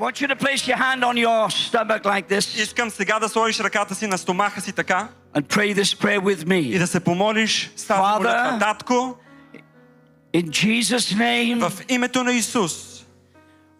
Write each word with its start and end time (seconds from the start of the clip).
want 0.00 0.20
you 0.20 0.28
to 0.28 0.36
place 0.36 0.68
your 0.68 0.76
hand 0.76 1.02
on 1.04 1.16
your 1.16 1.50
stomach 1.50 2.04
like 2.04 2.28
this 2.28 2.62
Искам 2.62 2.90
сега 2.90 3.18
да 3.18 3.28
сложиш 3.28 3.60
ръката 3.60 3.94
си 3.94 4.06
на 4.06 4.18
стомаха 4.18 4.60
си 4.60 4.72
така 4.72 5.08
and 5.34 5.42
pray 5.46 5.74
this 5.74 5.98
prayer 5.98 6.20
with 6.20 6.42
и 6.42 6.46
me. 6.74 6.78
да 6.78 6.86
се 6.86 7.00
помолиш 7.00 7.70
с 7.76 7.86
тази 7.86 8.00
Father, 8.00 8.16
молитва. 8.42 8.58
Татко, 8.60 9.16
In 10.34 10.48
Jesus' 10.48 11.14
name, 11.16 11.68
в 11.68 11.72
името 11.88 12.24
на 12.24 12.32
Исус, 12.32 13.04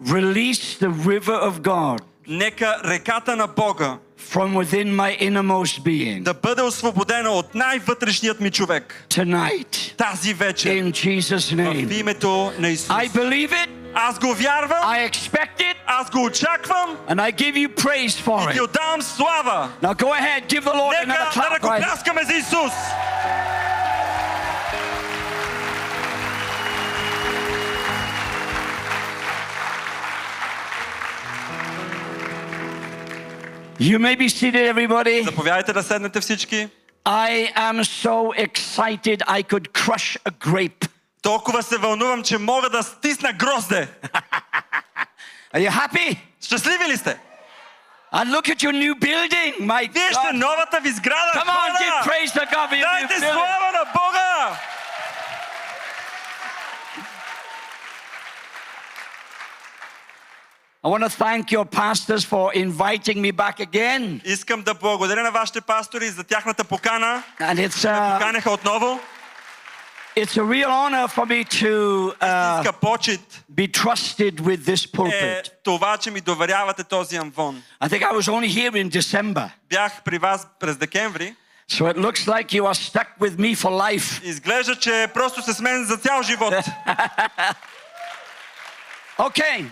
release 0.05 0.81
the 0.81 0.91
river 0.91 1.43
of 1.43 1.61
God 1.61 2.01
нека 2.29 2.77
реката 2.85 3.37
на 3.37 3.47
Бога 3.47 3.99
from 4.33 4.55
within 4.55 4.95
my 4.97 5.21
innermost 5.21 5.83
being 5.83 6.23
да 6.23 6.35
бъде 6.35 6.63
освободена 6.63 7.31
от 7.31 7.55
най-вътрешният 7.55 8.41
ми 8.41 8.51
човек 8.51 9.05
tonight. 9.09 9.97
тази 9.97 10.35
вечер. 10.35 10.71
In 10.71 10.91
Jesus' 10.91 11.55
В 11.55 11.57
name. 11.57 11.93
името 12.01 12.53
на 12.59 12.69
Исус. 12.69 12.89
I 12.89 13.09
believe 13.09 13.51
it, 13.53 13.69
Аз 13.95 14.19
го 14.19 14.35
вярвам, 14.35 14.79
I 14.85 15.11
expect 15.11 15.61
it, 15.61 15.75
аз 15.87 16.11
го 16.11 16.25
очаквам 16.25 16.97
and 17.09 17.21
I 17.21 17.33
give 17.33 17.55
you 17.55 17.69
praise 17.75 18.27
for 18.27 18.51
и 18.51 18.53
ти 18.53 18.59
it. 18.61 18.65
отдавам 18.65 19.03
слава. 19.03 19.69
Now 19.83 19.95
go 19.95 20.13
ahead, 20.15 20.49
give 20.49 20.65
the 20.65 20.75
Lord 20.75 20.95
another 20.95 21.07
Нека 21.07 21.25
да 21.35 21.41
clap 21.41 21.51
right 21.51 21.55
ръкопляскаме 21.55 22.25
за 22.25 22.33
Исус. 22.35 22.73
You 33.79 33.99
may 33.99 34.17
be 34.17 34.29
seated, 34.29 34.65
everybody. 34.75 35.23
Заповядайте 35.25 35.73
да 35.73 35.83
седнете 35.83 36.21
всички. 36.21 36.69
I 37.05 37.53
am 37.55 37.85
so 37.85 38.33
excited 38.33 39.23
I 39.29 39.43
could 39.43 39.73
crush 39.73 40.17
a 40.25 40.31
grape. 40.31 40.89
Толкова 41.22 41.64
се 41.64 41.78
вълнувам, 41.78 42.24
че 42.24 42.38
мога 42.38 42.70
да 42.70 42.84
стисна 42.84 43.34
грозде. 43.34 43.88
Are 45.54 45.70
you 45.70 45.72
happy? 45.72 46.18
Щастливи 46.42 46.86
ли 46.88 46.98
сте? 46.98 47.18
And 48.14 48.30
look 48.32 48.50
at 48.50 48.62
your 48.62 48.74
new 48.74 48.96
building, 48.96 49.52
my 49.60 49.82
Вижте 49.94 50.14
God. 50.14 50.34
новата 50.34 50.80
ви 50.80 50.92
сграда, 50.92 51.32
Come 51.34 51.48
on, 51.48 51.72
give 51.84 52.10
praise 52.12 52.32
to 52.32 52.46
God 52.46 52.70
for 52.70 52.76
your 52.76 53.02
new 53.02 53.08
Дайте 53.08 53.20
слава 53.20 53.72
на 53.74 53.86
Бога! 53.94 54.58
I 60.84 60.88
want 60.88 61.04
to 61.04 61.10
thank 61.10 61.52
your 61.52 61.66
pastors 61.66 62.24
for 62.26 62.54
inviting 62.54 63.22
me 63.22 63.32
back 63.32 63.60
again. 63.60 64.22
Искам 64.26 64.62
да 64.62 64.74
благодаря 64.74 65.24
на 65.24 65.32
вашите 65.32 65.62
пастори 65.62 66.10
за 66.10 66.24
тяхната 66.24 66.64
покана. 66.64 67.24
And 67.40 67.68
it's 67.70 67.86
uh, 67.86 68.14
Поканяха 68.20 68.52
отново. 68.52 69.00
it's 70.17 70.37
a 70.37 70.43
real 70.43 70.71
honor 70.71 71.09
for 71.09 71.27
me 71.27 71.45
to 71.45 72.15
uh, 72.21 72.61
Иска 72.61 72.73
почет 72.73 73.21
be 73.55 73.69
trusted 73.69 74.41
with 74.41 74.65
this 74.65 74.85
е 74.85 74.97
pulpit. 74.97 75.51
това, 75.65 75.97
че 75.99 76.11
ми 76.11 76.21
доверявате 76.21 76.85
този 76.85 77.17
амвон. 77.17 77.63
I 77.83 77.89
think 77.89 78.03
I 78.03 78.13
was 78.13 78.29
only 78.29 78.49
here 78.49 78.73
in 78.73 78.89
December. 78.89 79.51
Бях 79.69 80.03
при 80.05 80.19
вас 80.19 80.47
през 80.61 80.77
декември. 80.77 81.35
So 81.69 81.87
it 81.87 81.97
looks 81.97 82.27
like 82.29 82.53
you 82.53 82.65
are 82.67 82.75
stuck 82.75 83.09
with 83.21 83.39
me 83.39 83.55
for 83.55 83.71
life. 83.71 84.25
Изглежда, 84.25 84.77
че 84.77 85.09
просто 85.15 85.43
се 85.43 85.53
с 85.53 85.61
мен 85.61 85.85
за 85.85 85.97
цял 85.97 86.23
живот. 86.23 86.55
Okay. 89.19 89.65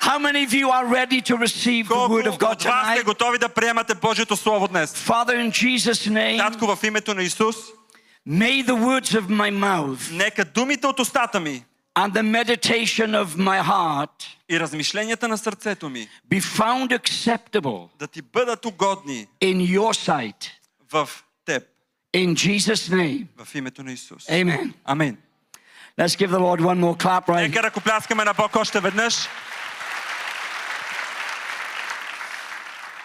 How 0.00 0.18
many 0.18 0.44
of 0.44 0.54
you 0.54 0.70
are 0.70 0.86
ready 0.86 1.20
to 1.20 1.36
receive 1.36 1.88
the 1.88 1.94
Колко 1.94 2.12
word 2.12 2.26
of 2.26 2.38
God 2.38 2.52
от 2.52 2.64
вас 2.64 2.86
сте 2.86 3.00
tonight? 3.00 3.04
готови 3.04 3.38
да 3.38 3.48
приемате 3.48 3.94
Божието 3.94 4.36
Слово 4.36 4.68
днес? 4.68 4.94
Father, 4.94 5.36
in 5.36 5.50
Jesus' 5.50 6.08
name, 6.08 6.38
Татко, 6.38 6.76
в 6.76 6.84
името 6.84 7.14
на 7.14 7.22
Исус, 7.22 7.56
may 8.28 8.62
the 8.62 8.74
words 8.74 9.14
of 9.14 9.28
my 9.28 9.50
mouth 9.50 10.12
нека 10.12 10.44
думите 10.44 10.86
от 10.86 11.00
устата 11.00 11.40
ми 11.40 11.64
and 11.94 12.12
the 12.12 12.22
meditation 12.22 13.24
of 13.24 13.26
my 13.26 13.62
heart 13.62 14.26
и 14.48 14.60
размишленията 14.60 15.28
на 15.28 15.38
сърцето 15.38 15.88
ми 15.88 16.08
be 16.30 16.40
found 16.40 16.98
acceptable 16.98 17.88
да 17.98 18.06
ти 18.06 18.22
бъдат 18.22 18.64
угодни 18.64 19.26
in 19.42 19.76
your 19.76 20.10
sight. 20.10 20.50
в 20.92 21.08
теб. 21.44 21.62
In 22.14 22.34
Jesus' 22.34 22.92
name. 22.92 23.26
В 23.44 23.54
името 23.54 23.82
на 23.82 23.92
Исус. 23.92 24.26
Amen. 24.26 24.72
Амин. 24.84 25.16
Let's 25.98 26.16
give 26.16 26.30
the 26.30 26.38
Lord 26.38 26.60
one 26.60 26.80
more 26.80 26.96
clap, 26.96 27.28
right? 27.28 27.48
Нека 27.48 27.62
ръкопляскаме 27.62 28.24
на 28.24 28.34
Бог 28.34 28.56
още 28.56 28.80
веднъж. 28.80 29.14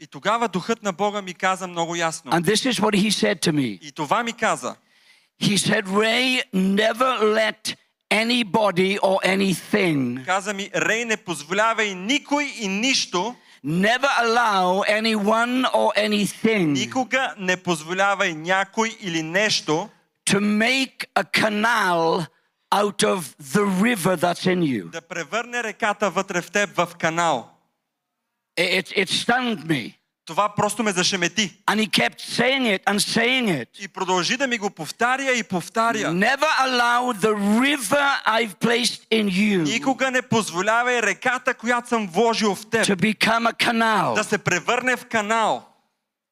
И 0.00 0.06
тогава 0.06 0.48
духът 0.48 0.82
на 0.82 0.92
Бога 0.92 1.22
ми 1.22 1.34
каза 1.34 1.66
много 1.66 1.94
ясно. 1.96 2.32
And 2.32 2.44
this 2.44 2.70
is 2.70 2.80
what 2.80 2.94
he 2.94 3.10
said 3.10 3.40
to 3.40 3.52
me. 3.52 3.78
И 3.82 3.92
това 3.92 4.22
ми 4.22 4.32
каза. 4.32 4.76
He 5.42 5.56
said, 5.56 5.84
Ray, 5.86 6.42
never 6.54 7.20
let 7.20 7.76
anybody 8.10 8.98
or 8.98 9.18
anything, 9.24 10.24
Каза 10.24 10.54
ми, 10.54 10.70
Рей, 10.76 11.04
не 11.04 11.16
позволявай 11.16 11.94
никой 11.94 12.44
и 12.60 12.68
нищо, 12.68 13.36
never 13.64 14.08
allow 14.20 14.84
anyone 14.88 15.64
or 15.72 15.96
anything 15.96 16.66
никога 16.66 17.34
не 17.38 17.56
позволявай 17.56 18.34
някой 18.34 18.96
или 19.00 19.22
нещо 19.22 19.88
to 20.30 20.40
make 20.40 21.06
a 21.14 21.24
canal 21.24 22.26
out 22.74 23.02
of 23.02 23.34
the 23.40 23.64
river 23.64 24.16
that's 24.16 24.46
in 24.46 24.60
you. 24.60 24.90
да 24.90 25.00
превърне 25.00 25.62
реката 25.62 26.10
вътре 26.10 26.42
в 26.42 26.50
теб 26.50 26.76
в 26.76 26.88
канал. 26.98 27.55
It, 28.56 28.92
it 28.96 29.08
stunned 29.08 29.66
me. 29.66 29.92
Това 30.26 30.48
просто 30.48 30.82
ме 30.82 30.92
зашемети. 30.92 31.52
And 31.66 31.80
he 31.80 31.86
kept 31.86 32.20
saying 32.20 32.78
it 32.78 32.84
and 32.84 33.00
saying 33.00 33.48
it. 33.48 33.84
И 33.84 33.88
продължи 33.88 34.36
да 34.36 34.46
ми 34.46 34.58
го 34.58 34.70
повтаря 34.70 35.32
и 35.32 35.42
повтаря. 35.42 36.12
Never 36.12 36.48
allow 36.60 37.12
the 37.12 37.34
river 37.60 38.08
I've 38.26 38.54
placed 38.60 39.00
in 39.12 39.30
you 39.30 39.62
Никога 39.62 40.10
не 40.10 40.22
позволявай 40.22 41.02
реката, 41.02 41.54
която 41.54 41.88
съм 41.88 42.08
вложил 42.08 42.54
в 42.54 42.66
теб, 42.66 42.86
to 42.86 42.96
become 42.96 43.52
a 43.52 43.64
canal 43.64 44.14
да 44.14 44.24
се 44.24 44.38
превърне 44.38 44.96
в 44.96 45.06
канал. 45.06 45.76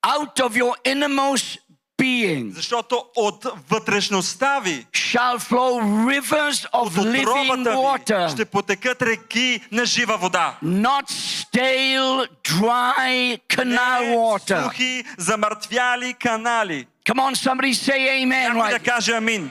out 0.05 0.41
of 0.41 0.57
your 0.57 0.75
innermost 0.85 1.59
being 2.05 2.53
Защото 2.55 3.05
от 3.17 3.47
вътрешността 3.71 4.61
ви, 4.61 4.87
shall 4.93 5.39
flow 5.39 5.83
rivers 6.11 6.71
of 6.71 6.89
living 6.91 7.65
water, 7.75 8.33
ще 8.33 8.45
потекат 8.45 9.03
реки 9.03 9.61
на 9.73 9.85
жива 9.85 10.17
вода. 10.17 10.59
not 10.65 11.11
stale, 11.11 12.29
dry 12.45 13.41
canal 13.49 14.03
water. 14.17 14.65
сухи, 14.65 15.05
замъртвяли 15.19 16.15
канали. 16.15 16.87
Come 17.07 17.21
on, 17.21 17.35
somebody 17.35 17.75
say 17.75 18.25
amen 18.25 18.53
Някой 18.55 18.71
да 18.71 18.79
right. 18.79 18.85
каже 18.85 19.13
амин. 19.17 19.51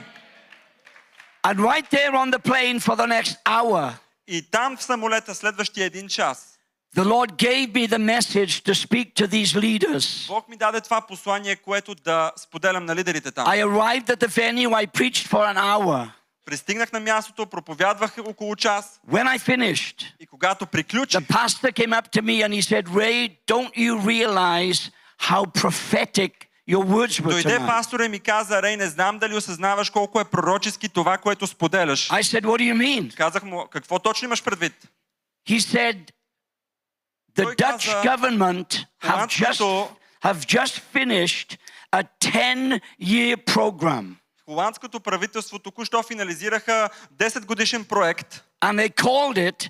And 1.46 1.58
right 1.60 1.86
there 1.90 2.14
on 2.14 2.30
the 2.30 2.38
plane 2.38 2.80
for 2.80 2.96
the 2.96 3.06
next 3.06 3.34
hour, 3.46 3.92
И 4.28 4.42
там 4.50 4.76
в 4.76 4.82
самолета 4.82 5.34
следващия 5.34 5.84
един 5.84 6.08
час, 6.08 6.53
the 6.95 7.03
Lord 7.03 7.37
gave 7.37 7.73
me 7.73 7.85
the 7.85 7.99
message 7.99 8.63
to 8.63 8.73
speak 8.73 9.15
to 9.15 9.27
these 9.27 9.55
leaders. 9.55 10.27
Бог 10.27 10.49
ми 10.49 10.57
даде 10.57 10.81
това 10.81 11.01
послание, 11.01 11.55
което 11.55 11.95
да 11.95 12.31
споделям 12.35 12.85
на 12.85 12.95
лидерите 12.95 13.31
там. 13.31 13.47
I 13.47 13.63
arrived 13.65 14.09
at 14.09 14.19
the 14.19 14.27
venue, 14.27 14.69
I 14.73 14.85
preached 14.85 15.27
for 15.27 15.53
an 15.53 15.57
hour. 15.57 16.11
Пристигнах 16.45 16.91
на 16.91 16.99
мястото, 16.99 17.45
проповядвах 17.45 18.17
около 18.17 18.55
час 18.55 18.99
When 19.11 19.37
I 19.37 19.39
finished, 19.39 20.05
и 20.19 20.27
когато 20.27 20.65
приключих, 20.65 21.19
the 21.19 21.27
pastor 21.27 21.71
came 21.71 21.93
up 21.93 22.11
to 22.11 22.21
me 22.21 22.43
and 22.43 22.53
he 22.53 22.61
said, 22.61 22.89
Ray, 22.89 23.39
don't 23.47 23.75
you 23.75 23.99
realize 23.99 24.91
how 25.19 25.45
prophetic 25.45 26.31
your 26.67 26.83
words 26.83 27.21
were 27.21 27.29
дойде 27.29 27.49
tonight? 27.49 27.67
пастора 27.67 28.05
и 28.05 28.09
ми 28.09 28.19
каза, 28.19 28.61
Рей, 28.61 28.77
не 28.77 28.87
знам 28.87 29.19
дали 29.19 29.35
осъзнаваш 29.35 29.89
колко 29.89 30.19
е 30.19 30.25
пророчески 30.25 30.89
това, 30.89 31.17
което 31.17 31.47
споделяш. 31.47 32.09
I 32.09 32.21
said, 32.21 32.41
What 32.41 32.57
do 32.57 32.73
you 32.73 32.77
mean? 32.77 33.15
Казах 33.15 33.43
му, 33.43 33.67
какво 33.71 33.99
точно 33.99 34.25
имаш 34.25 34.43
предвид? 34.43 34.73
He 35.49 35.59
said, 35.59 35.97
The 37.36 37.46
Dutch 37.56 37.86
government 38.10 38.70
have 39.08 39.28
just, 39.28 39.62
have 40.26 40.40
just 40.46 40.74
finished 40.96 41.58
a 41.92 42.02
10 42.20 42.80
year 43.00 43.36
program. 43.36 44.16
Холандското 44.48 45.00
правителство 45.00 45.58
току-що 45.58 46.02
финализираха 46.02 46.90
10 47.18 47.44
годишен 47.44 47.84
проект 47.84 48.44
And 48.60 48.78
they 48.78 48.88
called 49.04 49.38
it, 49.38 49.68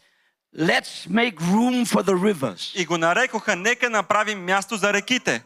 Let's 0.57 1.09
make 1.09 1.41
room 1.41 1.85
for 1.85 2.03
the 2.03 2.15
rivers. 2.15 2.73
и 2.81 2.85
го 2.85 2.99
нарекоха 2.99 3.57
Нека 3.57 3.91
направим 3.91 4.45
място 4.45 4.77
за 4.77 4.93
реките. 4.93 5.43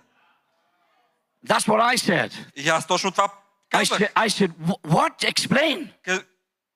That's 1.47 1.67
what 1.69 1.81
I 1.81 1.97
said. 1.97 2.33
И 2.57 2.69
аз 2.69 2.87
точно 2.87 3.11
това 3.11 3.25
I 3.25 3.31
казах. 3.71 3.99
said, 3.99 4.13
I 4.13 4.29
said 4.29 4.51
"Wh- 4.67 4.81
What? 4.83 5.25
Explain. 5.35 5.89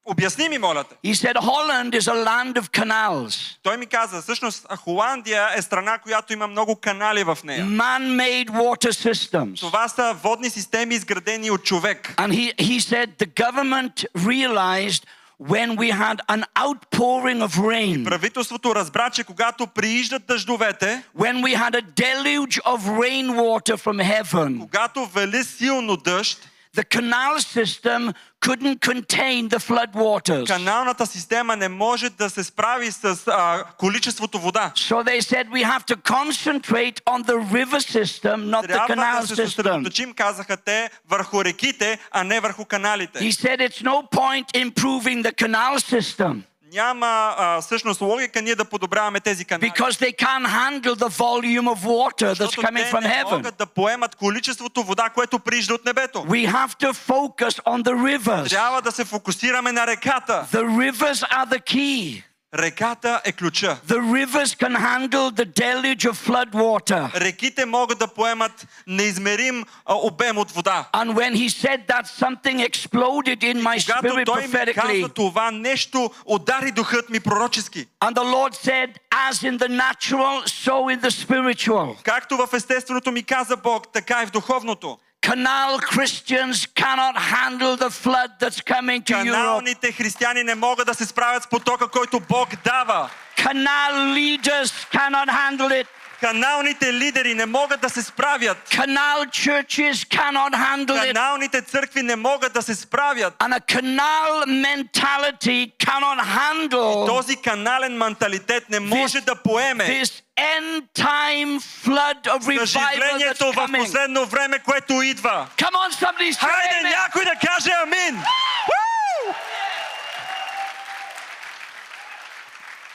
Ка- 0.05 0.11
Обясни 0.11 0.49
ми, 0.49 0.57
моля 0.57 0.83
те. 0.83 0.95
He 1.05 1.13
said, 1.15 1.35
Holland 1.35 1.91
is 1.91 2.07
a 2.07 2.25
land 2.25 2.53
of 2.53 2.69
canals, 2.71 3.55
Той 3.63 3.77
ми 3.77 3.85
каза, 3.85 4.21
всъщност 4.21 4.65
Холандия 4.75 5.49
е 5.55 5.61
страна, 5.61 5.97
която 5.97 6.33
има 6.33 6.47
много 6.47 6.75
канали 6.75 7.23
в 7.23 7.37
нея. 7.43 7.65
man 7.65 8.01
made 8.15 8.49
water 8.49 8.91
systems. 8.91 9.59
Това 9.59 9.87
са 9.87 10.15
водни 10.23 10.49
системи, 10.49 10.95
изградени 10.95 11.51
от 11.51 11.63
човек. 11.63 12.13
And 12.17 12.31
he, 12.31 12.55
he 12.57 12.79
said 12.81 13.07
the 13.17 13.43
government 13.43 14.05
realized 14.17 15.03
when 15.41 15.75
we 15.75 15.89
had 15.93 16.17
an 16.27 16.43
outpouring 16.57 17.41
of 17.41 17.57
rain, 17.59 18.03
Правителството 18.03 18.75
разбра, 18.75 19.09
че 19.09 19.23
когато 19.23 19.67
прииждат 19.67 20.25
дъждовете, 20.25 21.03
when 21.17 21.35
we 21.35 21.55
had 21.57 21.75
a 21.75 21.81
deluge 21.81 22.61
of 22.63 22.79
rainwater 22.99 23.77
from 23.77 24.21
heaven, 24.23 24.59
когато 24.59 25.05
вели 25.05 25.43
силно 25.43 25.97
дъжд, 25.97 26.49
the 26.75 26.83
canal 26.83 27.39
system 27.39 28.13
couldn't 28.39 28.79
contain 28.81 29.49
the 29.49 29.59
flood 29.59 29.91
waters. 29.95 30.47
каналната 30.47 31.05
система 31.05 31.55
не 31.55 31.69
може 31.69 32.09
да 32.09 32.29
се 32.29 32.43
справи 32.43 32.91
с 32.91 33.19
а, 33.27 33.63
количеството 33.77 34.39
вода. 34.39 34.71
So 34.75 35.03
they 35.03 35.21
said 35.21 35.49
we 35.49 35.63
have 35.63 35.85
to 35.85 35.95
concentrate 35.95 37.01
on 37.05 37.23
the 37.23 37.37
river 37.57 37.79
system, 37.79 38.35
not 38.49 38.63
the 38.63 38.67
Трябва 38.67 38.87
canal 38.95 39.21
да 39.21 39.27
се 39.27 39.35
system. 39.35 39.45
съсредоточим, 39.45 40.13
казаха 40.13 40.57
те, 40.57 40.89
върху 41.09 41.43
реките, 41.43 41.99
а 42.11 42.23
не 42.23 42.39
върху 42.39 42.65
каналите. 42.65 43.19
He 43.19 43.31
said 43.31 43.59
it's 43.69 43.83
no 43.83 44.09
point 44.09 44.45
improving 44.65 45.23
the 45.23 45.33
canal 45.45 45.79
system 45.79 46.41
Няма 46.73 47.35
а, 47.37 47.61
всъщност 47.61 48.01
логика 48.01 48.41
ние 48.41 48.55
да 48.55 48.65
подобряваме 48.65 49.19
тези 49.19 49.45
канали. 49.45 49.71
because 49.71 49.91
they 49.91 50.15
can't 50.15 50.47
handle 50.47 50.95
the 50.95 51.09
volume 51.09 51.67
of 51.67 51.77
water 51.77 52.25
that's 52.25 52.33
Защото 52.33 52.61
coming 52.61 52.83
те 52.83 52.91
from 52.91 53.01
не 53.01 53.09
heaven. 53.09 53.31
могат 53.31 53.57
да 53.57 53.65
поемат 53.65 54.15
количеството 54.15 54.83
вода, 54.83 55.09
което 55.09 55.39
приижда 55.39 55.73
от 55.73 55.85
небето. 55.85 56.17
We 56.19 56.51
have 56.53 56.79
to 56.83 56.93
focus 56.93 57.63
on 57.63 57.83
the 57.83 58.17
rivers. 58.17 58.49
Трябва 58.49 58.81
да 58.81 58.91
се 58.91 59.05
фокусираме 59.05 59.71
на 59.71 59.87
реката. 59.87 60.47
The 60.51 60.63
rivers 60.63 61.29
are 61.29 61.47
the 61.47 61.61
key. 61.61 62.23
Реката 62.58 63.20
е 63.24 63.32
ключа. 63.32 63.76
The 63.86 63.98
rivers 63.98 64.54
can 64.54 64.74
handle 64.74 65.30
the 65.30 65.44
deluge 65.44 66.04
of 66.10 66.14
flood 66.28 66.50
water. 66.52 67.20
Реките 67.20 67.64
могат 67.64 67.98
да 67.98 68.06
поемат 68.08 68.66
неизмерим 68.86 69.64
обем 69.88 70.38
от 70.38 70.50
вода. 70.50 70.88
And 70.92 71.14
when 71.14 71.34
he 71.34 71.48
said 71.48 71.86
that, 71.88 72.06
something 72.06 72.60
exploded 72.68 73.42
in 73.42 73.62
my 73.62 73.78
spirit 73.78 74.16
ми 74.16 74.24
каза 74.24 74.48
prophetically. 74.48 75.14
това, 75.14 75.50
нещо 75.50 76.10
удари 76.24 76.70
духът 76.70 77.10
ми 77.10 77.20
пророчески. 77.20 77.86
And 78.00 78.14
the 78.14 78.24
Lord 78.24 78.54
said, 78.54 78.88
as 79.30 79.42
in 79.42 79.58
the 79.58 79.68
natural, 79.68 80.42
so 80.46 80.88
in 80.96 81.00
the 81.00 81.10
spiritual. 81.10 81.96
Както 82.02 82.36
в 82.36 82.48
естественото 82.52 83.12
ми 83.12 83.22
каза 83.22 83.56
Бог, 83.56 83.92
така 83.92 84.22
и 84.22 84.26
в 84.26 84.30
духовното. 84.30 84.98
Canal 85.21 85.79
Christians 85.79 86.65
cannot 86.81 87.15
handle 87.17 87.75
the 87.75 87.89
flood 87.89 88.31
that's 88.39 88.61
coming 88.61 89.01
to 89.03 89.13
Europe. 89.13 89.31
Каналните 89.31 89.91
християни 89.91 90.43
не 90.43 90.55
могат 90.55 90.87
да 90.87 90.93
се 90.93 91.05
справят 91.05 91.43
с 91.43 91.47
потока, 91.47 91.87
който 91.87 92.19
Бог 92.19 92.49
дава. 92.63 93.09
Canal 93.37 93.91
leaders 94.17 94.71
cannot 94.91 95.29
handle 95.29 95.71
it. 95.81 95.87
Каналните 96.22 96.92
лидери 96.92 97.34
не 97.34 97.46
могат 97.46 97.80
да 97.80 97.90
се 97.90 98.02
справят. 98.02 98.56
Canal 98.70 99.26
churches 99.26 99.92
cannot 99.92 100.54
handle 100.54 100.86
it. 100.86 101.12
Каналните 101.12 101.62
църкви 101.62 102.02
не 102.02 102.16
могат 102.16 102.52
да 102.52 102.62
се 102.62 102.74
справят. 102.74 103.34
And 103.38 103.54
a 103.54 103.60
canal 103.60 104.46
mentality 104.46 105.72
cannot 105.84 106.18
handle 106.24 107.06
Този 107.06 107.36
канален 107.36 107.96
менталитет 107.96 108.70
не 108.70 108.80
може 108.80 109.20
да 109.20 109.34
поеме 109.34 109.84
this 109.84 110.22
end 110.36 110.82
time 110.94 111.60
flood 111.84 112.22
of 112.26 112.40
revival 112.46 113.18
that's 113.18 113.52
в 113.52 113.72
последно 113.78 114.26
време, 114.26 114.58
което 114.58 115.02
идва. 115.02 115.46
Come 115.56 115.74
on, 115.74 115.92
somebody 115.92 116.32
say 116.32 116.38
Хайде 116.38 116.86
amen. 116.86 116.90
някой 116.90 117.24
да 117.24 117.34
каже 117.46 117.70
амин! 117.82 118.16
Уу! 118.16 118.91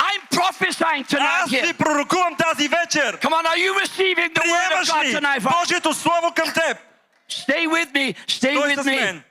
I'm 0.06 0.36
prophesying 0.38 1.04
tonight 1.06 1.42
Аз 1.44 1.50
ви 1.50 1.56
here. 1.56 1.76
пророкувам 1.78 2.36
тази 2.36 2.68
вечер. 2.68 3.18
Come 3.20 3.32
on, 3.32 3.46
are 3.46 3.56
you 3.58 3.84
receiving 3.84 4.32
the 4.34 4.42
word 4.42 4.72
of 4.72 4.86
Приемаш 4.86 4.88
God 4.88 5.04
ли 5.04 5.14
tonight? 5.14 5.60
Божието 5.60 5.94
Слово 5.94 6.32
към 6.34 6.52
теб? 6.52 6.78
Stay 7.30 7.66
with 7.68 7.92
me. 7.92 8.14
Stay 8.26 8.54
Той 8.54 8.68
with 8.68 8.82
с 8.82 8.86
me. 8.86 9.00
мен. 9.00 9.22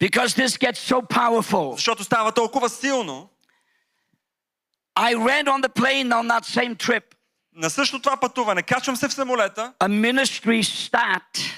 Because 0.00 0.34
this 0.34 0.56
gets 0.58 0.78
so 0.92 1.02
powerful. 1.02 1.74
Защото 1.74 2.04
става 2.04 2.32
толкова 2.32 2.68
силно. 2.68 3.30
I 4.98 5.14
read 5.14 5.44
on 5.48 5.60
the 5.60 5.68
plane 5.70 6.08
on 6.12 6.26
that 6.28 6.44
same 6.46 6.76
trip 6.76 7.04
На 7.54 7.70
също 7.70 8.00
това 8.02 8.16
пътуване, 8.16 8.62
качвам 8.62 8.96
се 8.96 9.08
в 9.08 9.12
самолета, 9.14 9.72
a 9.80 9.88
ministry 9.88 10.62
stat, 10.62 11.52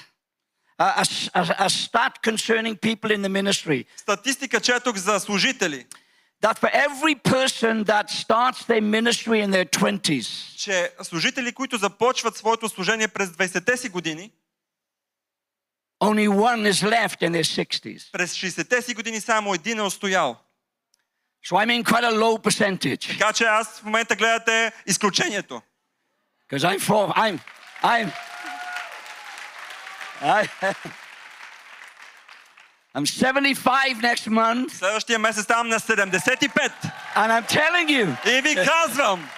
a, 0.79 1.03
a- 1.03 1.31
a- 1.33 1.59
a 1.59 1.69
stat 1.69 2.13
concerning 2.23 2.75
people 2.77 3.17
in 3.17 3.21
the 3.21 3.41
ministry. 3.43 3.85
статистика 3.97 4.59
четох 4.61 4.95
за 4.95 5.19
служители, 5.19 5.85
That 6.43 6.57
for 6.59 6.69
every 6.87 7.15
person 7.15 7.83
that 7.83 8.09
starts 8.09 8.59
their 8.65 8.81
ministry 8.81 9.41
in 9.45 9.51
their 9.51 9.65
20s, 9.65 10.55
че 10.57 10.91
служители, 11.03 11.51
които 11.53 11.77
започват 11.77 12.37
своето 12.37 12.69
служение 12.69 13.07
през 13.07 13.29
20-те 13.29 13.77
си 13.77 13.89
години, 13.89 14.31
only 16.03 16.27
one 16.29 16.71
is 16.73 16.83
left 16.83 17.21
in 17.21 17.31
their 17.31 17.43
60s. 17.43 18.11
през 18.11 18.33
60-те 18.33 18.81
си 18.81 18.93
години 18.93 19.21
само 19.21 19.53
един 19.53 19.79
е 19.79 19.81
устоял. 19.81 20.37
So 21.49 21.55
I'm 21.55 21.69
in 21.69 21.83
quite 21.83 22.03
a 22.05 22.11
low 22.11 22.37
percentage 22.47 23.07
Така 23.19 23.33
че 23.33 23.43
аз 23.43 23.79
в 23.79 23.83
момента 23.83 24.15
гледате 24.15 24.71
изключението. 24.85 25.61
because 26.49 26.63
I'm 26.63 26.79
four. 26.79 27.13
I'm, 27.15 27.39
I'm, 27.83 28.11
I, 30.21 30.49
I'm 32.95 33.05
75 33.05 34.01
next 34.01 34.27
month, 34.27 34.71
Следващия 34.73 35.19
месец 35.19 35.43
ставам 35.43 35.67
на 35.69 35.79
75. 35.79 36.71
and 37.15 37.31
I'm 37.31 37.45
telling 37.47 37.87
you, 37.89 38.29
И 38.37 38.41
ви 38.41 38.55
казвам, 38.55 39.29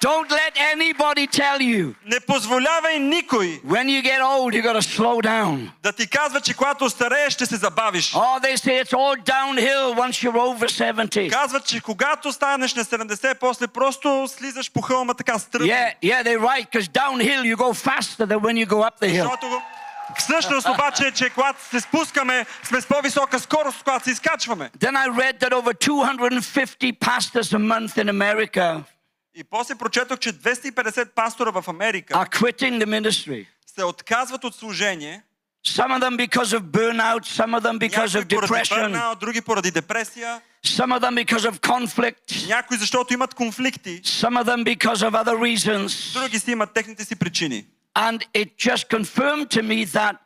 don't 0.00 0.30
let 0.30 0.52
anybody 0.74 1.26
tell 1.26 1.58
you 1.60 1.94
не 2.04 2.20
позволявай 2.20 2.98
никой 2.98 3.60
when 3.64 3.88
you 3.88 4.02
get 4.02 4.20
old 4.20 4.54
you 4.54 4.62
got 4.62 4.74
to 4.76 4.82
slow 4.82 5.22
down. 5.22 5.70
да 5.82 5.92
ти 5.92 6.06
казва, 6.06 6.40
че 6.40 6.54
когато 6.54 6.84
остарееш 6.84 7.32
ще 7.32 7.46
се 7.46 7.56
забавиш. 7.56 8.12
Oh, 8.12 8.40
they 8.42 8.56
say 8.56 8.84
it's 8.84 8.92
all 8.92 9.16
downhill 9.24 9.94
once 9.94 10.22
you're 10.22 10.36
over 10.38 10.68
70. 10.68 11.30
Казват, 11.30 11.66
че 11.66 11.80
когато 11.80 12.32
станеш 12.32 12.74
на 12.74 12.84
70, 12.84 13.34
после 13.34 13.66
просто 13.66 14.28
слизаш 14.36 14.72
по 14.72 14.80
хълма 14.80 15.14
така 15.14 15.38
стръмно. 15.38 15.66
Yeah, 15.72 15.92
yeah, 16.02 16.22
they're 16.24 16.40
right, 16.40 16.66
because 16.70 16.88
downhill 16.88 17.42
you 17.44 17.56
go 17.56 17.72
faster 17.72 18.26
than 18.26 18.38
when 18.40 18.56
you 18.56 18.66
go 18.66 18.80
up 18.90 19.00
the 19.00 19.08
hill. 19.08 19.22
Защото 19.22 19.48
го- 19.48 19.62
всъщност 20.18 20.68
обаче 20.68 21.06
е, 21.06 21.12
че 21.12 21.30
когато 21.30 21.64
се 21.64 21.80
спускаме, 21.80 22.46
сме 22.64 22.80
с 22.80 22.86
по-висока 22.86 23.40
скорост, 23.40 23.82
когато 23.82 24.04
се 24.04 24.10
изкачваме. 24.10 24.70
Then 24.78 24.96
I 24.96 25.08
read 25.08 25.40
that 25.40 25.52
over 25.52 25.72
250 25.72 26.98
pastors 26.98 27.52
a 27.52 27.58
month 27.58 28.04
in 28.04 28.08
America 28.10 28.82
И 29.34 29.44
после 29.44 29.74
прочетох, 29.74 30.18
че 30.18 30.32
250 30.32 31.08
пастора 31.14 31.50
в 31.50 31.68
Америка 31.68 32.14
are 32.14 32.28
quitting 32.28 32.84
the 32.84 33.00
ministry. 33.00 33.46
се 33.76 33.84
отказват 33.84 34.44
от 34.44 34.54
служение. 34.54 35.22
Some 35.66 35.90
of 35.90 36.00
them 36.00 36.16
because 36.16 36.52
of 36.52 36.60
burnout, 36.60 37.22
some 37.24 37.52
of 37.58 37.62
them 37.62 37.78
because 37.78 38.14
of 38.14 38.24
Някои 38.24 38.36
поради 38.36 38.52
depression, 38.52 38.82
бърнаут, 38.82 39.18
други 39.18 39.40
поради 39.40 39.70
депресия, 39.70 40.40
some 40.66 40.98
of 40.98 41.00
them 41.00 41.24
because 41.24 41.50
of 41.50 41.58
conflict, 41.58 42.46
някои 42.48 42.76
защото 42.76 43.14
имат 43.14 43.34
конфликти, 43.34 44.02
some 44.02 44.42
of 44.42 44.44
them 44.44 44.76
because 44.76 45.10
of 45.10 45.24
other 45.24 45.36
reasons. 45.36 46.20
други 46.20 46.38
си 46.38 46.50
имат 46.50 46.72
техните 46.74 47.04
си 47.04 47.16
причини. 47.16 47.64
And 47.94 48.18
it 48.34 48.48
just 48.58 48.88
confirmed 48.90 49.48
to 49.50 49.62
me 49.62 49.84
that 49.84 50.16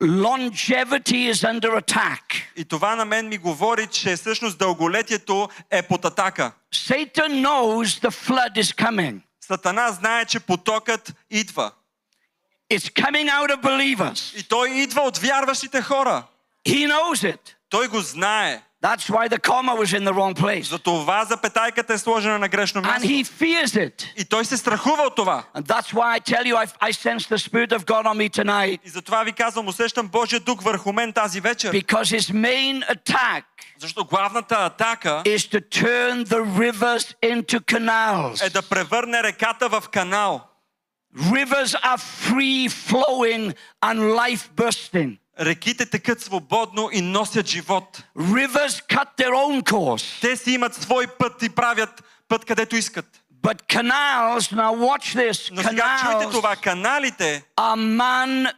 longevity 0.00 1.28
is 1.32 1.44
under 1.44 1.76
attack. 1.76 2.20
И 2.56 2.64
това 2.64 2.96
на 2.96 3.04
мен 3.04 3.28
ми 3.28 3.38
говори, 3.38 3.86
че 3.86 4.16
всъщност 4.16 4.58
дълголетието 4.58 5.48
е 5.70 5.82
под 5.82 6.04
атака. 6.04 6.52
Satan 6.74 7.46
knows 7.46 8.08
the 8.08 8.10
flood 8.10 8.56
is 8.56 8.84
coming. 8.84 9.20
Сатана 9.40 9.92
знае, 9.92 10.24
че 10.24 10.40
потокът 10.40 11.14
идва. 11.30 11.72
It's 12.72 12.90
coming 12.90 13.28
out 13.30 13.56
of 13.56 13.62
believers. 13.62 14.40
И 14.40 14.42
той 14.42 14.70
идва 14.70 15.02
от 15.02 15.18
вярващите 15.18 15.82
хора. 15.82 16.22
He 16.68 16.92
knows 16.92 17.34
it. 17.34 17.40
Той 17.68 17.88
го 17.88 18.00
знае. 18.00 18.62
That's 18.82 19.10
why 19.10 19.28
the 19.28 19.38
comma 19.40 19.74
was 19.74 19.92
in 19.98 20.04
the 20.04 20.12
wrong 20.12 20.34
place. 20.34 20.62
Затова 20.62 21.24
запетайката 21.24 21.94
е 21.94 21.98
сложена 21.98 22.38
на 22.38 22.48
грешно 22.48 22.82
And 22.82 22.86
място. 22.86 23.08
he 23.08 23.24
fears 23.24 23.74
it. 23.90 24.04
И 24.16 24.24
той 24.24 24.44
се 24.44 24.56
страхува 24.56 25.02
от 25.02 25.16
това. 25.16 25.44
And 25.56 25.66
that's 25.66 25.92
why 25.94 26.18
I 26.18 26.20
tell 26.20 26.44
you, 26.44 26.56
I, 26.56 26.66
I 26.88 26.92
sense 26.92 27.26
the 27.26 27.38
Spirit 27.38 27.72
of 27.72 27.84
God 27.84 28.04
on 28.06 28.16
me 28.16 28.30
tonight. 28.30 28.80
И 28.84 28.88
затова 28.88 29.22
ви 29.24 29.32
казвам, 29.32 29.68
усещам 29.68 30.08
Божия 30.08 30.40
дух 30.40 30.62
върху 30.62 30.92
мен 30.92 31.12
тази 31.12 31.40
вечер. 31.40 31.72
Because 31.72 32.18
his 32.18 32.32
main 32.32 32.88
attack 32.96 33.42
Защото 33.80 34.04
главната 34.04 34.54
атака 34.54 35.22
is 35.24 35.38
to 35.52 35.60
turn 35.82 36.24
the 36.24 36.44
rivers 36.44 37.14
into 37.34 37.60
canals. 37.60 38.46
е 38.46 38.50
да 38.50 38.62
превърне 38.62 39.22
реката 39.22 39.68
в 39.68 39.84
канал. 39.92 40.40
Rivers 41.16 41.74
are 41.82 41.98
free 41.98 42.68
flowing 42.68 43.54
and 43.82 43.98
life 44.14 44.50
bursting. 44.56 45.18
Реките 45.39 45.85
текат 45.85 46.21
свободно 46.21 46.89
и 46.91 47.01
носят 47.01 47.47
живот. 47.47 48.03
Rivers 48.17 48.87
cut 48.87 49.07
their 49.17 49.33
own 49.33 49.63
course. 49.63 50.21
Те 50.21 50.35
си 50.37 50.51
имат 50.51 50.75
свой 50.75 51.07
път 51.07 51.43
и 51.43 51.49
правят 51.49 52.03
път 52.27 52.45
където 52.45 52.75
искат. 52.75 53.05
But 53.43 53.67
canals, 53.67 54.51
now 54.51 54.75
watch 54.75 55.15
this, 55.15 55.51
Но 55.51 55.61
сега 55.63 55.97
чуйте 56.01 56.31
това. 56.31 56.55
Каналите 56.55 57.43
are 57.57 58.51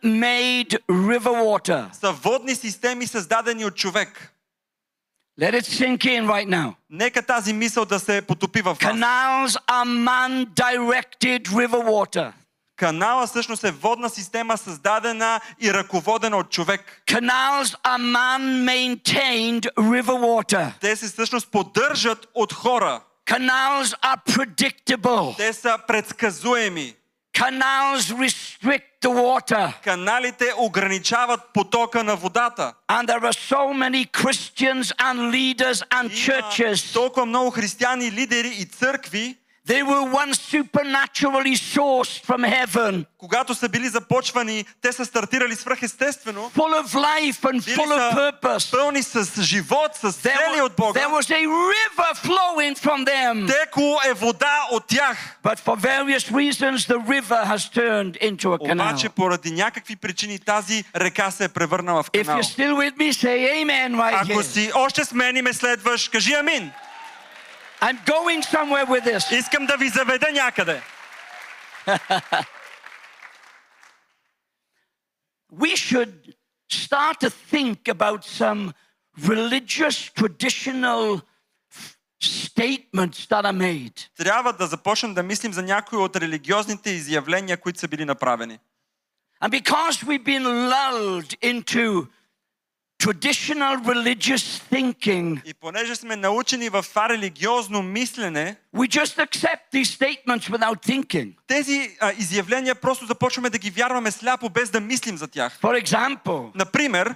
river 0.90 1.36
water. 1.46 1.94
са 1.94 2.12
водни 2.12 2.56
системи 2.56 3.08
създадени 3.08 3.66
от 3.66 3.76
човек. 3.76 4.34
Let 5.40 5.54
it 5.54 5.66
sink 5.66 5.98
in 6.06 6.26
right 6.26 6.48
now. 6.48 6.74
Нека 6.90 7.22
тази 7.22 7.54
мисъл 7.54 7.86
да 7.86 8.00
се 8.00 8.22
потопи 8.22 8.62
в 8.62 8.66
вас. 8.66 8.78
Canals 8.78 9.58
are 9.68 9.86
man 9.86 10.46
directed 10.46 11.48
river 11.48 11.84
water. 11.84 12.32
Канала 12.84 13.28
всъщност 13.28 13.64
е 13.64 13.72
водна 13.72 14.10
система, 14.10 14.58
създадена 14.58 15.40
и 15.62 15.74
ръководена 15.74 16.38
от 16.38 16.50
човек. 16.50 17.02
Canals 17.08 17.76
are 17.84 17.98
man 17.98 18.42
maintained 18.66 19.74
river 19.78 20.04
water. 20.04 20.72
Те 20.82 20.96
се 20.96 21.08
всъщност 21.08 21.52
поддържат 21.52 22.28
от 22.34 22.54
хора. 22.54 23.02
Canals 23.26 23.96
are 24.02 24.18
predictable. 24.30 25.38
Те 25.38 25.54
са 25.54 25.78
предсказуеми. 25.88 26.96
Canals 27.38 28.00
restrict 28.00 28.84
the 29.04 29.10
water. 29.10 29.82
Каналите 29.84 30.54
ограничават 30.58 31.40
потока 31.54 32.04
на 32.04 32.16
водата. 32.16 32.74
And 32.90 33.08
there 33.08 33.24
are 33.24 33.38
so 33.54 33.74
many 33.74 34.06
Christians 34.06 34.92
and 34.98 35.32
leaders 35.32 35.84
and 35.90 36.10
churches. 36.10 36.94
толкова 36.94 37.26
много 37.26 37.52
християни, 37.52 38.12
лидери 38.12 38.48
и 38.48 38.66
църкви, 38.66 39.38
They 39.69 39.83
were 39.85 40.05
once 40.15 40.39
supernaturally 40.53 41.57
sourced 41.75 42.25
from 42.25 42.43
heaven, 42.45 43.05
когато 43.19 43.55
са 43.55 43.69
били 43.69 43.89
започвани, 43.89 44.65
те 44.83 44.93
са 44.93 45.05
стартирали 45.05 45.55
свръхестествено, 45.57 46.51
full 46.57 46.83
of 46.83 46.87
life 46.87 47.41
and 47.43 47.65
били 47.65 47.77
full 47.77 47.89
of 47.89 48.11
са 48.11 48.17
purpose. 48.17 48.71
пълни 48.71 49.03
с 49.03 49.43
живот, 49.43 49.95
с 49.95 50.01
There, 50.03 50.23
цели 50.23 50.37
wa- 50.57 50.63
от 50.63 50.77
Бога. 50.77 51.01
there 51.01 51.11
was 51.11 51.31
a 51.31 51.47
river 51.47 52.15
flowing 52.17 52.79
from 52.79 53.05
them. 53.07 53.47
Текло 53.55 53.99
е 54.07 54.13
вода 54.13 54.67
от 54.71 54.87
тях. 54.87 55.37
But 55.45 55.59
for 55.59 55.77
various 55.77 56.31
reasons, 56.33 56.77
the 56.87 56.99
river 57.09 57.45
has 57.47 57.69
turned 57.71 58.17
into 58.21 58.47
a 58.49 58.59
canal. 58.61 58.91
Обаче 58.91 59.09
поради 59.09 59.51
някакви 59.53 59.97
причини 59.97 60.39
тази 60.39 60.85
река 60.97 61.31
се 61.31 61.45
е 61.45 61.49
превърнала 61.49 62.03
в 62.03 62.07
If 62.09 62.25
канал. 62.25 62.39
you're 62.39 62.57
still 62.57 62.75
with 62.75 62.97
me, 62.97 63.13
say 63.15 63.65
amen 63.65 63.97
right 63.97 64.23
Ако 64.23 64.33
here. 64.33 64.43
си 64.43 64.71
още 64.75 65.05
с 65.05 65.13
мен 65.13 65.37
и 65.37 65.43
ме 65.43 65.53
следваш, 65.53 66.09
кажи 66.09 66.35
амин. 66.35 66.71
I'm 67.83 67.99
going 68.07 68.43
somewhere 68.43 68.87
with 68.87 69.05
this. 69.05 69.33
Искам 69.33 69.67
да 69.67 69.77
ви 69.77 69.89
заведа 69.89 70.27
някъде. 70.33 70.83
We 75.53 75.77
should 75.77 76.35
start 76.69 77.21
to 77.21 77.31
think 77.31 77.89
about 77.89 78.25
some 78.25 78.73
religious 79.19 80.11
traditional 80.21 81.23
f- 81.71 81.97
statements 82.21 83.27
that 83.27 83.45
are 83.45 83.53
made. 83.53 84.09
Трябва 84.17 84.53
да 84.53 84.67
започнем 84.67 85.15
да 85.15 85.23
мислим 85.23 85.53
за 85.53 85.63
някои 85.63 85.99
от 85.99 86.17
религиозните 86.17 86.91
изявления, 86.91 87.57
които 87.57 87.81
са 87.81 87.89
били 87.89 88.05
направени. 88.05 88.59
And 89.41 89.51
because 89.51 90.03
we've 90.05 90.25
been 90.25 90.45
lulled 90.45 91.31
into 91.43 92.09
traditional 93.03 93.77
religious 93.85 94.61
thinking, 94.73 95.41
И 95.45 95.55
понеже 95.55 95.97
сме 95.97 96.17
научени 96.17 96.69
в 96.69 96.85
това 96.89 97.09
религиозно 97.09 97.83
мислене, 97.83 98.57
we 98.77 98.89
just 98.89 99.19
accept 99.19 99.61
these 99.73 99.99
statements 99.99 100.49
without 100.51 100.87
thinking. 100.87 101.33
тези 101.47 101.97
а, 102.01 102.13
изявления 102.19 102.75
просто 102.75 103.07
започваме 103.07 103.51
да 103.51 103.59
ги 103.59 103.71
вярваме 103.71 104.11
сляпо, 104.11 104.49
без 104.49 104.71
да 104.71 104.81
мислим 104.81 105.17
за 105.19 105.29
тях. 105.29 105.59
For 105.63 105.85
example, 105.85 106.51
Например, 106.55 107.15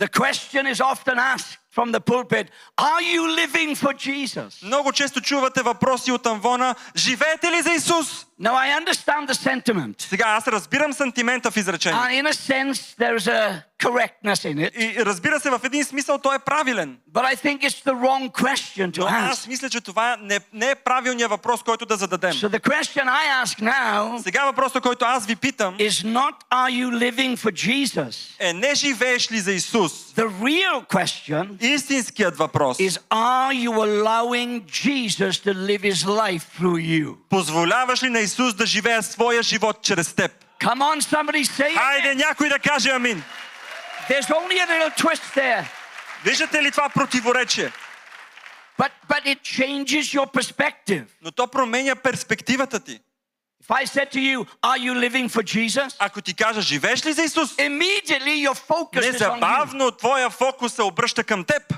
the 0.00 0.08
question 0.08 0.66
is 0.74 0.80
often 0.80 1.18
asked 1.18 1.58
from 1.76 1.92
the 1.92 2.00
pulpit 2.00 2.46
Are 2.80 3.02
you 3.02 3.22
living 3.36 3.76
for 3.76 3.94
Jesus? 3.94 4.62
много 4.66 4.92
често 4.92 5.20
чувате 5.20 5.62
въпроси 5.62 6.12
от 6.12 6.26
Амвона, 6.26 6.74
живеете 6.96 7.50
ли 7.50 7.62
за 7.62 7.72
Исус? 7.72 8.26
Now, 8.40 8.54
I 8.54 8.84
understand 8.84 9.26
the 9.28 9.34
sentiment. 9.34 10.02
Сега 10.02 10.24
аз 10.26 10.48
разбирам 10.48 10.92
сантимента 10.92 11.50
в 11.50 11.56
изречение. 11.56 11.98
And 11.98 12.22
in 12.22 12.26
a 12.26 12.32
sense, 12.32 12.94
there's 12.98 13.26
a 13.28 13.62
correctness 13.89 14.45
in 14.53 14.69
it. 14.69 14.75
И 14.75 15.05
разбира 15.05 15.39
се, 15.39 15.49
в 15.49 15.59
един 15.63 15.85
смисъл 15.85 16.17
той 16.17 16.35
е 16.35 16.39
правилен. 16.39 16.97
But 17.13 17.25
I 17.25 17.35
think 17.35 17.59
it's 17.63 17.83
the 17.85 17.93
wrong 17.93 18.31
question 18.31 18.91
to 18.91 18.99
Но 18.99 19.05
аз 19.05 19.45
ask. 19.45 19.47
мисля, 19.47 19.69
че 19.69 19.81
това 19.81 20.17
не, 20.21 20.39
не 20.53 20.69
е 20.69 20.75
правилният 20.75 21.31
въпрос, 21.31 21.63
който 21.63 21.85
да 21.85 21.95
зададем. 21.95 22.31
So 22.31 22.49
the 22.49 22.59
question 22.59 23.03
I 23.05 23.43
ask 23.45 23.61
now 23.61 24.23
Сега 24.23 24.45
въпросът, 24.45 24.83
който 24.83 25.05
аз 25.05 25.25
ви 25.25 25.35
питам, 25.35 25.77
is 25.77 26.05
not 26.05 26.33
Are 26.51 26.71
you 26.71 27.11
living 27.11 27.37
for 27.37 27.51
Jesus? 27.51 28.15
е 28.39 28.53
не 28.53 28.75
живееш 28.75 29.31
ли 29.31 29.39
за 29.39 29.51
Исус? 29.51 29.91
The 29.91 30.29
real 30.29 30.87
question 30.87 31.63
Истинският 31.63 32.37
въпрос 32.37 32.77
is 32.77 32.99
Are 33.09 33.53
you 33.53 33.71
allowing 33.71 34.61
Jesus 34.65 35.31
to 35.31 35.53
live 35.53 35.81
his 35.81 36.05
life 36.05 36.43
through 36.59 36.79
you? 36.79 37.15
Позволяваш 37.29 38.03
ли 38.03 38.09
на 38.09 38.19
Исус 38.19 38.53
да 38.53 38.65
живее 38.65 39.01
своя 39.01 39.43
живот 39.43 39.77
чрез 39.83 40.13
теб? 40.13 40.31
Come 40.59 40.81
on, 40.81 41.01
somebody 41.01 41.43
say 41.43 41.69
it. 41.69 41.77
Хайде 41.77 42.15
някой 42.15 42.49
да 42.49 42.59
каже 42.59 42.89
амин. 42.89 43.23
There's 44.07 44.31
only 44.31 44.59
a 44.59 44.65
little 44.65 44.91
twist 45.03 45.23
there, 45.35 45.65
Виждате 46.23 46.63
ли 46.63 46.71
това 46.71 46.89
противоречие? 46.89 47.71
but, 48.77 48.91
but 49.07 49.25
it 49.25 49.41
changes 49.43 50.13
your 50.13 50.25
perspective. 50.27 51.05
Но 51.21 51.31
то 51.31 51.47
променя 51.47 51.95
перспективата 51.95 52.79
ти. 52.79 52.99
If 53.63 53.71
I 53.71 53.85
said 53.85 54.11
to 54.11 54.19
you, 54.19 54.45
Are 54.61 54.77
you 54.77 54.93
living 54.93 55.29
for 55.29 55.43
Jesus? 55.43 55.95
Ако 55.99 56.21
ти 56.21 56.33
кажа, 56.33 56.61
живееш 56.61 57.05
ли 57.05 57.13
за 57.13 57.23
Исус? 57.23 57.55
Immediately 57.55 58.49
your 58.49 58.57
focus. 58.67 59.11
Незабавно 59.11 59.91
твоя 59.91 60.29
фокус 60.29 60.73
се 60.73 60.81
обръща 60.81 61.23
към 61.23 61.43
теб. 61.43 61.73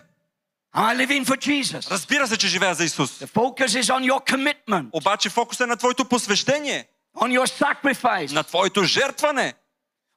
Am 0.76 0.84
I 0.84 1.08
living 1.08 1.26
for 1.26 1.38
Jesus? 1.38 1.92
Разбира 1.92 2.28
се, 2.28 2.38
че 2.38 2.48
живея 2.48 2.74
за 2.76 2.84
Исус. 2.84 3.20
The 3.20 3.28
focus 3.28 3.68
is 3.82 3.84
on 3.84 4.12
your 4.12 4.34
commitment, 4.34 4.90
Обаче 4.92 5.30
фокус 5.30 5.60
е 5.60 5.66
на 5.66 5.78
твоето 5.78 6.06
посвещение, 6.06 6.88
on 7.18 7.40
your 7.40 7.64
sacrifice, 7.64 8.32
на 8.34 8.44
твоето 8.44 8.84
жертване, 8.84 9.54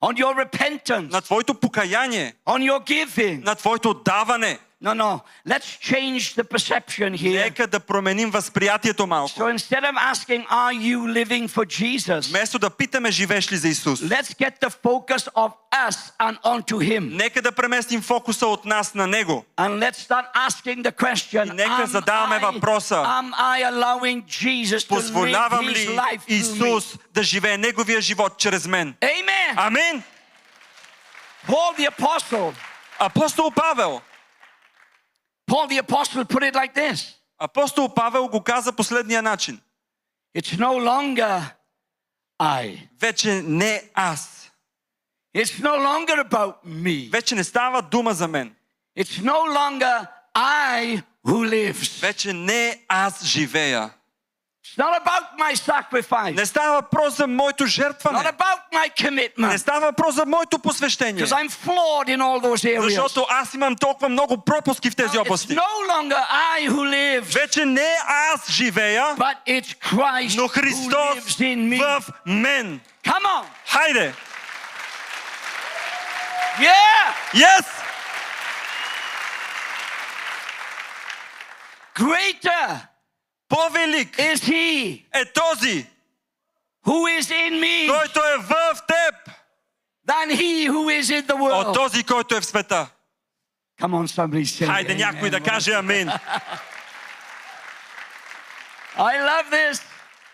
on 0.02 0.18
your 0.18 0.36
repentance, 0.36 1.12
на 1.12 1.22
твоето 1.22 1.54
покаяние, 1.54 2.34
on 2.46 2.60
your 2.60 2.80
giving. 2.86 3.44
на 3.44 3.56
твоето 3.56 3.94
даване. 3.94 4.60
No, 4.82 4.94
no. 4.94 5.24
Let's 5.46 5.78
change 5.78 6.36
the 6.36 6.44
perception 6.44 7.14
here. 7.14 7.44
Нека 7.44 7.68
да 7.68 7.80
променим 7.80 8.32
възприятието 8.32 9.08
малко. 9.08 9.40
So 9.40 9.58
instead 9.58 9.84
of 9.84 9.96
asking, 10.14 10.46
Are 10.48 10.74
you 10.74 11.08
living 11.08 11.48
for 11.48 11.66
Jesus? 11.66 12.30
Вместо 12.30 12.60
да 12.60 12.70
питаме, 12.70 13.12
живееш 13.12 13.52
ли 13.52 13.58
за 13.58 13.68
Исус? 13.68 14.00
Let's 14.02 14.34
get 14.34 14.60
the 14.62 14.70
focus 14.70 15.28
of 15.36 15.52
us 15.90 15.98
and 16.20 16.38
onto 16.44 16.78
Him. 16.78 17.00
Нека 17.16 17.42
да 17.42 17.52
преместим 17.52 18.02
фокуса 18.02 18.48
от 18.48 18.66
нас 18.66 18.94
на 18.94 19.08
Него. 19.08 19.46
And 19.58 19.80
let's 19.80 19.98
start 19.98 20.26
asking 20.36 20.84
the 20.84 20.92
question 20.92 21.48
И 21.48 21.56
нека 21.56 21.84
am 21.84 21.86
задаваме 21.86 22.36
I, 22.36 22.40
въпроса. 22.40 22.96
am 22.96 23.34
I 23.38 23.64
allowing 23.64 24.24
Jesus 24.28 24.84
to 24.84 24.94
live 24.94 24.96
Позволявам 24.96 25.66
His 25.66 25.74
ли 25.74 25.96
life 25.96 26.22
through 26.28 26.30
me? 26.30 26.34
Исус 26.34 26.96
да 27.14 27.24
живее 27.24 27.58
Неговия 27.58 28.02
живот 28.02 28.38
чрез 28.38 28.68
мен? 28.68 28.96
Amen. 29.02 29.58
Амин! 29.58 30.04
Paul 31.48 31.74
the 31.78 31.88
Apostle, 31.88 32.54
Апостол 33.00 33.52
Павел. 33.52 34.02
Paul 35.50 35.68
the 35.68 35.78
Apostle 35.80 36.26
put 36.26 36.44
it 36.44 36.56
like 36.56 36.74
this 36.74 37.16
Апостол 37.38 37.94
Павел 37.96 38.28
го 38.28 38.44
каза 38.44 38.74
последния 38.74 39.22
начин. 39.22 39.62
It's 40.38 40.58
no 40.58 40.80
longer 40.80 41.42
I. 42.42 42.88
Вече 43.00 43.42
не 43.42 43.90
аз. 43.94 44.52
It's 45.36 45.60
no 45.60 45.78
longer 45.78 46.30
about 46.30 46.54
me. 46.66 47.12
Вече 47.12 47.36
не 47.36 47.44
става 47.44 47.82
дума 47.82 48.14
за 48.14 48.28
мен. 48.28 48.56
It's 48.98 49.22
no 49.22 49.54
longer 49.58 50.08
I 50.36 51.04
who 51.26 51.50
lives. 51.50 52.02
Вече 52.02 52.34
не 52.34 52.86
аз 52.88 53.26
живея. 53.26 53.94
It's 54.70 54.78
not 54.80 54.94
about 54.98 55.26
my 55.38 55.54
sacrifice. 55.56 56.36
Не 56.36 56.46
става 56.46 56.74
въпрос 56.74 57.18
за 57.18 57.28
моето 57.28 57.64
Not 57.64 57.68
жертване. 57.68 58.20
about 58.20 58.60
my 58.74 58.84
Не 58.84 59.10
commitment. 59.30 59.58
става 59.58 59.80
въпрос 59.80 60.16
за 60.16 60.26
моето 60.26 60.60
посвещение. 60.60 61.24
Because 61.24 61.32
I'm 61.34 61.50
flawed 61.50 62.08
in 62.08 62.22
all 62.22 62.40
those 62.42 62.66
areas. 62.66 62.82
Защото 62.82 63.26
аз 63.30 63.54
имам 63.54 63.76
толкова 63.76 64.10
много 64.10 64.38
пропуски 64.38 64.90
в 64.92 64.96
тези 64.96 65.10
It's 65.10 65.22
области. 65.22 65.56
no 65.56 65.62
longer 65.92 66.18
I 66.58 66.70
who 66.70 66.80
lives, 66.90 67.34
Вече 67.42 67.66
не 67.66 67.96
аз 68.34 68.52
живея, 68.52 69.04
but 69.18 69.36
it's 69.48 69.76
Christ 69.82 70.38
но 70.38 70.44
who 70.44 70.48
Христос 70.62 71.16
lives 71.16 71.40
in 71.40 71.70
me. 71.70 72.00
в 72.02 72.12
мен. 72.26 72.80
Come 73.04 73.26
on. 73.26 73.46
Хайде! 73.70 74.14
Yeah. 76.60 77.14
Yes! 77.34 77.66
Greater 81.94 82.89
По-велик 83.50 84.18
is 84.18 84.36
He 84.36 85.04
е 85.14 85.26
този, 85.34 85.86
who 86.86 87.20
is 87.20 87.32
in 87.32 87.60
me 87.60 87.88
който 88.00 88.20
е 88.20 88.38
в 88.38 88.82
теб, 88.88 89.16
than 90.08 90.36
He 90.40 90.70
who 90.70 91.02
is 91.02 91.22
in 91.22 91.28
the 91.28 91.34
от 91.34 91.40
world. 91.40 91.74
този, 91.74 92.04
който 92.04 92.36
е 92.36 92.42
в 92.42 92.46
света. 92.46 92.88
Come 93.82 93.92
on, 93.92 94.08
somebody 94.08 94.46
say. 94.46 94.66
Хайде 94.66 94.94
amen. 94.94 94.98
някой 94.98 95.30
да 95.30 95.40
каже 95.42 95.74
амин. 95.74 96.10
I 98.98 99.20
love 99.30 99.50
this. 99.52 99.82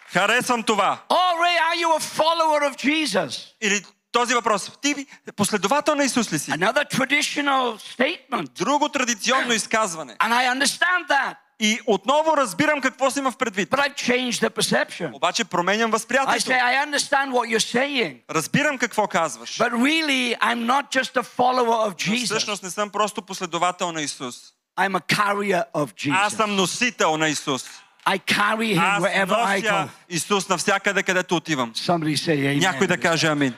Харесвам 0.07 0.63
това. 0.63 0.99
Oh, 1.09 1.15
Ray, 1.15 1.57
are 1.57 1.75
you 1.81 1.89
a 1.95 1.99
follower 1.99 2.71
of 2.71 2.75
Jesus? 2.75 3.55
Или 3.61 3.81
този 4.16 4.34
въпрос. 4.34 4.70
Ти 4.82 5.06
последовател 5.36 5.94
на 5.94 6.04
Исус 6.04 6.32
ли 6.32 6.38
си? 6.38 6.50
Another 6.50 6.94
traditional 6.94 7.78
statement. 7.96 8.50
Друго 8.50 8.88
традиционно 8.88 9.52
изказване. 9.52 10.16
And 10.16 10.32
I 10.32 10.58
understand 10.58 11.08
that. 11.08 11.34
И 11.60 11.80
отново 11.86 12.36
разбирам 12.36 12.80
какво 12.80 13.10
си 13.10 13.18
има 13.18 13.30
в 13.30 13.36
предвид. 13.36 13.70
But 13.70 13.78
I've 13.78 13.94
changed 13.94 14.48
the 14.48 14.50
perception. 14.50 15.14
Обаче 15.16 15.44
променям 15.44 15.90
I 15.90 15.92
възприятието. 15.92 16.50
say, 16.50 16.60
I 16.60 16.86
understand 16.86 17.30
what 17.32 17.56
you're 17.56 17.74
saying. 17.78 18.16
Разбирам 18.30 18.78
какво 18.78 19.06
казваш. 19.06 19.58
But 19.58 19.72
really, 19.72 20.36
I'm 20.38 20.66
not 20.66 21.00
just 21.00 21.16
a 21.16 21.22
follower 21.38 21.88
of 21.88 22.08
Но 22.08 22.14
Jesus. 22.14 22.24
всъщност 22.24 22.62
не 22.62 22.70
съм 22.70 22.90
просто 22.90 23.22
последовател 23.22 23.92
на 23.92 24.02
Исус. 24.02 24.36
I'm 24.78 25.00
a 25.00 25.14
carrier 25.16 25.64
of 25.74 26.10
Аз 26.12 26.32
Jesus. 26.32 26.36
съм 26.36 26.56
носител 26.56 27.16
на 27.16 27.28
Исус. 27.28 27.64
I 28.06 28.18
carry 28.34 28.76
him 28.76 28.96
Аз 28.96 29.02
wherever 29.02 29.46
I 29.46 29.62
go. 29.62 29.88
Исус 30.08 30.48
навсякъде, 30.48 31.02
където 31.02 31.36
отивам. 31.36 31.72
Somebody 31.74 32.14
say 32.16 32.36
amen. 32.36 32.60
Някой 32.60 32.86
да 32.86 32.98
каже 32.98 33.26
амин. 33.26 33.54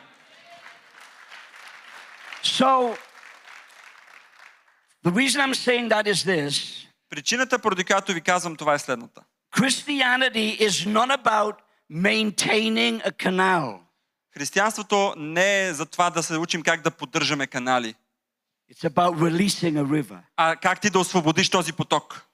So, 2.48 2.96
the 5.04 5.12
reason 5.20 5.40
I'm 5.40 5.54
saying 5.54 5.88
that 5.88 6.06
is 6.06 6.24
this 6.24 6.84
Причината, 7.10 7.58
поради 7.58 7.84
която 7.84 8.12
ви 8.12 8.20
казвам 8.20 8.56
това 8.56 8.74
е 8.74 8.78
следната. 8.78 9.22
Christianity 9.56 10.60
is 10.60 10.86
not 10.86 11.22
about 11.24 11.54
maintaining 11.92 13.02
a 13.06 13.12
canal, 13.12 13.78
Християнството 14.34 15.14
не 15.16 15.66
е 15.66 15.74
за 15.74 15.86
това 15.86 16.10
да 16.10 16.22
се 16.22 16.36
учим 16.36 16.62
как 16.62 16.82
да 16.82 16.90
поддържаме 16.90 17.46
канали, 17.46 17.94
it's 18.72 18.84
about 18.90 19.14
releasing 19.18 19.74
a 19.82 19.84
river. 19.84 20.18
а 20.36 20.56
как 20.56 20.80
ти 20.80 20.90
да 20.90 20.98
освободиш 20.98 21.50
този 21.50 21.72
поток. 21.72 22.24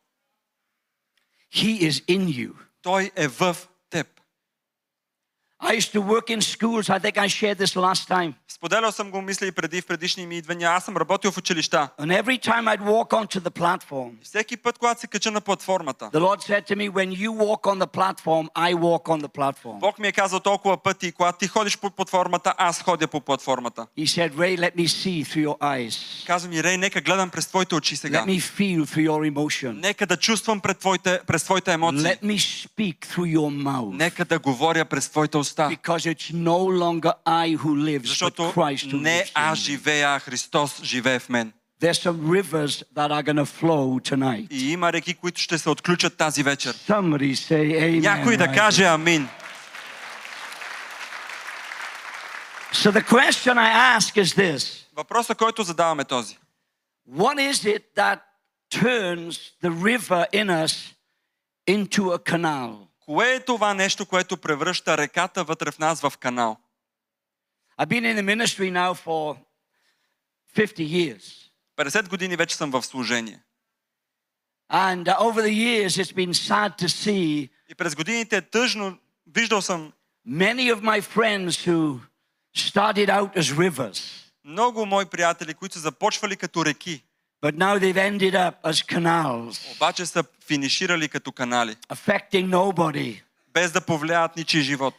He 1.54 1.80
is 1.90 2.04
in 2.08 2.24
you. 2.26 2.52
Той 2.82 3.10
е 3.16 3.28
в 3.28 3.56
теб. 3.90 4.20
I 5.63 5.73
used 5.73 5.91
to 5.91 6.01
work 6.01 6.29
in 6.29 6.41
schools. 6.41 6.89
I 6.89 6.99
think 6.99 7.17
I 7.17 7.27
shared 7.27 7.57
this 7.57 7.75
last 7.75 8.07
time. 8.07 8.33
Споделял 8.47 8.91
съм 8.91 9.11
го, 9.11 9.21
мисля 9.21 9.45
и 9.45 9.51
преди 9.51 9.81
в 9.81 9.85
предишни 9.85 10.25
ми 10.25 10.37
идвания. 10.37 10.69
Аз 10.69 10.85
съм 10.85 10.97
работил 10.97 11.31
в 11.31 11.37
училища. 11.37 11.89
And 11.99 12.23
every 12.23 12.41
time 12.43 12.67
I'd 12.67 12.81
walk 12.81 13.09
onto 13.09 13.39
the 13.39 13.49
platform, 13.49 14.11
Всеки 14.23 14.57
път, 14.57 14.77
когато 14.77 15.01
се 15.01 15.07
кача 15.07 15.31
на 15.31 15.41
платформата, 15.41 16.09
the 16.13 16.19
Lord 16.19 16.41
said 16.41 16.67
to 16.67 16.75
me, 16.75 16.89
When 16.91 17.11
you 17.11 17.31
walk 17.31 17.67
on 17.67 17.79
the 17.79 17.87
platform, 17.87 18.47
I 18.55 18.73
walk 18.73 19.03
on 19.03 19.21
the 19.21 19.27
platform. 19.27 19.79
Бог 19.79 19.99
ми 19.99 20.07
е 20.07 20.11
казал 20.11 20.39
толкова 20.39 20.77
пъти, 20.77 21.11
когато 21.11 21.37
ти 21.37 21.47
ходиш 21.47 21.77
по 21.77 21.89
платформата, 21.89 22.53
аз 22.57 22.81
ходя 22.81 23.07
по 23.07 23.21
платформата. 23.21 23.87
He 23.97 24.05
said, 24.05 24.33
Ray, 24.33 24.57
let 24.59 24.75
me 24.75 24.87
see 24.87 25.25
through 25.25 25.47
your 25.47 25.59
eyes. 25.59 26.27
Казва 26.27 26.49
ми, 26.49 26.63
Рей, 26.63 26.77
нека 26.77 27.01
гледам 27.01 27.29
през 27.29 27.47
твоите 27.47 27.75
очи 27.75 27.95
сега. 27.95 28.25
Let 28.25 28.39
me 28.39 28.41
feel 28.41 28.79
through 28.85 29.09
your 29.09 29.33
emotion. 29.33 29.71
Нека 29.71 30.07
да 30.07 30.17
чувствам 30.17 30.59
пред 30.59 30.77
твоите, 30.77 31.19
през 31.27 31.43
твоите 31.43 31.71
емоции. 31.71 31.99
Let 31.99 32.21
me 32.21 32.37
speak 32.67 32.95
through 33.05 33.37
your 33.37 33.63
mouth. 33.63 33.95
Нека 33.95 34.25
да 34.25 34.39
говоря 34.39 34.85
през 34.85 35.09
твоите 35.09 35.37
уста. 35.37 35.52
Because 35.69 36.05
it's 36.05 36.33
no 36.33 36.59
longer 36.83 37.13
I 37.25 37.55
who 37.55 37.75
lives, 37.75 38.03
but 38.03 38.07
Защото 38.07 38.53
Christ 38.53 38.91
who 38.91 39.01
не 39.01 39.23
lives 39.23 39.31
аз 39.33 39.59
in 39.59 39.61
me. 39.61 39.65
живея, 39.65 40.09
а 40.09 40.19
Христос 40.19 40.83
живее 40.83 41.19
в 41.19 41.29
мен. 41.29 41.53
There's 41.81 42.01
some 42.01 42.19
rivers 42.31 42.83
that 42.95 43.09
are 43.11 43.23
going 43.23 43.37
to 43.37 43.45
flow 43.45 43.99
tonight. 44.11 44.47
И 44.51 44.71
има 44.71 44.93
реки, 44.93 45.13
които 45.13 45.41
ще 45.41 45.57
се 45.57 45.69
отключат 45.69 46.17
тази 46.17 46.43
вечер. 46.43 46.73
Somebody 46.75 47.33
say 47.33 47.81
amen. 47.81 47.99
Някой 47.99 48.37
да 48.37 48.43
right 48.43 48.55
каже 48.55 48.83
амин. 48.85 49.27
So 52.73 52.91
the 52.91 53.03
question 53.03 53.57
I 53.57 53.97
ask 53.97 54.17
is 54.17 54.35
this 54.35 54.85
Въпросът, 54.95 55.37
който 55.37 55.63
задаваме 55.63 56.01
е 56.01 56.05
този. 56.05 56.37
What 57.09 57.51
is 57.51 57.77
it 57.77 57.83
that 57.95 58.19
turns 58.71 59.37
the 59.63 59.71
river 59.71 60.25
in 60.33 60.49
us 60.49 60.93
into 61.67 62.11
a 62.11 62.19
canal? 62.19 62.87
Кое 63.04 63.34
е 63.34 63.44
това 63.44 63.74
нещо, 63.74 64.06
което 64.06 64.36
превръща 64.36 64.98
реката 64.98 65.44
вътре 65.44 65.70
в 65.70 65.78
нас 65.78 66.00
в 66.00 66.12
канал? 66.18 66.56
I've 67.78 67.88
been 67.88 68.04
in 68.04 68.16
the 68.16 68.36
ministry 68.36 68.70
now 68.70 68.94
for 68.94 69.36
50 70.56 70.78
years. 70.78 71.50
50 71.76 72.08
години 72.08 72.36
вече 72.36 72.56
съм 72.56 72.70
в 72.70 72.82
служение. 72.82 73.40
And 74.72 75.04
uh, 75.08 75.18
over 75.18 75.42
the 75.42 75.52
years, 75.52 75.98
it's 75.98 76.12
been 76.12 76.32
sad 76.32 76.78
to 76.78 76.88
see 76.88 77.50
И 77.68 77.74
през 77.74 77.94
годините 77.94 78.36
е 78.36 78.42
тъжно, 78.42 78.98
виждал 79.26 79.62
съм 79.62 79.92
many 80.28 80.74
of 80.74 80.80
my 80.80 81.00
friends 81.00 81.50
who 81.50 82.00
started 82.56 83.08
out 83.08 83.36
as 83.36 83.70
rivers, 83.70 84.24
много 84.44 84.86
мои 84.86 85.06
приятели, 85.06 85.54
които 85.54 85.74
са 85.74 85.80
започвали 85.80 86.36
като 86.36 86.64
реки, 86.64 87.04
but 87.43 87.55
now 87.55 87.77
they've 87.79 87.97
ended 87.97 88.35
up 88.35 88.55
as 88.63 88.81
canals, 88.81 89.75
обаче 89.75 90.05
са 90.05 90.23
финиширали 90.47 91.09
като 91.09 91.31
канали, 91.31 91.75
affecting 91.89 92.49
nobody. 92.49 93.21
без 93.53 93.71
да 93.71 93.81
повлияят 93.81 94.35
ничий 94.35 94.61
живот. 94.61 94.93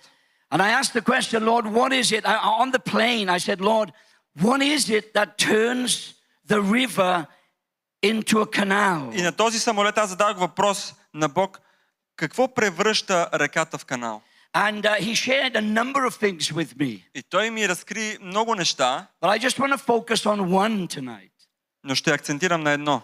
And 0.52 0.60
I 0.60 0.70
asked 0.80 0.94
the 0.94 1.02
question, 1.02 1.44
Lord, 1.44 1.66
what 1.66 1.92
is 1.92 2.10
it? 2.12 2.26
I, 2.26 2.36
on 2.62 2.72
the 2.72 2.80
plane, 2.92 3.28
I 3.28 3.38
said, 3.38 3.60
Lord, 3.60 3.92
what 4.42 4.60
is 4.62 4.90
it 4.90 5.14
that 5.14 5.38
turns 5.38 6.14
the 6.48 6.60
river 6.60 7.26
into 8.02 8.40
a 8.40 8.46
canal? 8.46 9.12
И 9.14 9.22
на 9.22 9.32
този 9.32 9.58
самолет 9.58 9.98
аз 9.98 10.08
задавах 10.08 10.38
въпрос 10.38 10.94
на 11.14 11.28
Бог, 11.28 11.60
какво 12.16 12.54
превръща 12.54 13.28
реката 13.34 13.78
в 13.78 13.84
канал? 13.84 14.22
And 14.52 14.84
uh, 14.84 14.96
he 14.98 15.14
shared 15.14 15.54
a 15.54 15.60
number 15.60 16.04
of 16.04 16.14
things 16.16 16.52
with 16.52 16.76
me. 16.76 17.02
И 17.14 17.22
той 17.22 17.50
ми 17.50 17.68
разкри 17.68 18.18
много 18.20 18.54
неща, 18.54 19.06
But 19.20 19.30
I 19.30 19.38
just 19.38 19.58
want 19.58 19.72
to 19.72 19.78
focus 19.78 20.26
on 20.26 20.50
one 20.50 20.88
tonight. 20.88 21.30
Но 21.85 21.95
ще 21.95 22.11
акцентирам 22.11 22.61
на 22.61 22.71
едно. 22.71 23.01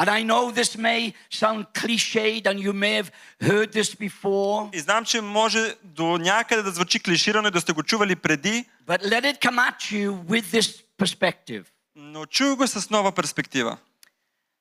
And 0.00 0.08
I 0.08 0.22
know 0.22 0.52
this 0.52 0.76
may 0.76 1.12
sound 1.32 1.66
cliched 1.74 2.46
and 2.46 2.56
you 2.60 2.72
may 2.72 2.94
have 3.02 3.10
heard 3.42 3.72
this 3.72 3.94
before, 4.08 4.76
И 4.76 4.78
знам, 4.80 5.04
че 5.04 5.20
може 5.20 5.74
до 5.84 6.18
някъде 6.18 6.62
да 6.62 6.70
звучи 6.70 7.00
клиширано 7.00 7.48
и 7.48 7.50
да 7.50 7.60
сте 7.60 7.72
го 7.72 7.82
чували 7.82 8.16
преди, 8.16 8.64
but 8.86 9.02
let 9.02 9.22
it 9.34 9.40
come 9.48 9.58
at 9.70 9.92
you 9.92 10.10
with 10.24 10.44
this 10.60 10.82
perspective. 11.02 11.64
но 11.96 12.26
чуй 12.26 12.56
го 12.56 12.66
с 12.66 12.90
нова 12.90 13.12
перспектива. 13.12 13.76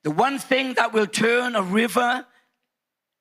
The 0.08 0.14
one 0.14 0.40
thing 0.40 0.76
that 0.76 0.92
will 0.94 1.08
turn 1.22 1.56
a 1.56 1.64
river 1.64 2.24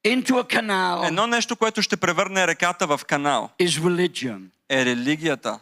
into 0.06 0.32
a 0.32 0.44
canal 0.56 1.06
Едно 1.06 1.26
нещо, 1.26 1.56
което 1.56 1.82
ще 1.82 1.96
превърне 1.96 2.46
реката 2.46 2.86
в 2.86 3.00
канал, 3.06 3.50
is 3.60 3.80
religion. 3.80 4.40
е 4.70 4.84
религията. 4.84 5.60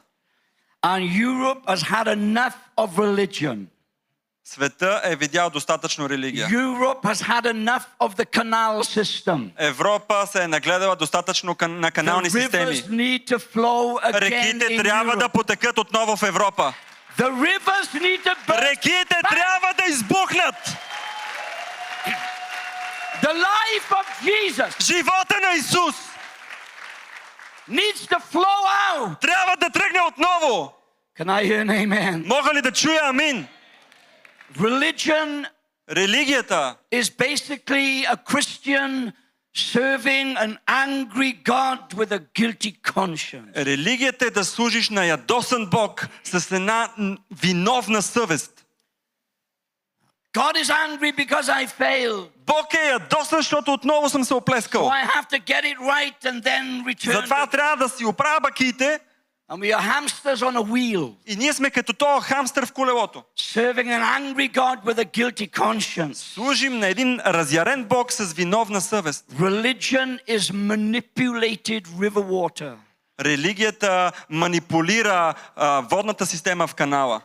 And 0.83 1.03
Europe 1.27 1.65
has 1.67 1.83
had 1.83 2.07
enough 2.07 2.55
of 2.77 2.89
religion. 2.97 3.65
Света 4.47 5.01
е 5.05 5.17
видял 5.17 5.51
достатъчно 5.51 6.09
религия. 6.09 6.49
Europe 6.49 7.03
has 7.03 7.23
had 7.23 7.47
enough 7.47 7.85
of 8.01 8.15
the 8.17 8.27
canal 8.27 8.83
system. 8.83 9.51
Европа 9.59 10.27
се 10.27 10.43
е 10.43 10.49
нагледала 10.49 10.97
достатъчно 10.97 11.57
на 11.61 11.91
канални 11.91 12.31
the 12.31 12.43
системи. 12.43 12.73
rivers 12.73 12.89
need 12.89 13.27
to 13.29 13.39
flow 13.39 14.13
again 14.13 14.21
Реките 14.21 14.77
трябва 14.83 15.17
да 15.17 15.29
потекат 15.29 15.79
отново 15.79 16.17
в 16.17 16.23
Европа. 16.23 16.73
The 17.19 17.31
rivers 17.31 18.01
need 18.01 18.25
to 18.25 18.35
burst. 18.49 18.71
Реките 18.71 19.17
трябва 19.29 19.75
да 19.79 19.85
избухнат. 19.89 20.55
The 23.23 23.33
life 23.33 23.91
of 23.91 24.07
Jesus 24.23 24.83
Живота 24.83 25.41
на 25.43 25.53
Исус 25.59 25.97
needs 27.71 28.09
to 28.09 28.19
flow 28.33 28.61
out. 28.93 29.21
трябва 29.21 29.57
да 29.57 29.71
тръгне 29.71 30.01
отново. 30.09 30.73
Can 31.19 31.27
I 31.27 31.49
hear 31.49 31.65
an 31.67 31.71
amen? 31.71 32.27
Мога 32.27 32.55
ли 32.55 32.63
да 32.63 32.73
чуя 32.73 33.01
амин? 33.05 33.47
Religion 34.56 35.46
Религията 35.92 36.76
is 36.92 37.10
basically 37.10 38.06
a 38.06 38.16
Christian 38.26 39.14
serving 39.56 40.38
an 40.38 40.58
angry 40.68 41.34
God 41.46 41.94
with 41.94 42.12
a 42.12 42.20
guilty 42.36 42.82
conscience. 42.84 43.56
Религията 43.58 44.26
е 44.26 44.30
да 44.30 44.46
служиш 44.46 44.90
на 44.90 45.06
ядосан 45.06 45.66
Бог 45.66 46.08
с 46.24 46.52
една 46.52 46.90
м, 46.98 47.18
виновна 47.32 48.02
съвест. 48.02 48.66
God 50.34 50.56
is 50.56 50.70
angry 50.70 51.12
because 51.16 51.50
I 51.50 51.68
failed. 51.80 52.30
Бог 52.38 52.74
е 52.76 52.88
ядосан, 52.88 53.40
защото 53.40 53.74
отново 53.74 54.10
съм 54.10 54.24
се 54.24 54.34
So 54.34 54.38
оплескал. 54.38 54.82
I 54.82 55.06
have 55.06 55.28
to 55.30 55.40
get 55.46 55.64
it 55.66 55.78
right 55.80 56.24
and 56.26 56.44
then 56.44 56.84
return. 56.86 57.12
Затова 57.12 57.48
to- 57.48 57.52
трябва 57.52 57.78
да 57.78 57.90
си 57.90 58.06
оправя 58.06 58.40
бакиите 58.40 59.00
And 59.52 59.60
we 59.62 59.74
are 59.74 59.82
hamsters 59.82 60.42
on 60.42 60.56
a 60.56 60.62
wheel, 60.62 61.14
и 61.28 61.36
ние 61.36 61.54
сме 61.54 61.70
като 61.70 61.94
този 61.94 62.26
хамстър 62.28 62.66
в 62.66 62.72
колелото. 62.72 63.24
serving 63.40 63.88
an 63.88 64.04
angry 64.20 64.54
God 64.54 64.84
with 64.86 65.00
a 65.00 65.06
guilty 65.06 65.52
conscience. 65.60 66.14
Служим 66.14 66.80
на 66.80 66.88
един 66.88 67.20
разярен 67.26 67.86
Бог 67.86 68.12
с 68.12 68.34
виновна 68.34 68.82
съвест. 68.82 69.26
Religion 69.40 70.20
is 70.30 70.52
manipulated 70.52 71.88
river 72.00 72.24
water, 72.24 72.74
Религията 73.22 74.12
манипулира 74.30 75.34
а, 75.56 75.82
водната 75.82 76.26
система 76.26 76.68
в 76.68 76.76
канала. 76.76 77.22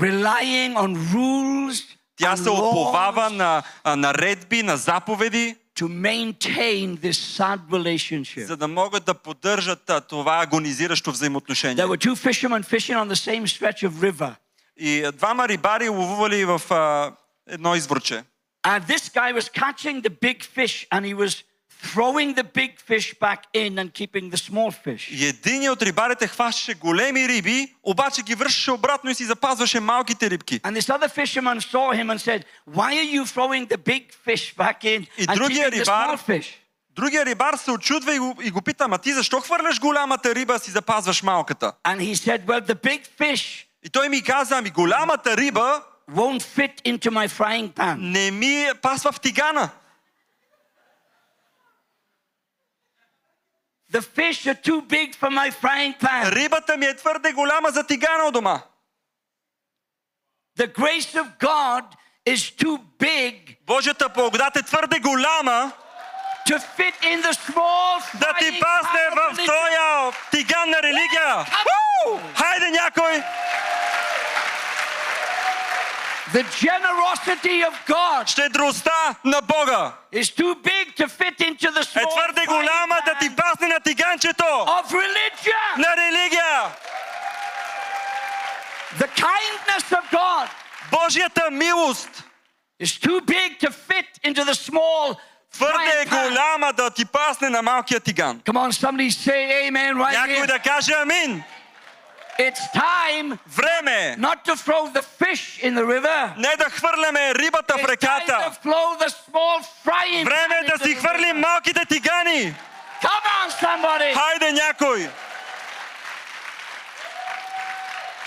relying 0.00 0.74
on 0.74 0.96
rules 0.96 1.84
Тя 2.16 2.36
and 2.36 2.42
се 2.42 2.50
оповава 2.50 3.30
laws 3.30 3.36
на 3.36 3.62
а, 3.84 3.96
наредби, 3.96 4.62
на 4.62 4.76
заповеди, 4.76 5.56
to 5.74 5.88
maintain 5.88 6.96
this 6.96 7.18
sad 7.38 7.60
relationship. 7.70 8.46
за 8.46 8.56
да 8.56 8.68
могат 8.68 9.04
да 9.04 9.14
поддържат 9.14 9.90
а, 9.90 10.00
това 10.00 10.42
агонизиращо 10.42 11.10
взаимоотношение. 11.10 11.76
There 11.76 11.88
were 11.88 12.08
two 12.08 12.16
fishermen 12.16 12.62
fishing 12.62 12.96
on 12.96 13.08
the 13.08 13.16
same 13.16 13.46
stretch 13.46 13.88
of 13.88 13.90
river. 13.90 14.34
И 14.76 15.04
а, 15.04 15.12
двама 15.12 15.48
рибари 15.48 15.88
ловували 15.88 16.44
в 16.44 16.62
а, 16.70 17.12
едно 17.46 17.74
изворче. 17.74 18.24
And 18.64 18.86
this 18.86 19.08
guy 19.08 19.32
was 19.32 19.48
catching 19.48 20.02
the 20.02 20.10
big 20.10 20.42
fish 20.42 20.86
and 20.92 21.04
he 21.04 21.14
was 21.14 21.44
throwing 21.91 22.33
the 22.35 22.43
big 22.43 22.71
fish 22.89 23.13
back 23.19 23.39
in 23.53 23.77
and 23.79 23.87
keeping 23.93 24.29
the 24.31 24.37
small 24.37 24.71
fish. 24.85 25.09
И 25.11 25.25
един 25.27 25.69
от 25.71 25.81
рибарите 25.81 26.27
хващаше 26.27 26.73
големи 26.73 27.27
риби, 27.27 27.73
обаче 27.83 28.21
ги 28.21 28.35
връщаше 28.35 28.71
обратно 28.71 29.09
и 29.09 29.15
си 29.15 29.25
запазваше 29.25 29.79
малките 29.79 30.29
рибки. 30.29 30.59
And 30.61 30.77
this 30.81 30.89
other 30.99 31.09
fisherman 31.09 31.59
saw 31.61 31.91
him 31.93 32.09
and 32.09 32.19
said, 32.21 32.45
Why 32.73 32.89
are 33.01 33.09
you 33.15 33.25
throwing 33.25 33.67
the 33.67 33.77
big 33.77 34.03
fish 34.27 34.55
back 34.57 34.83
in 34.83 35.07
И 35.17 35.25
and 35.25 35.35
другия 35.37 35.69
keeping 35.69 35.79
the 35.81 35.85
small 35.85 36.13
рибар, 36.13 36.17
fish? 36.27 36.47
другия 36.95 37.25
рибар 37.25 37.55
се 37.57 37.71
очудва 37.71 38.15
и 38.15 38.19
го, 38.19 38.37
и 38.43 38.51
го 38.51 38.61
пита, 38.61 38.83
ама 38.83 38.97
ти 38.97 39.13
защо 39.13 39.39
хвърляш 39.41 39.79
голямата 39.79 40.35
риба, 40.35 40.53
а 40.53 40.59
си 40.59 40.71
запазваш 40.71 41.23
малката? 41.23 41.73
And 41.83 41.97
he 41.99 42.15
said, 42.15 42.45
Well, 42.45 42.61
the 42.61 42.75
big 42.75 43.01
fish 43.19 43.65
И 43.85 43.89
той 43.89 44.09
ми 44.09 44.21
каза, 44.23 44.57
ами 44.57 44.69
голямата 44.69 45.37
риба 45.37 45.81
won't 46.11 46.41
fit 46.57 46.81
into 46.85 47.11
my 47.11 47.27
frying 47.29 47.69
pan. 47.73 47.95
не 47.99 48.31
ми 48.31 48.67
пасва 48.81 49.11
в 49.11 49.19
тигана. 49.19 49.69
The 53.93 54.01
fish 54.01 54.47
are 54.47 54.61
too 54.69 54.81
big 54.81 55.13
for 55.13 55.29
my 55.29 55.51
frying 55.51 55.93
pan. 55.99 56.31
Рибата 56.31 56.77
ми 56.77 56.85
е 56.85 56.95
твърде 56.95 57.31
голяма 57.31 57.71
за 57.71 57.83
тигана 57.83 58.23
у 58.23 58.31
дома. 58.31 58.61
The 60.59 60.73
grace 60.73 61.15
of 61.21 61.27
God 61.39 61.83
is 62.25 62.63
too 62.63 62.79
big 62.99 63.57
Божията 63.65 64.09
благодат 64.09 64.55
е 64.55 64.63
твърде 64.63 64.99
голяма 64.99 65.71
to 66.47 66.59
fit 66.77 66.95
in 67.01 67.21
the 67.21 67.33
small 67.33 68.19
да 68.19 68.33
ти 68.39 68.59
пасне 68.59 69.01
в 69.15 69.35
този 69.35 70.17
тиган 70.31 70.69
на 70.69 70.77
религия. 70.83 71.45
Хайде 72.35 72.69
някой! 72.69 73.23
The 76.31 76.43
generosity 76.43 77.63
of 77.63 77.73
God 77.87 78.27
Щедростта 78.27 79.15
на 79.25 79.41
Бога 79.41 79.91
is 80.13 80.29
too 80.31 80.55
big 80.63 80.95
to 80.95 81.07
fit 81.07 81.39
into 81.41 81.71
the 81.71 81.79
е 81.81 81.83
small 81.83 82.11
твърде 82.13 82.41
frying 82.41 82.47
голяма 82.47 82.95
да 83.05 83.15
ти 83.19 83.35
пасне 83.35 83.67
на 83.67 83.79
тиганчето 83.79 84.43
of 84.43 84.85
religion. 84.91 85.77
на 85.77 85.87
религия. 85.97 86.61
The 88.99 89.07
kindness 89.07 89.91
of 89.91 90.03
God 90.11 90.47
Божията 90.91 91.51
милост 91.51 92.23
is 92.83 92.99
too 92.99 93.21
big 93.21 93.59
to 93.59 93.69
fit 93.71 94.31
into 94.31 94.43
the 94.45 94.53
small 94.71 95.17
твърде 95.53 96.01
е 96.01 96.05
голяма 96.05 96.73
да 96.73 96.89
ти 96.89 97.05
пасне 97.05 97.49
на 97.49 97.61
малкия 97.61 97.99
тиган. 97.99 98.39
Come 98.39 98.57
on, 98.57 98.71
somebody 98.71 99.09
say 99.11 99.69
amen 99.69 99.93
right 99.93 100.11
Някой 100.19 100.35
here. 100.35 100.47
да 100.47 100.59
каже 100.59 100.93
амин. 101.01 101.43
It's 102.39 102.61
time 102.73 103.37
Време 103.47 104.07
е 104.07 104.15
not 104.17 104.45
to 104.45 104.55
throw 104.55 104.91
the 104.91 105.03
fish 105.19 105.63
in 105.63 105.73
the 105.73 105.85
river. 105.85 106.33
не 106.37 106.55
да 106.57 106.63
хвърляме 106.65 107.35
рибата 107.35 107.73
в 107.73 107.77
It's 107.77 107.81
time 107.81 107.85
to 107.85 107.91
реката. 107.91 108.51
throw 108.63 108.97
the 108.99 109.09
small 109.09 109.63
frying 109.85 110.23
Време 110.25 110.55
pan 110.55 110.63
е 110.65 110.77
да 110.77 110.83
си 110.85 110.89
the 110.89 110.99
хвърлим 110.99 111.35
river. 111.37 111.39
малките 111.41 111.85
тигани. 111.85 112.55
Come 113.01 113.25
on, 113.39 113.65
somebody. 113.65 114.13
Хайде 114.15 114.51
някой. 114.51 115.09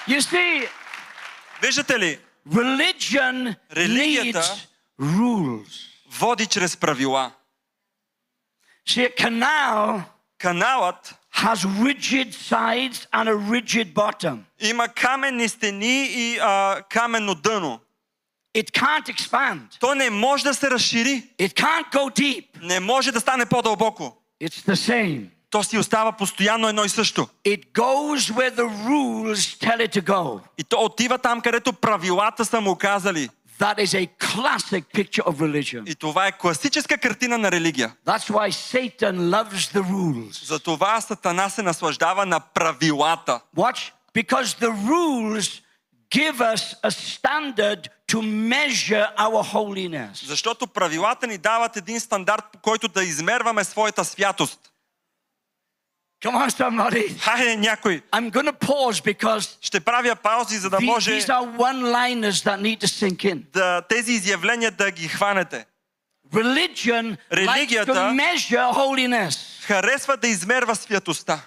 You 0.09 0.21
see, 0.21 0.69
Виждате 1.63 1.99
ли? 1.99 2.21
religion 2.49 3.55
Религията- 3.73 4.39
needs 4.41 4.67
rules. 5.01 5.69
Води 6.11 6.47
чрез 6.47 6.77
правила. 6.77 7.31
See, 8.89 9.09
a 9.09 9.25
canal 9.25 10.03
Каналът 10.39 11.15
has 11.37 11.65
rigid 11.65 12.29
sides 12.33 13.07
and 13.13 13.29
a 13.29 13.37
rigid 13.53 13.95
bottom. 13.95 14.39
има 14.61 14.89
каменни 14.89 15.49
стени 15.49 16.07
и 16.11 16.39
а, 16.39 16.83
каменно 16.91 17.35
дъно. 17.35 17.81
It 18.57 18.71
can't 18.71 19.09
expand. 19.09 19.61
То 19.81 19.95
не 19.95 20.11
може 20.11 20.45
да 20.45 20.55
се 20.55 20.71
разшири. 20.71 21.23
It 21.39 21.53
can't 21.53 21.93
go 21.93 22.21
deep. 22.21 22.47
Не 22.63 22.81
може 22.81 23.13
да 23.13 23.21
стане 23.21 23.47
по-дълбоко. 23.47 24.17
It's 24.43 24.71
the 24.71 24.75
same. 24.75 25.27
То 25.51 25.63
си 25.63 25.79
остава 25.79 26.13
постоянно 26.13 26.69
едно 26.69 26.85
и 26.85 26.89
също. 26.89 27.29
It 27.47 27.73
goes 27.73 28.33
where 28.33 28.55
the 28.57 28.69
rules 28.89 29.67
tell 29.67 29.89
it 29.89 30.01
to 30.01 30.03
go. 30.03 30.41
И 30.59 30.65
то 30.65 30.85
отива 30.85 31.19
там, 31.19 31.41
където 31.41 31.73
правилата 31.73 32.45
са 32.45 32.61
му 32.61 32.77
казали. 32.77 33.29
That 33.59 33.79
is 33.79 33.95
a 33.95 34.07
classic 34.19 34.85
picture 34.93 35.23
of 35.23 35.41
religion. 35.41 35.91
И 35.91 35.95
това 35.95 36.27
е 36.27 36.33
класическа 36.33 36.99
картина 36.99 37.39
на 37.39 37.53
религия. 37.53 37.93
That's 38.07 38.31
why 38.31 38.51
Satan 38.51 39.17
loves 39.17 39.75
the 39.75 39.83
rules. 39.83 40.45
Затова 40.45 41.01
Сатана 41.01 41.49
се 41.49 41.63
наслаждава 41.63 42.27
на 42.27 42.41
правилата. 42.41 43.41
Watch, 43.57 43.93
because 44.15 44.45
the 44.45 44.71
rules 44.71 45.63
give 46.11 46.41
us 46.41 46.75
a 46.83 46.91
standard 46.91 47.89
to 48.13 48.23
measure 48.23 49.07
our 49.19 49.43
holiness. 49.43 50.27
Защото 50.27 50.67
правилата 50.67 51.27
ни 51.27 51.39
дават 51.39 51.77
един 51.77 52.01
стандарт, 52.01 52.45
по 52.53 52.59
който 52.59 52.89
да 52.89 53.05
измерваме 53.05 53.65
своята 53.65 54.05
святост. 54.05 54.61
Come 56.23 56.35
on, 56.37 56.51
somebody. 56.51 57.19
Хайде 57.19 57.57
някой. 57.57 58.03
I'm 58.13 58.31
to 58.31 58.53
pause 58.53 59.01
because 59.05 59.57
Ще 59.61 59.81
правя 59.81 60.17
паузи, 60.17 60.59
за 60.59 60.71
да 60.71 60.81
може 60.81 61.11
these 61.11 61.29
are 61.29 61.57
one-liners 61.59 62.43
that 62.45 62.61
need 62.61 62.81
to 62.81 62.87
sink 62.87 63.25
in. 63.25 63.43
да, 63.53 63.83
тези 63.89 64.13
изявления 64.13 64.71
да 64.71 64.91
ги 64.91 65.09
хванете. 65.09 65.67
Religion 66.33 67.17
likes 67.33 67.33
Религията- 67.33 67.95
to 67.95 68.13
measure 68.15 68.73
holiness. 68.75 69.65
Харесва 69.67 70.17
да 70.17 70.29
измерва 70.29 70.75
святостта. 70.77 71.41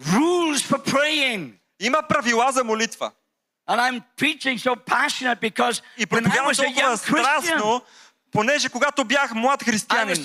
Rules 0.00 0.62
for 0.62 0.78
praying. 0.84 1.52
Има 1.80 2.02
правила 2.08 2.52
за 2.52 2.64
молитва. 2.64 3.10
And 3.68 3.78
I'm 3.80 4.02
preaching 4.16 4.58
so 4.58 4.74
passionate 4.76 5.40
because 5.40 5.82
И 5.98 6.04
when 6.06 6.06
I 6.06 6.30
проповядвам 6.30 6.46
was 6.46 6.58
a 6.58 6.64
young 6.64 6.74
толкова 6.74 6.96
Christian, 6.98 7.40
страстно, 7.40 7.82
понеже 8.32 8.68
когато 8.68 9.04
бях 9.04 9.34
млад 9.34 9.64
християнин, 9.64 10.14
no 10.14 10.20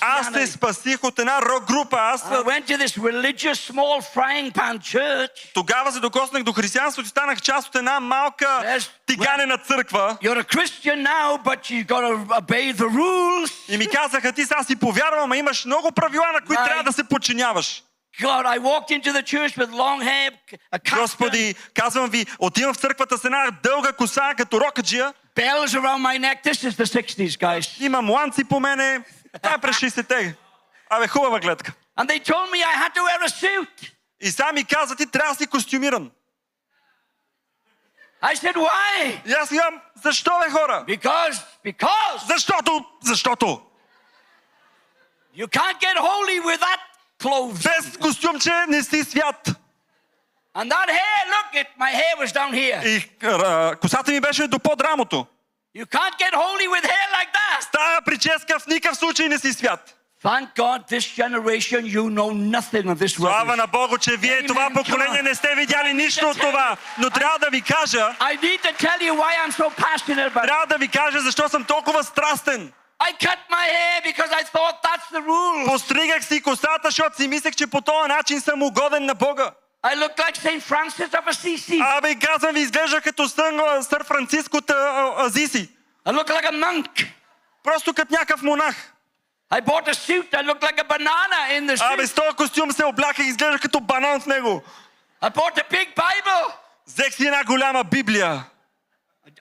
аз 0.00 0.32
се 0.32 0.46
спасих 0.46 1.04
от 1.04 1.18
една 1.18 1.42
рок 1.42 1.64
група. 1.64 1.96
Аз 2.00 2.22
small 3.56 4.00
тогава 5.54 5.92
се 5.92 6.00
докоснах 6.00 6.42
до 6.42 6.52
християнството 6.52 7.06
и 7.06 7.10
станах 7.10 7.40
част 7.40 7.68
от 7.68 7.74
една 7.74 8.00
малка 8.00 8.46
Yes. 8.46 8.90
тиганена 9.06 9.58
църква. 9.58 10.16
Now. 10.96 11.38
И 13.68 13.78
ми 13.78 13.86
казаха, 13.86 14.32
ти 14.32 14.44
сега 14.44 14.62
си 14.62 14.76
повярвам, 14.76 15.32
а 15.32 15.36
имаш 15.36 15.64
много 15.64 15.92
правила, 15.92 16.32
на 16.32 16.40
които 16.40 16.64
трябва 16.64 16.82
да 16.82 16.92
се 16.92 17.04
подчиняваш. 17.04 17.82
God, 18.20 18.46
I 18.46 18.58
walked 18.58 18.90
into 18.90 19.12
the 19.12 19.22
church 19.22 19.58
with 19.58 19.70
long 19.70 20.00
hair, 20.00 20.32
a 20.72 21.00
Господи, 21.00 21.54
казвам 21.74 22.10
ви, 22.10 22.26
отивам 22.38 22.74
в 22.74 22.76
църквата 22.76 23.18
с 23.18 23.24
една 23.24 23.50
дълга 23.62 23.92
коса, 23.92 24.34
като 24.36 24.60
рокаджия. 24.60 25.12
Bells 25.36 25.74
around 25.74 26.00
my 26.02 26.16
neck. 26.18 26.42
This 26.42 26.64
is 26.64 26.74
the 26.76 26.86
60s, 26.86 27.36
guys. 27.38 27.80
Има 27.80 28.02
мланци 28.02 28.44
по 28.44 28.60
мене. 28.60 29.00
Това 29.42 29.54
е 29.54 29.58
през 29.58 29.76
60-те. 29.76 30.36
Абе, 30.90 31.08
хубава 31.08 31.40
гледка. 31.40 31.72
And 31.98 32.08
they 32.08 32.20
told 32.20 32.50
me 32.50 32.58
I 32.62 32.74
had 32.82 32.92
to 32.94 33.02
wear 33.02 33.20
a 33.24 33.28
suit. 33.28 33.92
И 34.20 34.30
сега 34.30 34.52
ми 34.52 34.64
казва, 34.64 34.96
ти 34.96 35.06
трябва 35.06 35.32
да 35.32 35.38
си 35.38 35.46
костюмиран. 35.46 36.10
I 38.22 38.34
said, 38.34 38.54
why? 38.56 39.26
И 39.26 39.32
аз 39.32 39.50
имам, 39.50 39.80
защо 40.04 40.30
бе 40.44 40.50
хора? 40.50 40.84
Because, 40.88 41.42
because 41.64 42.26
Защото, 42.34 42.84
защото 43.02 43.62
you 45.36 45.46
can't 45.46 45.78
get 45.80 45.96
holy 45.96 46.40
with 46.40 46.60
that 46.60 46.80
clothes. 47.22 47.62
без 47.62 47.96
костюмче 47.96 48.64
не 48.68 48.82
си 48.82 49.04
свят. 49.04 49.48
And 50.58 50.70
that 50.70 50.88
hair, 50.88 51.20
look, 51.34 51.48
it, 51.60 51.68
my 51.84 51.90
hair 51.90 52.14
was 52.18 52.32
down 52.32 52.52
here. 52.54 52.80
И 52.84 53.26
а, 53.26 53.76
косата 53.76 54.12
ми 54.12 54.20
беше 54.20 54.46
до 54.46 54.58
под 54.58 54.80
рамото. 54.82 55.26
You 55.76 55.86
can't 55.86 56.16
get 56.18 56.34
holy 56.34 56.68
with 56.68 56.84
hair 56.84 57.08
like 57.18 57.32
that. 57.32 57.72
Тая 57.72 58.02
прическа 58.02 58.58
в 58.58 58.66
никакъв 58.66 58.98
случай 58.98 59.28
не 59.28 59.38
си 59.38 59.52
свят. 59.52 59.94
Thank 60.24 60.54
God 60.54 60.88
this 60.88 61.06
generation, 61.22 61.84
you 61.96 62.04
know 62.10 62.30
nothing 62.32 62.86
of 62.92 62.98
this 62.98 63.16
Слава 63.16 63.56
на 63.56 63.66
Бога, 63.66 63.98
че 63.98 64.16
вие 64.16 64.42
Amen, 64.42 64.46
това 64.46 64.70
поколение 64.74 65.22
не 65.22 65.34
сте 65.34 65.54
видяли 65.54 65.92
нищо 65.92 66.28
от 66.28 66.40
това. 66.40 66.76
Но 66.98 67.10
трябва 67.10 67.38
да 67.38 67.50
ви 67.50 67.62
кажа, 67.62 68.14
I 68.20 68.40
need 68.40 68.60
to 68.62 68.72
tell 68.86 69.00
you 69.00 69.14
why 69.14 69.32
I'm 69.46 69.52
so 69.52 69.70
passionate 69.70 70.32
about 70.32 70.46
трябва 70.46 70.66
да 70.66 70.78
ви 70.78 70.88
кажа 70.88 71.20
защо 71.20 71.48
съм 71.48 71.64
толкова 71.64 72.04
страстен. 72.04 72.72
I 73.08 73.12
cut 73.26 73.38
my 73.50 73.66
hair 73.76 73.98
because 74.10 74.30
I 74.40 74.42
thought 74.54 74.76
that's 74.82 75.08
the 75.12 75.22
rule. 75.26 75.66
Постригах 75.66 76.24
си 76.24 76.42
косата, 76.42 76.80
защото 76.84 77.16
си 77.16 77.28
мислех, 77.28 77.54
че 77.54 77.66
по 77.66 77.80
този 77.80 78.08
начин 78.08 78.40
съм 78.40 78.62
угоден 78.62 79.04
на 79.06 79.14
Бога. 79.14 79.52
I 79.90 79.94
look 79.94 80.18
like 80.18 80.36
St. 80.36 80.62
Francis 80.70 81.10
of 81.18 81.24
Assisi. 81.28 81.80
Абе, 81.96 82.14
казвам 82.14 82.54
ви, 82.54 82.60
изглежда 82.60 83.00
като 83.00 83.28
сън, 83.28 83.60
сър 83.82 84.04
Франциско 84.04 84.56
от 84.56 84.70
Азиси. 85.18 85.68
I 86.06 86.12
look 86.12 86.28
like 86.28 86.50
a 86.50 86.64
monk. 86.64 87.06
Просто 87.64 87.94
като 87.94 88.12
някакъв 88.14 88.42
монах. 88.42 88.92
I 89.52 89.60
bought 89.60 89.88
a 89.88 89.94
suit. 89.94 90.30
I 90.34 90.42
look 90.42 90.60
like 90.60 90.78
a 90.80 90.84
banana 90.84 91.40
in 91.58 91.66
the 91.66 91.92
Абе, 91.94 92.02
suit. 92.02 92.06
с 92.06 92.14
този 92.14 92.36
костюм 92.36 92.72
се 92.72 92.84
обляках 92.84 93.26
и 93.26 93.28
изглежда 93.28 93.58
като 93.58 93.80
банан 93.80 94.20
в 94.20 94.26
него. 94.26 94.62
I 95.22 95.30
bought 95.30 95.56
a 95.58 95.70
big 95.70 95.94
Bible. 95.96 96.52
Взех 96.86 97.14
си 97.14 97.26
една 97.26 97.44
голяма 97.44 97.84
Библия. 97.84 98.44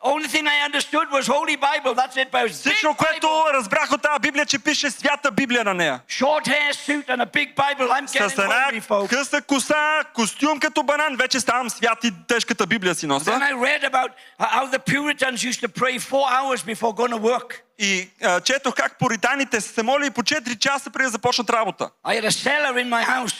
Only 0.01 0.27
thing 0.27 0.47
I 0.47 0.65
understood 0.65 1.07
was 1.11 1.27
Holy 1.27 1.57
Bible. 1.69 1.93
That's 1.95 2.17
it. 2.17 2.31
But 2.31 2.49
Всичко, 2.49 2.95
което 2.95 3.27
разбрах 3.53 3.91
от 3.91 4.01
тази 4.01 4.19
Библия, 4.19 4.45
че 4.45 4.59
пише 4.59 4.91
свята 4.91 5.31
Библия 5.31 5.63
на 5.63 5.73
нея. 5.73 6.01
Short 6.09 6.47
hair 6.47 6.73
suit 6.73 7.07
and 7.07 7.21
a 7.21 7.25
big 7.25 7.55
Bible. 7.55 7.89
I'm 7.91 8.07
С 8.07 8.13
getting 8.13 8.43
една 8.43 8.71
holy, 8.71 8.81
folks. 8.81 9.09
къса 9.09 9.41
коса, 9.41 10.03
костюм 10.13 10.59
като 10.59 10.83
банан, 10.83 11.15
вече 11.17 11.39
ставам 11.39 11.69
свят 11.69 12.03
и 12.03 12.13
тежката 12.27 12.67
Библия 12.67 12.95
си 12.95 13.05
Then 13.05 13.07
нося. 13.07 13.31
I 13.31 13.53
read 13.53 13.83
about 13.83 14.09
how 14.39 14.65
the 14.71 14.79
Puritans 14.79 15.43
used 15.43 15.61
to 15.61 15.67
pray 15.67 15.99
four 15.99 16.27
hours 16.29 16.63
before 16.63 16.93
going 16.93 17.11
to 17.11 17.19
work. 17.19 17.61
И 17.79 18.09
а, 18.23 18.41
четох 18.41 18.75
как 18.75 18.97
поританите 18.99 19.61
са 19.61 19.73
се 19.73 19.83
молили 19.83 20.09
по 20.11 20.23
4 20.23 20.59
часа 20.59 20.89
преди 20.89 21.03
да 21.05 21.09
започнат 21.09 21.49
работа. 21.49 21.89
I 22.05 22.21
had 22.21 22.25
a 22.25 22.31
cellar 22.31 22.73
in 22.85 22.89
my 22.89 23.05
house. 23.05 23.35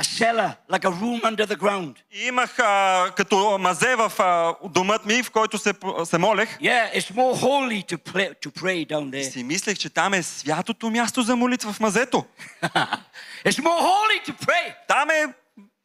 A 0.00 0.04
cellar, 0.04 0.50
like 0.68 0.84
a 0.84 0.90
room 0.90 1.20
under 1.24 1.46
the 1.46 1.56
ground. 1.56 1.94
И 2.12 2.26
имах 2.26 2.58
а, 2.58 3.10
като 3.16 3.58
мазе 3.60 3.96
в 3.96 4.12
а, 4.18 4.54
домът 4.68 5.06
ми, 5.06 5.22
в 5.22 5.30
който 5.30 5.58
се, 5.58 5.74
се 6.04 6.18
молех. 6.18 6.58
Yeah, 6.58 6.94
it's 6.94 7.10
more 7.14 7.34
holy 7.40 7.92
to 7.92 7.96
pray, 8.12 8.34
to 8.46 8.50
pray 8.50 8.86
down 8.86 9.10
there. 9.10 9.30
Си 9.30 9.44
мислех, 9.44 9.78
че 9.78 9.90
там 9.90 10.14
е 10.14 10.22
святото 10.22 10.90
място 10.90 11.22
за 11.22 11.36
молитва 11.36 11.72
в 11.72 11.80
мазето. 11.80 12.24
it's 13.44 13.58
more 13.62 13.80
holy 13.80 14.28
to 14.28 14.46
pray. 14.46 14.74
Там 14.88 15.10
е 15.10 15.24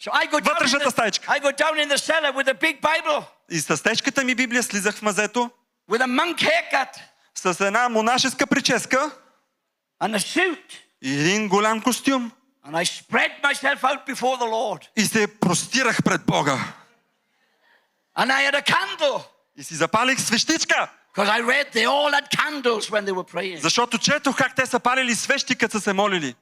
So 0.04 0.12
I 0.12 0.28
go, 0.32 0.40
down 0.40 0.50
вътрешната 0.54 0.86
the, 0.86 0.92
стаечка. 0.92 1.32
I 1.32 1.40
go 1.40 1.52
down 1.52 1.88
in 1.88 1.90
the 1.96 1.98
cellar 1.98 2.34
with 2.34 2.48
a 2.48 2.54
big 2.54 2.82
Bible, 2.82 3.24
И 3.52 3.60
с 3.60 3.84
тежката 3.84 4.24
ми 4.24 4.36
Библия 4.36 4.64
слизах 4.64 4.96
в 4.96 5.02
мазето, 5.02 5.50
with 5.92 6.02
a 6.02 6.08
monk 6.08 6.36
haircut 6.42 6.90
с 7.36 7.66
една 7.66 7.90
монашеска 7.90 8.48
прическа 8.48 9.12
and 10.04 10.16
a 10.16 10.20
suit. 10.20 10.60
и 11.04 11.14
един 11.20 11.48
голям 11.48 11.82
костюм. 11.82 12.32
And 12.65 12.77
I 12.77 12.85
spread 12.85 13.31
myself 13.43 13.85
out 13.85 14.07
before 14.07 14.37
the 14.39 14.51
Lord. 14.51 14.89
И 14.97 15.05
се 15.05 15.27
простирах 15.27 16.03
пред 16.05 16.27
Бога. 16.27 16.59
And 18.17 18.33
I 18.33 18.51
had 18.51 18.55
a 18.55 18.63
candle. 18.63 19.25
И 19.57 19.63
си 19.63 19.75
запалих 19.75 20.21
свещичка, 20.21 20.89
Because 21.15 21.29
I 21.29 21.41
read 21.41 21.73
they 21.73 21.87
all 21.87 22.13
had 22.13 22.29
candles 22.31 22.91
when 22.91 23.05
they 23.05 23.13
were 23.13 23.35
praying. 23.35 23.61
защото 23.61 23.99
четох 23.99 24.37
как 24.37 24.55
те 24.55 24.67
са 24.67 24.81
палили 24.81 25.15
свещи, 25.15 25.55
като 25.55 25.77
са 25.77 25.81
се 25.81 25.93
молили. 25.93 26.35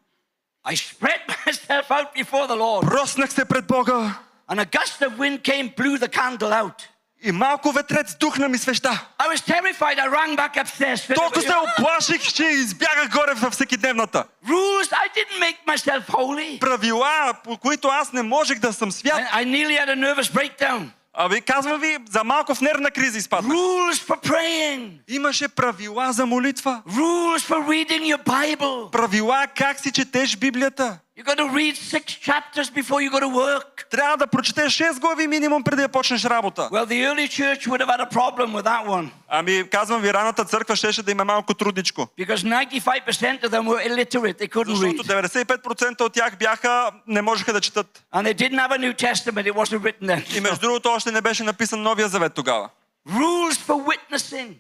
I 0.67 0.75
spread 0.75 1.21
myself 1.47 1.91
out 1.91 2.15
before 2.15 2.47
the 2.49 2.57
Lord. 2.57 2.87
Проснах 2.87 3.33
се 3.33 3.45
пред 3.45 3.67
Бога 3.67 4.19
And 4.49 4.61
a 4.61 4.65
gust 4.65 5.03
of 5.03 5.19
wind 5.19 5.43
came, 5.43 5.75
blew 5.77 5.99
the 5.99 6.09
candle 6.09 6.53
out. 6.53 6.87
И 7.24 7.32
малко 7.32 7.72
ветрец 7.72 8.16
духна 8.16 8.50
ми 8.50 8.58
свеща. 8.58 9.08
I 9.20 9.36
was 9.36 9.42
terrified. 9.42 9.98
I 10.00 10.08
ran 10.08 10.36
back 10.36 10.64
upstairs. 10.64 11.16
Толкова 11.16 11.42
се 11.42 11.54
оплаших, 11.80 12.34
че 12.34 12.44
избягах 12.44 13.10
горе 13.10 13.34
във 13.34 13.54
всекидневната. 13.54 14.24
Rules. 14.48 14.92
I 14.92 15.08
didn't 15.18 15.40
make 15.40 15.76
myself 15.76 16.08
holy. 16.08 16.60
Правила, 16.60 17.34
по 17.44 17.58
които 17.58 17.88
аз 17.88 18.14
не 18.14 18.24
можех 18.24 18.60
да 18.60 18.74
съм 18.74 18.92
свят. 18.92 19.20
I, 19.34 19.44
I 19.44 19.46
nearly 19.46 19.86
had 19.86 19.90
a 19.90 19.96
nervous 19.96 20.32
breakdown. 20.34 20.88
Абе, 21.14 21.42
казвам 21.42 21.82
ви, 21.82 21.98
за 22.10 22.24
малко 22.24 22.56
в 22.56 22.62
нервна 22.62 22.92
криза 22.92 23.18
изпаднах. 23.18 23.58
Rules 23.58 24.08
for 24.08 24.28
praying. 24.28 24.90
Имаше 25.08 25.48
правила 25.48 26.12
за 26.12 26.26
молитва. 26.26 26.82
Rules 26.90 27.40
for 27.40 27.68
reading 27.68 28.16
your 28.16 28.24
Bible. 28.24 28.92
Правила 28.92 29.48
как 29.58 29.80
си 29.80 29.92
четеш 29.92 30.38
Библията. 30.38 31.00
You 31.22 31.26
got 31.26 31.38
to 31.38 31.50
read 31.62 31.76
six 31.78 32.06
chapters 32.30 32.68
before 32.72 33.00
you 33.00 33.12
go 33.12 33.20
to 33.20 33.30
work. 33.30 33.90
Трябва 33.90 34.18
да 34.18 34.28
прочетеш 34.28 34.78
6 34.78 35.00
глави 35.00 35.28
минимум 35.28 35.64
преди 35.64 35.82
да 35.82 35.88
почнеш 35.90 36.26
работа. 36.26 36.62
Well, 36.72 36.86
the 36.86 37.06
early 37.10 37.28
church 37.28 37.68
would 37.68 37.80
have 37.82 37.90
had 37.90 38.00
a 38.00 38.10
problem 38.10 38.54
with 38.54 38.64
that 38.64 38.86
one 38.88 39.10
Ами, 39.28 39.70
казвам 39.70 40.02
ви, 40.02 40.14
раната 40.14 40.46
църква 40.46 40.76
щеше 40.76 41.04
да 41.04 41.12
има 41.12 41.26
малко 41.26 41.54
трудничко. 41.54 42.08
because 42.20 42.36
95% 42.36 43.44
of 43.44 43.50
them 43.50 43.66
were 43.66 43.88
illiterate. 43.90 44.38
They 44.40 44.48
couldn't 44.50 44.76
Защото 44.76 45.04
read. 45.04 45.58
95% 45.58 46.02
от 46.02 46.14
тях 46.14 46.38
бяха, 46.38 46.92
не 47.08 47.22
можеха 47.22 47.54
да 47.54 47.62
четат. 47.62 48.04
And 48.16 48.24
they 48.28 48.34
didn't 48.34 48.60
have 48.68 48.72
a 48.72 48.80
New 48.80 48.94
Testament. 48.94 49.46
It 49.48 49.54
wasn't 49.54 49.82
written 49.82 50.08
then. 50.08 50.38
И 50.38 50.42
между 50.42 50.60
другото, 50.60 50.90
още 50.90 51.12
не 51.12 51.22
беше 51.22 51.44
написан 51.44 51.82
Новия 51.82 52.08
завет 52.08 52.34
тогава. 52.34 52.70
Rules 53.10 53.58
for 53.68 53.86
witnessing. 53.92 54.54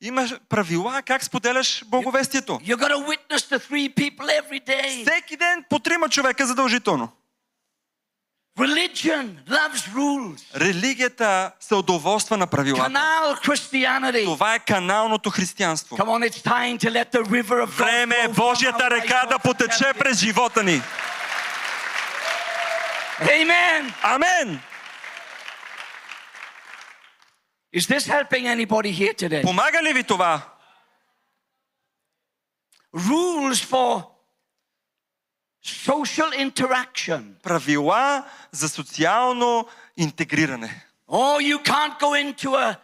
Имаш 0.00 0.34
правила 0.48 1.02
как 1.02 1.24
споделяш 1.24 1.84
благовестието. 1.86 2.60
Всеки 5.02 5.36
ден 5.36 5.64
по 5.70 5.78
трима 5.78 6.08
човека 6.08 6.46
задължително. 6.46 7.08
Religion 8.58 9.36
loves 9.48 9.88
rules. 9.94 10.60
Религията 10.60 11.50
се 11.60 11.74
удоволства 11.74 12.36
на 12.36 12.46
правилата. 12.46 12.90
Canal. 12.90 14.24
Това 14.24 14.54
е 14.54 14.58
каналното 14.58 15.30
християнство. 15.30 15.96
Come 15.96 16.08
on, 16.08 16.30
it's 16.30 16.44
time 16.44 16.78
to 16.78 16.90
let 16.90 17.12
the 17.12 17.22
river 17.22 17.64
of 17.64 17.66
Време 17.66 18.16
е 18.24 18.28
Божията 18.28 18.90
река 18.90 19.26
да 19.30 19.38
потече 19.38 19.92
през 19.98 20.18
живота 20.18 20.62
ни. 20.62 20.82
Amen. 23.20 23.92
Амен! 24.02 24.60
Is 27.73 27.87
this 27.87 28.07
helping 28.07 28.45
anybody 28.47 28.91
here 28.91 29.13
today? 29.15 29.41
Помага 29.43 29.83
ли 29.83 29.93
ви 29.93 30.03
това? 30.03 30.41
Rules 32.95 33.65
for 33.65 34.05
social 35.63 36.51
interaction. 36.51 37.41
Правила 37.43 38.25
за 38.51 38.69
социално 38.69 39.67
интегриране. 39.97 40.85
Oh, 41.09 41.39
you 41.53 41.63
can't 41.63 41.99
go 41.99 42.13
into 42.15 42.49
a, 42.55 42.75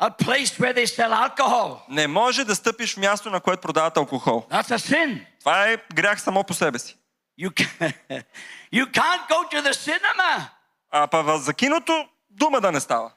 a 0.00 0.10
place 0.10 0.58
where 0.60 0.74
they 0.74 0.86
sell 0.86 1.12
alcohol. 1.12 1.80
Не 1.88 2.06
може 2.06 2.44
да 2.44 2.54
стъпиш 2.54 2.94
в 2.94 2.96
място, 2.96 3.30
на 3.30 3.40
което 3.40 3.60
продават 3.62 3.96
алкохол. 3.96 4.46
That's 4.50 4.70
a 4.70 4.92
sin. 4.94 5.26
Това 5.38 5.68
е 5.68 5.76
грях 5.94 6.20
само 6.22 6.44
по 6.44 6.54
себе 6.54 6.78
си. 6.78 6.96
You, 7.40 7.50
can, 7.50 7.94
you 8.72 8.84
can't 8.90 9.28
go 9.28 9.50
to 9.52 9.62
the 9.62 9.72
cinema. 9.72 10.48
А 10.90 11.06
па 11.06 11.22
в- 11.22 11.38
за 11.38 11.54
киното 11.54 12.08
дума 12.30 12.60
да 12.60 12.72
не 12.72 12.80
става. 12.80 13.12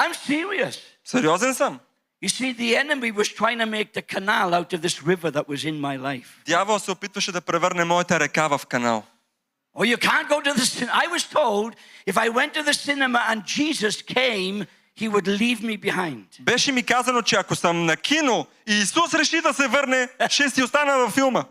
I'm 0.00 0.14
serious. 0.14 0.76
Сериозен 1.04 1.54
съм. 1.54 1.80
You 2.22 2.28
see, 2.28 2.52
the 2.52 2.76
enemy 2.76 3.10
was 3.12 3.28
trying 3.28 3.58
to 3.58 3.66
make 3.66 3.92
the 3.92 4.02
canal 4.14 4.54
out 4.54 4.72
of 4.72 4.80
this 4.80 5.02
river 5.02 5.30
that 5.30 5.46
was 5.48 5.64
in 5.64 5.80
my 5.80 5.96
life. 5.96 6.26
Дявол 6.46 6.78
се 6.78 6.90
опитваше 6.90 7.32
да 7.32 7.40
превърне 7.40 7.84
моята 7.84 8.20
река 8.20 8.48
в 8.48 8.66
канал. 8.66 9.04
Oh, 9.78 9.84
you 9.84 9.98
can't 9.98 10.28
go 10.28 10.40
to 10.40 10.52
the 10.54 10.64
cinema. 10.64 10.92
I 11.04 11.06
was 11.06 11.24
told 11.24 11.74
if 12.06 12.16
I 12.16 12.28
went 12.30 12.54
to 12.54 12.62
the 12.62 12.72
cinema 12.72 13.20
and 13.30 13.44
Jesus 13.44 13.94
came, 14.00 14.66
he 15.00 15.08
would 15.08 15.26
leave 15.26 15.60
me 15.62 15.76
behind. 15.76 16.24
Беше 16.40 16.72
ми 16.72 16.82
казано, 16.82 17.22
че 17.22 17.36
ако 17.36 17.56
съм 17.56 17.86
на 17.86 17.96
кино 17.96 18.46
и 18.68 18.74
Исус 18.74 19.14
реши 19.14 19.40
да 19.40 19.54
се 19.54 19.68
върне, 19.68 20.08
ще 20.28 20.50
си 20.50 20.62
остана 20.62 20.98
във 20.98 21.12
филма. 21.14 21.44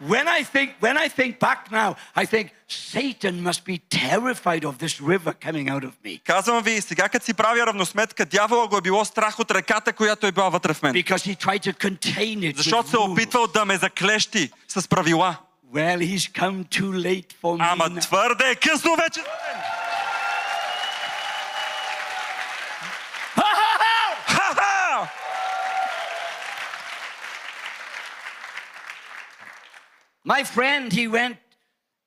When 0.00 0.28
I 0.28 0.44
think, 0.44 0.68
when 0.80 0.96
I 0.96 1.08
think 1.08 1.40
back 1.40 1.72
now, 1.72 1.96
I 2.14 2.24
think 2.26 2.46
Satan 2.68 3.42
must 3.42 3.64
be 3.64 3.76
terrified 3.90 4.64
of 4.64 4.78
this 4.78 5.00
river 5.00 5.32
coming 5.46 5.68
out 5.68 5.84
of 5.84 5.92
me 6.04 6.20
Казвам 6.24 6.62
ви, 6.62 6.80
сега 6.80 7.08
като 7.08 7.24
си 7.24 7.34
правя 7.34 7.66
равносметка, 7.66 8.26
дявола 8.26 8.68
го 8.68 8.76
е 8.76 8.80
било 8.80 9.04
страх 9.04 9.38
от 9.38 9.50
реката, 9.50 9.92
която 9.92 10.26
е 10.26 10.32
била 10.32 10.48
вътре 10.48 10.74
в 10.74 10.82
мен. 10.82 10.92
because 10.94 11.34
he 11.34 11.36
tried 11.46 11.62
to 11.66 11.72
contain 11.88 12.38
it. 12.38 12.56
Защото 12.56 12.88
се 12.88 12.96
е 12.96 13.00
опитвал 13.00 13.46
да 13.46 13.64
ме 13.64 13.76
заклещи 13.76 14.50
с 14.68 14.88
правила. 14.88 15.36
Well, 15.74 15.98
he's 15.98 16.26
come 16.40 16.64
too 16.64 16.92
late 16.92 17.32
for 17.42 17.58
me. 17.58 17.72
Ама 17.72 18.00
твърде 18.00 18.50
е 18.50 18.54
късно 18.54 18.96
вече. 18.96 19.20
My 30.25 30.43
friend, 30.43 30.93
he 30.93 31.07
went 31.07 31.37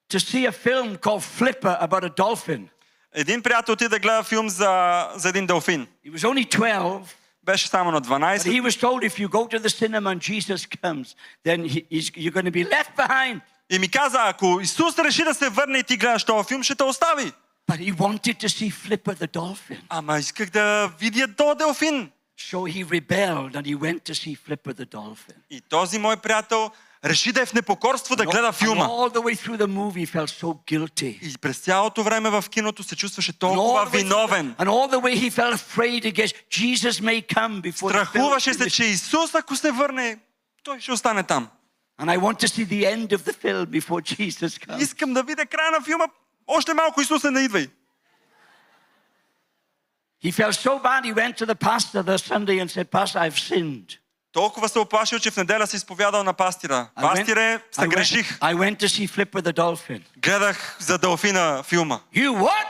to 0.09 0.19
see 0.21 0.47
a 0.47 0.53
film 0.53 0.97
called 0.97 1.23
Flipper 1.23 1.77
about 1.81 2.05
a 2.05 2.11
dolphin. 2.17 2.69
Един 3.15 3.43
приятел 3.43 3.73
отиде 3.73 3.89
да 3.89 3.99
гледа 3.99 4.23
филм 4.23 4.49
за, 4.49 5.07
за 5.15 5.29
един 5.29 5.47
делфин. 5.47 5.87
He 6.07 6.13
was 6.13 6.25
only 6.25 6.59
12, 6.59 7.03
Беше 7.43 7.69
само 7.69 7.91
на 7.91 8.01
but 8.01 8.39
12. 8.39 8.51
he 8.51 8.61
was 8.61 8.77
told 8.77 9.05
if 9.05 9.19
you 9.19 9.29
go 9.29 9.47
to 9.47 9.59
the 9.59 9.71
cinema 9.71 10.11
and 10.11 10.21
Jesus 10.21 10.67
comes, 10.83 11.15
then 11.45 11.65
he, 11.65 11.87
he's, 11.91 12.11
you're 12.17 12.37
going 12.39 12.51
to 12.53 12.57
be 12.63 12.65
left 12.65 12.97
behind. 12.97 13.41
И 13.71 13.79
ми 13.79 13.89
каза, 13.89 14.19
ако 14.23 14.61
Исус 14.61 14.99
реши 14.99 15.25
да 15.25 15.35
се 15.35 15.49
върне 15.49 15.79
и 15.79 15.85
ти 15.85 15.97
гледаш 15.97 16.25
този 16.25 16.49
филм, 16.49 16.63
ще 16.63 16.75
те 16.75 16.85
остави. 16.85 17.33
But 17.69 17.79
he 17.79 17.93
wanted 17.93 18.39
to 18.41 18.49
see 18.49 18.71
Flipper 18.71 19.15
the 19.15 19.33
dolphin. 19.33 19.79
Ама 19.89 20.19
исках 20.19 20.51
да 20.51 20.93
видя 21.01 21.35
този 21.37 21.59
делфин. 21.59 22.11
So 22.39 22.59
he 22.75 22.85
rebelled 22.85 23.53
and 23.57 23.65
he 23.67 23.75
went 23.75 24.05
to 24.05 24.15
see 24.15 24.37
Flipper 24.47 24.73
the 24.75 24.95
dolphin. 24.95 25.35
И 25.51 25.61
този 25.61 25.99
мой 25.99 26.17
приятел 26.17 26.71
реши 27.05 27.33
да 27.33 27.41
е 27.43 27.47
в 27.47 27.55
непокорство 27.55 28.17
да 28.17 28.25
гледа 28.25 28.53
And 28.53 28.53
филма. 28.53 28.85
all 28.85 29.11
the 29.15 29.23
way 29.23 29.35
through 29.35 29.57
the 29.57 29.67
movie, 29.69 30.07
he 30.07 30.19
felt 30.19 30.31
so 30.43 30.55
guilty. 30.67 31.19
И 31.23 31.39
през 31.39 31.59
цялото 31.59 32.03
време 32.05 32.31
в 32.31 32.45
киното 32.51 32.83
се 32.83 32.97
чувстваше 32.97 33.33
And 33.33 33.39
толкова 33.39 33.63
all, 33.63 33.87
the 33.87 33.89
way 33.89 33.93
through 33.93 34.03
виновен. 34.03 34.55
the, 34.55 34.65
and 34.65 34.69
all 34.69 34.89
the 34.89 35.01
way 35.01 35.17
he 35.17 35.31
felt 35.31 35.55
afraid 35.55 36.05
against 36.05 36.35
Jesus 36.51 37.01
may 37.01 37.35
come 37.35 37.61
before 37.63 37.93
the 37.93 38.05
film 38.05 38.05
Страхуваше 38.05 38.55
се, 38.55 38.59
finished. 38.61 38.75
че 38.75 38.85
Исус, 38.85 39.35
ако 39.35 39.57
се 39.57 39.71
върне, 39.71 40.19
той 40.63 40.81
ще 40.81 40.93
остане 40.93 41.23
там. 41.23 41.49
And 42.01 42.11
I 42.11 42.19
want 42.19 42.39
to 42.41 42.49
see 42.49 42.65
the 42.65 42.85
end 42.87 43.13
of 43.13 43.23
the 43.25 43.33
film 43.35 43.67
before 43.81 44.01
Jesus 44.17 44.59
comes. 44.59 44.83
Искам 44.83 45.13
да 45.15 45.23
видя 45.23 45.47
края 45.47 45.71
на 45.71 45.81
филма. 45.81 46.05
Още 46.47 46.75
малко 46.75 47.01
Исусе, 47.01 47.31
не 47.31 47.41
идвай. 47.41 47.69
He 50.25 50.33
felt 50.33 50.55
so 50.55 50.79
bad, 50.83 51.05
he 51.05 51.13
went 51.13 51.37
to 51.39 51.47
the 51.47 51.55
pastor 51.55 52.03
the 52.03 52.19
Sunday 52.19 52.59
and 52.59 52.71
said, 52.71 52.91
Pastor, 52.91 53.19
I've 53.19 53.39
sinned. 53.39 53.89
Толкова 54.34 54.70
се 54.70 54.80
оплашил, 54.80 55.20
че 55.20 55.32
в 55.32 55.38
неделя 55.38 55.68
се 55.68 55.76
изповядал 55.76 56.24
на 56.24 56.34
пастира. 56.34 56.88
Пастире, 57.02 57.60
съгреших. 57.72 58.40
I 58.40 58.56
went 58.56 58.80
to 58.80 58.88
see 58.88 59.08
Flipper 59.08 59.42
the 59.42 59.54
dolphin. 59.54 60.02
Гледах 60.18 60.78
за 60.80 60.98
делфина 60.98 61.64
филма. 61.64 62.00
You 62.16 62.32
what? 62.32 62.66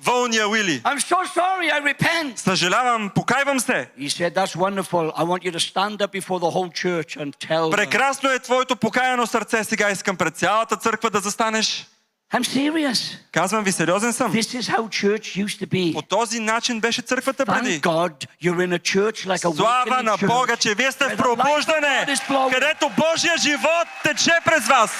Вълния 0.00 0.48
Уили. 0.48 0.82
I'm 0.84 1.00
so 1.00 1.16
sorry, 1.34 1.70
I 1.72 1.94
repent. 1.94 2.36
Съжалявам, 2.36 3.10
покайвам 3.14 3.60
се. 3.60 3.88
He 3.98 4.08
said, 4.08 4.34
That's 4.34 4.56
wonderful. 4.56 5.12
I 5.16 5.22
want 5.22 5.44
you 5.44 5.52
to 5.52 5.60
stand 5.60 6.02
up 6.02 6.12
before 6.12 6.40
the 6.40 6.50
whole 6.50 6.70
church 6.70 7.16
and 7.16 7.32
tell 7.48 7.70
them. 7.70 7.76
Прекрасно 7.76 8.30
е 8.30 8.38
твоето 8.38 8.76
покаяно 8.76 9.26
сърце. 9.26 9.64
Сега 9.64 9.90
искам 9.90 10.16
пред 10.16 10.36
цялата 10.36 10.76
църква 10.76 11.10
да 11.10 11.20
застанеш. 11.20 11.86
I'm 12.33 12.43
serious. 12.43 13.17
Казвам 13.31 13.63
ви, 13.63 13.71
сериозен 13.71 14.13
съм. 14.13 14.33
This 14.33 14.61
is 14.61 14.69
how 14.69 14.87
church 14.87 15.45
used 15.45 15.65
to 15.65 15.67
be. 15.67 15.93
По 15.93 16.01
този 16.01 16.39
начин 16.39 16.79
беше 16.79 17.01
църквата 17.01 17.45
преди. 17.45 17.81
Thank 17.81 17.83
God 17.83 18.27
you're 18.43 18.67
in 18.67 18.73
a 18.73 18.79
church 18.79 19.25
like 19.25 19.45
a 19.45 19.55
Слава 19.55 20.03
на 20.03 20.17
Бога, 20.17 20.57
че 20.57 20.75
вие 20.75 20.91
сте 20.91 21.05
в 21.05 21.17
пробуждане, 21.17 22.05
където 22.53 22.89
Божия 22.89 23.37
живот 23.37 23.87
тече 24.03 24.33
през 24.45 24.67
вас. 24.67 24.91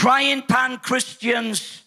Frying 0.00 0.46
pan 0.46 0.78
Christians 0.88 1.82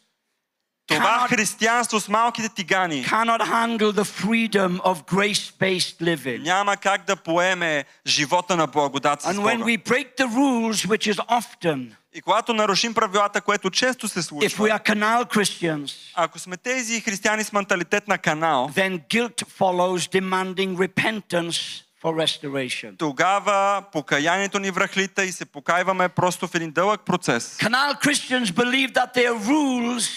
Това 0.89 1.27
християнство 1.29 2.01
с 2.01 2.09
малките 2.09 2.49
тигани 2.49 3.05
cannot 3.05 3.41
handle 3.41 3.93
the 3.93 4.05
freedom 4.23 4.81
of 4.81 4.95
grace-based 5.05 6.01
living. 6.03 6.43
няма 6.43 6.77
как 6.77 7.05
да 7.07 7.17
поеме 7.17 7.85
живота 8.07 8.57
на 8.57 8.67
благодат 8.67 9.23
с 9.23 9.25
And 9.25 9.39
when 9.39 9.59
Бога. 9.59 9.65
we 9.65 9.79
break 9.79 10.07
the 10.19 10.27
rules, 10.29 10.87
which 10.87 11.13
is 11.15 11.19
often, 11.19 11.91
И 12.15 12.21
когато 12.21 12.55
нарушим 12.55 12.95
правилата, 12.95 13.41
което 13.41 13.71
често 13.71 14.09
се 14.09 14.21
if 14.21 14.23
we 14.23 14.25
случва, 14.25 14.69
are 14.69 14.85
canal 14.85 15.35
Christians, 15.37 15.93
ако 16.15 16.39
сме 16.39 16.57
тези 16.57 17.01
християни 17.01 17.45
с 17.45 17.53
менталитет 17.53 18.09
на 18.09 18.19
канал, 18.19 18.71
then 18.75 19.01
guilt 19.11 19.43
follows 19.59 20.21
demanding 20.21 20.77
repentance 20.89 21.83
for 22.05 22.27
restoration. 22.27 22.97
тогава 22.99 23.83
покаянието 23.93 24.59
ни 24.59 24.71
връхлита 24.71 25.25
и 25.25 25.33
се 25.33 25.45
покайваме 25.45 26.09
просто 26.09 26.49
в 26.49 26.55
един 26.55 26.71
дълъг 26.71 27.01
процес. 27.01 27.57
Canal 27.57 28.05
Christians 28.07 28.45
believe 28.47 28.93
that 28.93 29.15
their 29.15 29.35
rules 29.49 30.09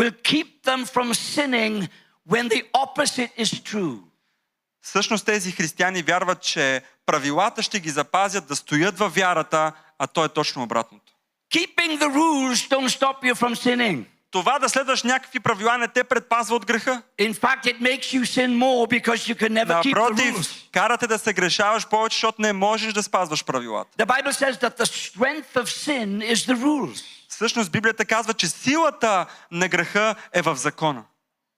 will 0.00 0.16
keep 0.32 0.48
them 0.68 0.80
from 0.94 1.08
sinning 1.14 1.74
when 2.32 2.48
the 2.48 2.62
opposite 2.84 3.32
is 3.36 3.50
true. 3.70 3.98
Всъщност 4.82 5.26
тези 5.26 5.52
християни 5.52 6.02
вярват, 6.02 6.42
че 6.42 6.82
правилата 7.06 7.62
ще 7.62 7.80
ги 7.80 7.90
запазят 7.90 8.46
да 8.46 8.56
стоят 8.56 8.98
във 8.98 9.14
вярата, 9.14 9.72
а 9.98 10.06
то 10.06 10.24
е 10.24 10.28
точно 10.28 10.62
обратното. 10.62 11.12
Keeping 11.54 11.98
the 11.98 12.08
rules 12.08 12.68
don't 12.70 12.88
stop 12.98 13.22
you 13.22 13.34
from 13.34 13.54
sinning. 13.54 14.04
Това 14.30 14.58
да 14.58 14.68
следваш 14.68 15.02
някакви 15.02 15.40
правила 15.40 15.78
не 15.78 15.88
те 15.88 16.04
предпазва 16.04 16.56
от 16.56 16.66
греха. 16.66 17.02
In 17.20 17.34
fact, 17.34 17.64
it 17.64 17.80
makes 17.80 18.18
you 18.18 18.24
sin 18.24 18.54
more 18.54 19.00
because 19.00 19.28
you 19.28 19.34
can 19.34 19.52
never 19.64 19.82
keep 19.82 19.94
the 19.94 20.00
Напротив, 20.00 20.34
rules. 20.34 20.72
карате 20.72 21.06
да 21.06 21.18
се 21.18 21.32
грешаваш 21.32 21.88
повече, 21.88 22.14
защото 22.14 22.42
не 22.42 22.52
можеш 22.52 22.92
да 22.92 23.02
спазваш 23.02 23.44
правилата. 23.44 23.90
The 24.04 24.06
Bible 24.06 24.32
says 24.32 24.60
that 24.60 24.78
the 24.78 24.86
strength 24.86 25.62
of 25.62 25.64
sin 25.64 26.32
is 26.32 26.46
the 26.46 26.56
rules. 26.56 27.19
Всъщност 27.40 27.72
Библията 27.72 28.04
казва, 28.04 28.34
че 28.34 28.48
силата 28.48 29.26
на 29.50 29.68
греха 29.68 30.14
е 30.32 30.42
в 30.42 30.56
закона. 30.56 31.04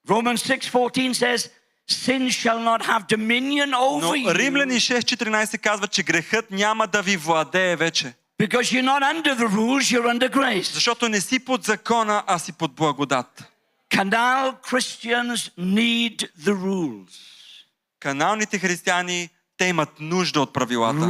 Romans 0.08 0.36
6:14 0.36 1.12
says, 1.12 1.50
"Sin 1.90 2.22
shall 2.30 2.58
not 2.58 2.82
have 2.86 3.06
dominion 3.16 3.74
over 3.74 4.16
you 4.16 4.34
Римляни 4.34 4.80
6.14 4.80 5.58
казва, 5.58 5.88
че 5.88 6.02
грехът 6.02 6.50
няма 6.50 6.86
да 6.86 7.02
ви 7.02 7.16
владее 7.16 7.76
вече. 7.76 8.14
because 8.42 8.66
you're 8.72 8.90
not 8.94 9.02
under 9.14 9.34
the 9.34 9.48
rules, 9.48 9.96
you're 9.96 10.18
under 10.18 10.30
grace." 10.30 10.74
Защото 10.74 11.08
не 11.08 11.20
си 11.20 11.44
под 11.44 11.64
закона, 11.64 12.22
а 12.26 12.38
си 12.38 12.52
под 12.52 12.74
благодат. 12.74 13.44
Canal 13.94 14.54
Christians 14.70 15.52
need 15.58 16.30
the 16.40 16.54
rules. 16.54 17.12
Каналните 18.00 18.58
християни, 18.58 19.30
те 19.62 19.68
имат 19.68 20.00
нужда 20.00 20.40
от 20.40 20.52
правилата. 20.52 21.06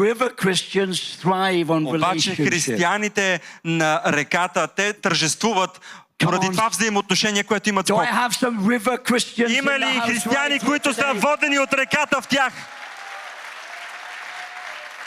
Обаче 1.85 2.37
християните 2.37 3.41
на 3.65 4.03
реката, 4.07 4.69
те 4.77 4.93
тържествуват 4.93 5.81
поради 6.19 6.49
това 6.51 6.69
взаимоотношение, 6.69 7.45
което 7.45 7.69
имат 7.69 7.87
с 7.87 7.91
Бог. 7.91 8.05
Има 9.49 9.79
ли 9.79 10.01
християни, 10.07 10.59
които 10.59 10.95
са 10.95 11.13
водени 11.15 11.59
от 11.59 11.73
реката 11.73 12.21
в 12.21 12.27
тях? 12.27 12.53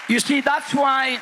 You 0.10 0.20
see, 0.20 0.44
that's 0.44 0.72
why 0.74 1.20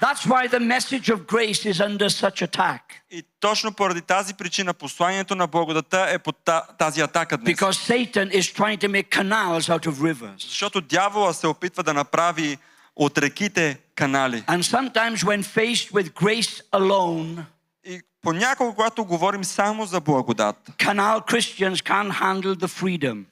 that's 0.00 0.26
why 0.26 0.48
the 0.48 0.60
message 0.60 1.10
of 1.10 1.18
grace 1.26 1.64
is 1.66 1.80
under 1.80 2.08
such 2.10 2.42
attack. 2.42 2.80
И 3.10 3.22
точно 3.40 3.72
поради 3.72 4.00
тази 4.00 4.34
причина 4.34 4.74
посланието 4.74 5.34
на 5.34 5.46
благодата 5.46 6.06
е 6.10 6.18
под 6.18 6.36
та- 6.44 6.62
тази 6.78 7.00
атака 7.00 7.36
днес. 7.38 7.56
Because 7.56 7.72
Satan 7.72 8.30
is 8.32 8.56
trying 8.56 8.78
to 8.78 8.88
make 8.88 9.10
canals 9.10 9.68
out 9.70 9.86
of 9.86 9.92
rivers. 9.92 10.48
Защото 10.48 10.80
дявола 10.80 11.32
се 11.32 11.46
опитва 11.46 11.82
да 11.82 11.94
направи 11.94 12.58
от 12.96 13.18
реките 13.18 13.78
канали. 13.94 14.42
And 14.42 14.62
sometimes 14.62 15.16
when 15.16 15.42
faced 15.44 15.92
with 15.92 16.12
grace 16.12 16.62
alone, 16.72 17.42
И 17.84 18.00
понякога, 18.22 18.74
когато 18.74 19.04
говорим 19.04 19.44
само 19.44 19.86
за 19.86 20.00
благодат, 20.00 20.56
canal 20.78 21.32
Christians 21.32 21.74
can't 21.74 22.12
handle 22.12 22.54
the 22.56 22.68
freedom. 22.68 23.24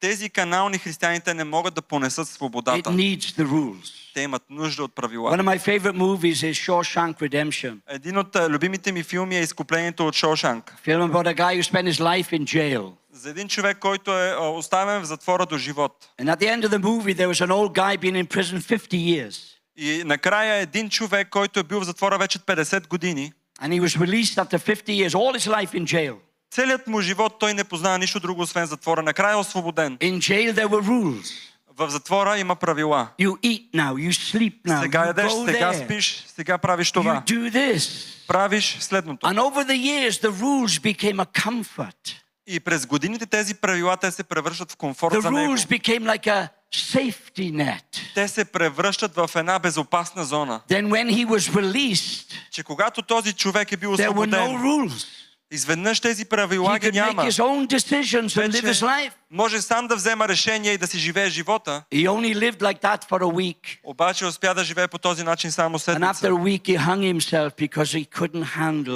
тези 0.00 0.30
канални 0.30 0.78
християните 0.78 1.34
не 1.34 1.44
могат 1.44 1.74
да 1.74 1.82
понесат 1.82 2.26
It 2.28 2.30
свободата. 2.30 2.90
needs 2.90 3.20
the 3.20 3.44
rules. 3.44 4.07
Те 4.19 4.23
имат 4.23 4.43
нужда 4.49 4.83
от 4.83 4.91
One 4.91 4.95
правила. 4.95 5.37
of 5.37 5.43
my 5.43 5.57
favorite 5.59 5.95
movies 5.95 6.43
is 6.43 6.55
Shawshank 6.67 7.19
Redemption. 7.19 7.77
Един 7.87 8.17
от 8.17 8.35
любимите 8.49 8.91
ми 8.91 9.03
филми 9.03 9.37
е 9.37 9.41
Изкуплението 9.41 10.07
от 10.07 10.15
Шоушанк. 10.15 10.75
Film 10.85 11.11
about 11.11 11.27
a 11.27 11.35
guy 11.35 11.59
who 11.59 11.63
spent 11.63 11.87
his 11.93 11.99
life 11.99 12.31
in 12.39 12.43
jail. 12.43 12.91
За 13.11 13.29
един 13.29 13.47
човек, 13.47 13.77
който 13.79 14.11
е 14.13 14.35
оставен 14.35 15.01
в 15.01 15.05
затвора 15.05 15.45
до 15.45 15.57
живот. 15.57 15.91
And 16.21 16.35
at 16.35 16.39
the 16.39 16.57
end 16.57 16.67
of 16.67 16.69
the 16.69 16.81
movie, 16.81 17.13
there 17.15 17.29
was 17.33 17.41
an 17.47 17.51
old 17.51 17.73
guy 17.73 17.97
being 17.97 18.23
in 18.23 18.27
prison 18.37 18.61
50 18.61 18.93
years. 18.93 19.35
И 19.77 20.03
накрая 20.05 20.55
един 20.55 20.89
човек, 20.89 21.29
който 21.29 21.59
е 21.59 21.63
бил 21.63 21.79
в 21.79 21.83
затвора 21.83 22.17
вече 22.17 22.39
50 22.39 22.87
години, 22.87 23.33
And 23.61 23.79
he 23.79 23.81
was 23.81 23.97
released 24.05 24.37
after 24.45 24.57
50 24.57 24.85
years, 24.87 25.09
all 25.15 25.33
his 25.39 25.47
life 25.47 25.73
in 25.73 25.83
jail. 25.85 26.15
целият 26.51 26.87
му 26.87 27.01
живот 27.01 27.39
той 27.39 27.53
не 27.53 27.63
познава 27.63 27.97
нищо 27.97 28.19
друго, 28.19 28.41
освен 28.41 28.65
затвора. 28.65 29.01
Накрая 29.01 29.33
е 29.33 29.35
освободен. 29.35 29.97
In 29.97 30.17
jail, 30.17 30.53
there 30.53 30.67
were 30.67 30.81
rules. 30.87 31.48
В 31.79 31.89
затвора 31.89 32.37
има 32.39 32.55
правила. 32.55 33.07
You 33.19 33.37
eat 33.39 33.71
now, 33.73 33.93
you 33.93 34.09
sleep 34.11 34.53
now, 34.67 34.81
Сега 34.81 34.99
you 35.03 35.07
ядеш, 35.07 35.31
сега 35.45 35.73
спиш, 35.73 36.25
сега 36.35 36.57
правиш 36.57 36.89
you 36.89 36.93
това. 36.93 37.23
do 37.27 37.51
this. 37.51 38.05
Правиш 38.27 38.77
следното. 38.79 39.27
And 39.27 39.39
over 39.39 39.65
the 39.65 39.75
years, 39.77 40.11
the 40.11 40.31
rules 40.31 40.79
became 40.81 41.25
a 41.25 41.41
comfort. 41.41 42.15
И 42.47 42.59
през 42.59 42.85
годините 42.85 43.25
тези 43.25 43.53
правила 43.55 43.97
те 43.97 44.11
се 44.11 44.23
превръщат 44.23 44.71
в 44.71 44.75
комфорт 44.75 45.13
The 45.13 45.19
за 45.19 45.31
него. 45.31 45.53
rules 45.53 45.79
became 45.79 46.17
like 46.17 46.27
a 46.27 46.47
safety 46.73 47.51
net. 47.53 48.13
Те 48.15 48.27
се 48.27 48.45
превръщат 48.45 49.15
в 49.15 49.29
една 49.35 49.59
безопасна 49.59 50.25
зона. 50.25 50.61
Then 50.69 50.87
when 50.87 51.09
he 51.15 51.27
was 51.27 51.53
released, 51.53 52.33
Че 52.51 52.63
когато 52.63 53.01
този 53.01 53.33
човек 53.33 53.71
е 53.71 53.77
бил 53.77 53.89
there 53.89 54.09
were 54.09 54.09
no 54.09 54.09
освободен, 54.09 54.41
rules. 54.41 55.05
Изведнъж 55.51 55.99
тези 55.99 56.25
правила 56.25 56.79
ги 56.79 56.91
няма. 56.91 57.23
Вече 57.23 57.41
може 59.31 59.61
сам 59.61 59.87
да 59.87 59.95
взема 59.95 60.27
решение 60.27 60.73
и 60.73 60.77
да 60.77 60.87
си 60.87 60.99
живее 60.99 61.29
живота. 61.29 61.83
Like. 61.93 63.79
Обаче 63.83 64.25
успя 64.25 64.53
да 64.53 64.63
живее 64.63 64.87
по 64.87 64.97
този 64.97 65.23
начин 65.23 65.51
само 65.51 65.79
седмица. 65.79 66.27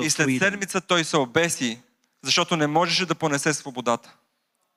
И 0.03 0.09
след 0.09 0.37
седмица 0.39 0.81
той 0.81 1.03
се 1.03 1.17
обеси, 1.17 1.79
защото 2.23 2.55
не 2.57 2.67
можеше 2.67 3.05
да 3.05 3.15
понесе 3.15 3.53
свободата. 3.53 4.13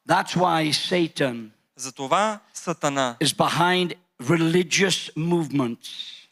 That's 0.08 0.36
why 0.36 0.70
Satan 0.72 1.48
Затова 1.76 2.38
Сатана 2.54 3.16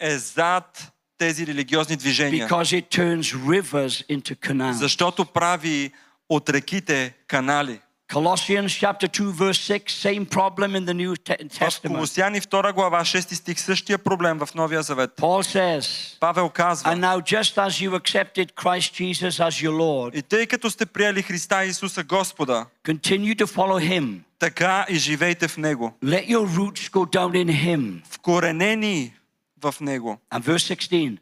е 0.01 0.19
зад 0.19 0.93
тези 1.19 1.47
религиозни 1.47 1.97
движения. 1.97 2.49
because 2.49 2.73
it 2.73 2.91
turns 2.91 3.35
rivers 3.35 4.05
into 4.11 4.37
canals. 4.49 4.73
Защото 4.73 5.25
прави 5.25 5.91
от 6.29 6.49
реките 6.49 7.15
канали. 7.27 7.81
Colossians 8.13 8.69
chapter 8.69 9.09
2 9.09 9.33
verse 9.33 9.61
6 9.61 9.91
same 9.91 10.27
problem 10.27 10.77
in 10.77 10.85
the 10.85 10.95
New 10.95 11.15
Te- 11.17 11.49
В 11.49 11.59
Testament. 11.59 11.95
Колосяни 11.95 12.41
2 12.41 12.73
глава 12.73 13.05
6 13.05 13.35
стих 13.35 13.61
същия 13.61 13.99
проблем 13.99 14.39
в 14.39 14.49
Новия 14.55 14.83
Завет. 14.83 15.11
Paul 15.17 15.43
says, 15.43 16.17
Павел 16.21 16.49
казва, 16.49 16.91
"And 16.91 17.01
now 17.01 17.21
just 17.23 17.57
as 17.57 17.81
you 17.81 17.91
accepted 18.01 18.53
Christ 18.55 18.95
Jesus 18.95 19.41
as 19.41 19.63
your 19.69 19.73
Lord, 19.73 20.19
и 20.19 20.23
тъй 20.23 20.47
като 20.47 20.71
сте 20.71 20.87
приели 20.87 21.23
Христа 21.23 21.65
Исуса 21.65 22.05
Господа, 22.05 22.67
continue 22.87 23.35
to 23.37 23.47
follow 23.47 23.91
him. 24.01 24.19
така 24.39 24.87
и 24.89 24.95
живейте 24.99 25.49
в 25.49 25.57
Него. 25.57 25.95
Let 26.05 26.29
your 26.29 26.47
roots 26.47 26.91
go 26.91 27.05
down 27.07 27.33
in 27.33 27.65
him." 27.67 28.03
Вкоренени 28.11 29.13
в 29.73 29.81
Него. 29.81 30.19
And 30.33 30.43
verse 30.45 30.67
16, 30.67 31.19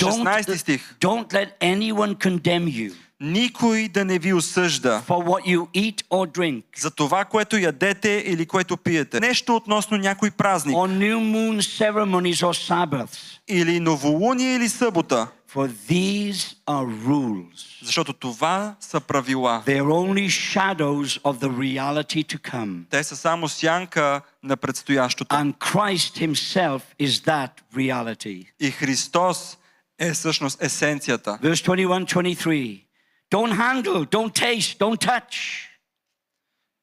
16 0.00 0.46
don't, 0.48 0.58
стих. 0.58 0.96
don't 1.00 1.32
let 1.32 1.48
anyone 1.60 2.14
condemn 2.14 2.66
you 2.68 2.92
Никой 3.20 3.88
да 3.88 4.04
не 4.04 4.18
ви 4.18 4.32
осъжда 4.32 5.02
for 5.08 5.24
what 5.24 5.46
you 5.46 5.66
eat 5.74 6.02
or 6.10 6.38
drink, 6.38 6.62
за 6.76 6.90
това, 6.90 7.24
което 7.24 7.56
ядете 7.56 8.24
или 8.26 8.46
което 8.46 8.76
пиете. 8.76 9.20
Нещо 9.20 9.56
относно 9.56 9.96
някой 9.96 10.30
празник. 10.30 10.76
or 10.76 10.88
new 10.88 11.18
moon 11.18 11.58
ceremonies 11.60 12.34
or 12.44 12.68
Sabbaths, 12.68 13.18
Или 13.48 13.80
новолуние 13.80 14.54
или 14.56 14.68
събота. 14.68 15.26
for 15.47 15.67
these 15.87 16.55
are 16.67 16.85
rules. 16.85 17.83
Защото 17.83 18.13
това 18.13 18.75
са 18.79 18.99
правила. 18.99 19.63
They 19.65 19.81
are 19.81 19.91
only 19.91 20.29
shadows 20.29 21.21
of 21.21 21.39
the 21.39 21.49
reality 21.49 22.35
to 22.35 22.51
come. 22.51 22.83
Те 22.89 23.03
са 23.03 23.15
само 23.15 23.49
сянка 23.49 24.21
на 24.43 24.57
предстоящото. 24.57 25.35
And 25.35 25.57
Christ 25.57 26.27
Himself 26.27 26.81
is 27.01 27.25
that 27.25 27.49
reality. 27.75 28.45
И 28.59 28.71
Христос 28.71 29.57
е 29.99 30.13
всъщност 30.13 30.63
есенцията. 30.63 31.39
Verse 31.43 31.65
21 31.67 32.05
23. 32.05 32.83
Don't 33.31 33.51
handle, 33.51 34.05
don't 34.05 34.33
taste, 34.35 34.79
don't 34.79 34.99
touch. 34.99 35.69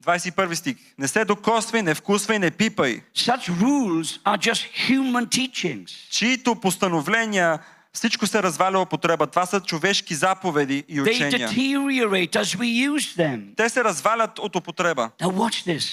21 0.05 0.55
стих. 0.55 0.77
Не 0.99 1.09
се 1.09 1.25
докосвай, 1.25 1.83
не 1.83 1.95
вкусвай, 1.95 2.39
не 2.39 2.51
пипай. 2.51 3.01
Such 3.15 3.49
rules 3.49 4.21
are 4.25 4.39
just 4.39 4.89
human 4.89 5.27
teachings. 5.27 6.11
Чието 6.11 6.57
постановления 6.57 7.59
всичко 7.96 8.28
се 8.28 8.44
разваля 8.44 8.80
употреба. 8.80 9.28
Това 9.28 9.46
са 9.46 9.62
човешки 9.62 10.16
заповеди 10.16 10.84
и 10.88 11.00
They 11.00 11.16
учения. 11.16 11.50
deteriorate 11.50 12.36
as 12.36 12.58
we 12.58 12.90
use 12.92 13.18
them. 13.18 13.56
Те 13.58 13.70
се 13.70 13.84
развалят 13.84 14.40
от 14.40 14.56
употреба. 14.56 15.10
Now, 15.22 15.28
watch 15.28 15.78
this. 15.78 15.86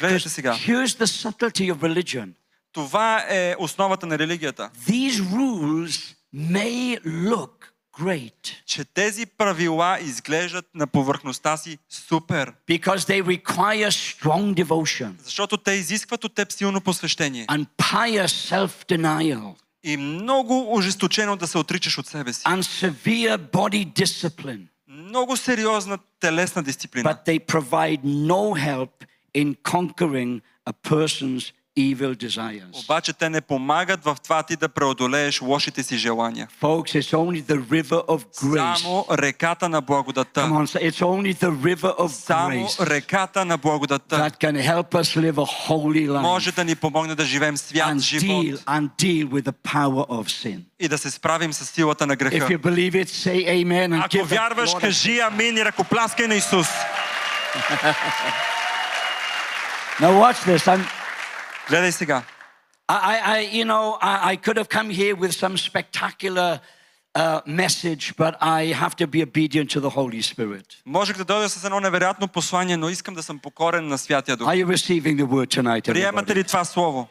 Гледайте 0.00 0.28
сега. 0.28 0.54
Here's 0.54 0.98
the 0.98 1.06
subtlety 1.06 1.74
of 1.74 1.76
religion. 1.76 2.28
Това 2.72 3.24
е 3.28 3.54
основата 3.58 4.06
на 4.06 4.18
религията. 4.18 4.70
These 4.88 5.20
rules 5.22 6.14
may 6.34 7.00
look 7.04 7.50
great 7.98 8.64
че 8.66 8.84
тези 8.84 9.26
правила 9.26 9.98
изглеждат 10.00 10.64
на 10.74 10.86
повърхността 10.86 11.56
си 11.56 11.78
супер, 12.08 12.52
because 12.68 12.96
they 12.96 13.22
require 13.22 13.90
strong 13.90 14.64
devotion 14.64 15.12
защото 15.24 15.56
те 15.56 15.72
изискват 15.72 16.24
от 16.24 16.34
теб 16.34 16.52
силно 16.52 16.80
посвещение 16.80 17.46
and 17.46 17.66
pious 17.78 18.26
self 18.26 18.88
denial 18.96 19.54
и 19.84 19.96
много 19.96 20.76
ожесточено 20.76 21.36
да 21.36 21.46
се 21.46 21.58
отричаш 21.58 21.98
от 21.98 22.06
себе 22.06 22.32
си. 22.32 22.42
and 22.42 22.62
severe 22.62 23.36
body 23.38 23.92
discipline. 23.92 24.66
Много 24.88 25.36
сериозна 25.36 25.98
телесна 26.20 26.62
дисциплина. 26.62 27.10
But 27.10 27.26
they 27.26 27.38
provide 27.46 28.04
no 28.04 28.54
help 28.54 29.04
in 29.34 29.54
conquering 29.62 30.40
a 30.66 30.72
person's 30.72 31.52
evil 31.78 32.14
desires. 32.14 32.84
Обаче 32.84 33.12
те 33.12 33.30
не 33.30 33.40
помагат 33.40 34.04
в 34.04 34.16
това 34.24 34.42
ти 34.42 34.56
да 34.56 34.68
преодолееш 34.68 35.42
лошите 35.42 35.82
си 35.82 35.96
желания. 35.96 36.48
Folks, 36.62 37.00
it's 37.00 37.12
only 37.12 37.42
the 37.42 37.58
river 37.70 38.04
of 38.06 38.24
grace. 38.34 38.76
Само 38.76 39.06
реката 39.10 39.68
на 39.68 39.82
Come 39.82 39.86
благодата. 39.86 40.40
on, 40.40 40.66
say, 40.66 40.90
it's 40.90 41.00
only 41.02 41.34
the 41.34 41.50
river 41.64 41.94
of 41.98 42.08
Само 42.08 42.50
grace 42.66 42.90
реката 42.90 43.44
на 43.44 43.58
благодата 43.58 44.16
that 44.16 44.38
can 44.38 44.56
help 44.56 44.94
us 44.94 45.16
live 45.16 45.34
a 45.34 45.68
holy 45.68 46.08
life 46.08 46.20
може 46.20 46.52
да 46.52 46.64
ни 46.64 46.74
помогне 46.74 47.14
да 47.14 47.24
живеем 47.24 47.56
свят 47.56 47.88
and 47.88 47.98
живот 47.98 48.44
deal 48.44 48.56
and 48.58 48.88
deal 48.98 49.28
with 49.28 49.42
the 49.42 49.54
power 49.72 50.06
of 50.08 50.24
sin. 50.28 50.60
и 50.80 50.88
да 50.88 50.98
се 50.98 51.10
справим 51.10 51.52
с 51.52 51.66
силата 51.66 52.06
на 52.06 52.14
If 52.14 52.18
греха. 52.18 52.46
you 52.48 52.58
believe 52.58 52.94
it, 52.94 53.08
say 53.08 53.46
amen 53.46 53.88
and 53.92 54.04
Ако 54.04 54.16
give 54.16 54.24
вярваш, 54.24 54.70
Lord 54.70 54.80
кажи 54.80 55.20
амин 55.20 55.56
и 55.58 55.64
ръкопляскай 55.64 56.26
на 56.28 56.34
Исус. 56.34 56.68
Now 60.00 60.12
watch 60.18 60.38
this. 60.44 60.66
I'm, 60.66 60.82
Гледай 61.69 61.91
сега. 61.91 62.23
I, 62.89 62.95
I, 62.95 63.17
I, 63.35 63.39
you 63.51 63.65
know, 63.65 63.97
I, 64.01 64.31
I 64.31 64.35
could 64.37 64.57
have 64.57 64.69
come 64.69 64.89
here 64.89 65.15
with 65.15 65.33
some 65.33 65.57
spectacular 65.57 66.61
uh, 67.15 67.41
message, 67.45 68.15
but 68.15 68.37
I 68.41 68.67
have 68.83 68.95
to 69.01 69.07
be 69.07 69.21
obedient 69.21 69.69
to 69.71 69.79
the 69.81 69.89
Holy 69.89 70.21
Spirit. 70.21 70.65
Можех 70.85 71.17
да 71.17 71.25
дойда 71.25 71.49
с 71.49 71.63
едно 71.63 71.79
невероятно 71.79 72.27
послание, 72.27 72.77
но 72.77 72.89
искам 72.89 73.13
да 73.13 73.23
съм 73.23 73.39
покорен 73.39 73.87
на 73.87 73.97
Святия 73.97 74.37
Дух. 74.37 74.47
Are 74.47 74.55
you 74.55 74.65
receiving 74.65 75.17
the 75.17 75.25
word 75.25 75.49
tonight? 75.61 75.85
Приемате 75.85 76.33
everybody? 76.33 76.35
ли 76.35 76.43
това 76.43 76.65
слово? 76.65 77.07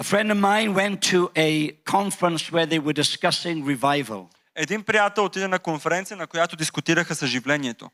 A 0.00 0.04
friend 0.04 0.30
of 0.30 0.38
mine 0.38 0.74
went 0.74 1.00
to 1.12 1.30
a 1.36 1.72
conference 1.84 2.52
where 2.52 2.66
they 2.66 2.78
were 2.78 2.92
discussing 2.92 3.64
revival. 3.64 4.26
Един 4.54 4.82
приятел 4.82 5.24
отиде 5.24 5.48
на 5.48 5.58
конференция, 5.58 6.16
на 6.16 6.26
която 6.26 6.56
дискутираха 6.56 7.14
съживлението. 7.14 7.90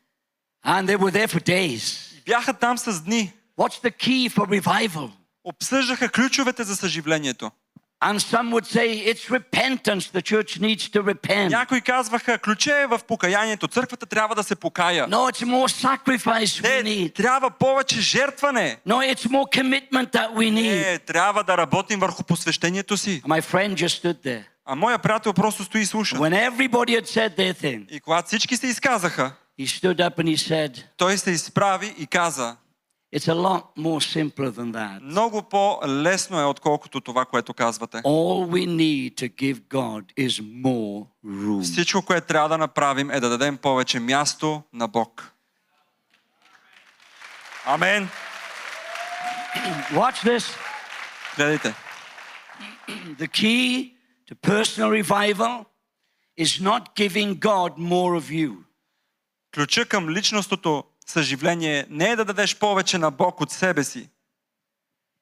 And 0.65 0.87
they 0.87 0.97
were 0.97 1.11
there 1.11 1.27
for 1.27 1.47
days. 1.47 2.13
И 2.17 2.21
бяха 2.25 2.53
там 2.53 2.77
с 2.77 3.01
дни. 3.01 3.33
What's 3.60 3.78
the 3.82 3.90
key 3.90 4.28
for 4.28 4.46
revival? 4.60 5.10
Обсъждаха 5.44 6.08
ключовете 6.08 6.64
за 6.64 6.76
съживлението. 6.76 7.50
And 8.02 8.18
some 8.18 8.50
would 8.50 8.66
say 8.66 8.88
it's 9.10 9.30
repentance. 9.30 10.04
The 10.18 10.22
church 10.22 10.60
needs 10.60 10.88
to 10.88 11.02
repent. 11.14 11.48
Някои 11.48 11.80
казваха, 11.80 12.38
ключе 12.38 12.80
е 12.80 12.86
в 12.86 13.00
покаянието. 13.08 13.68
Църквата 13.68 14.06
трябва 14.06 14.34
да 14.34 14.42
се 14.42 14.56
покая. 14.56 15.08
No, 15.08 15.32
it's 15.32 15.44
more 15.44 15.86
sacrifice 15.86 16.62
we 16.64 16.82
Не, 16.82 16.90
need. 16.90 17.14
трябва 17.14 17.50
повече 17.50 18.00
жертване. 18.00 18.78
No, 18.88 19.14
it's 19.14 19.28
more 19.30 19.60
commitment 19.60 20.12
that 20.12 20.30
we 20.34 20.50
need. 20.52 20.90
Не, 20.90 20.98
трябва 20.98 21.44
да 21.44 21.56
работим 21.56 22.00
върху 22.00 22.24
посвещението 22.24 22.96
си. 22.96 23.22
My 23.22 23.42
friend 23.42 23.74
just 23.74 24.02
stood 24.04 24.24
there. 24.24 24.44
А 24.64 24.74
моя 24.74 24.98
приятел 24.98 25.32
просто 25.32 25.64
стои 25.64 25.80
и 25.80 25.86
слуша. 25.86 26.16
When 26.16 26.50
everybody 26.50 27.00
had 27.00 27.06
said 27.06 27.36
their 27.36 27.54
thing, 27.62 27.86
И 27.90 28.00
когато 28.00 28.26
всички 28.26 28.56
се 28.56 28.66
изказаха, 28.66 29.32
he 29.60 29.66
stood 29.66 29.96
up 29.96 30.18
and 30.18 30.36
he 30.36 30.36
said, 30.50 30.84
той 30.96 31.18
се 31.18 31.30
изправи 31.30 31.94
и 31.98 32.06
каза, 32.06 32.56
It's 33.15 33.27
a 33.27 33.33
lot 33.33 33.63
more 33.77 34.01
simpler 34.01 34.51
than 34.51 34.71
that. 34.71 34.99
много 35.01 35.43
по-лесно 35.43 36.39
е, 36.39 36.43
отколкото 36.43 37.01
това, 37.01 37.25
което 37.25 37.53
казвате. 37.53 37.97
All 37.97 38.49
we 38.49 38.67
need 38.67 39.15
to 39.15 39.35
give 39.35 39.59
God 39.69 40.03
is 40.19 40.41
more 40.63 41.07
room. 41.25 41.61
Всичко, 41.63 42.01
което 42.01 42.27
трябва 42.27 42.49
да 42.49 42.57
направим 42.57 43.11
е 43.11 43.19
да 43.19 43.29
дадем 43.29 43.57
повече 43.57 43.99
място 43.99 44.63
на 44.73 44.87
Бог. 44.87 45.31
Амен. 47.65 48.09
Watch 49.91 50.25
this. 50.25 50.57
Гледайте. 51.35 51.73
The 53.17 53.27
key 53.27 53.95
to 54.27 54.35
personal 54.35 54.89
revival 55.03 55.65
is 56.37 56.61
not 56.61 56.95
giving 56.95 57.39
God 57.39 57.77
more 57.77 58.19
of 58.19 58.29
you. 58.29 58.55
Ключа 59.55 59.85
към 59.85 60.09
личностното 60.09 60.83
съживление 61.10 61.86
не 61.90 62.08
е 62.10 62.16
да 62.16 62.24
дадеш 62.24 62.58
повече 62.58 62.98
на 62.98 63.10
Бог 63.10 63.40
от 63.40 63.50
себе 63.50 63.84
си, 63.84 64.08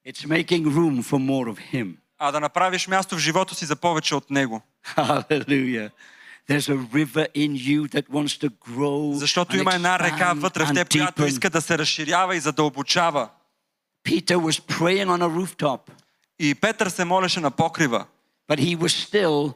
It's 0.08 0.26
making 0.26 0.64
room 0.66 1.02
for 1.02 1.18
more 1.18 1.54
of 1.54 1.74
Him. 1.74 1.94
а 2.18 2.32
да 2.32 2.40
направиш 2.40 2.88
място 2.88 3.14
в 3.16 3.18
живота 3.18 3.54
си 3.54 3.64
за 3.66 3.76
повече 3.76 4.14
от 4.14 4.30
Него. 4.30 4.62
Hallelujah. 4.96 5.90
There's 6.48 6.68
a 6.68 6.78
river 6.94 7.26
in 7.36 7.52
you 7.56 7.88
that 7.88 8.08
wants 8.08 8.46
to 8.46 8.50
grow. 8.50 9.12
Защото 9.14 9.56
and 9.56 9.60
има 9.60 9.74
една 9.74 9.98
река 9.98 10.14
expand 10.34 10.38
вътре 10.40 10.64
в 10.64 10.68
and 10.68 10.74
теб, 10.74 10.88
която 10.92 11.22
deepen. 11.22 11.26
иска 11.26 11.50
да 11.50 11.60
се 11.60 11.78
разширява 11.78 12.36
и 12.36 12.40
задълбочава. 12.40 13.28
Peter 14.04 14.36
was 14.36 14.66
praying 14.72 15.06
on 15.06 15.22
a 15.22 15.28
rooftop, 15.46 15.80
И 16.38 16.54
Петър 16.54 16.88
се 16.88 17.04
молеше 17.04 17.40
на 17.40 17.50
покрива, 17.50 18.06
but 18.50 18.58
he 18.58 18.76
was 18.78 19.08
still 19.08 19.54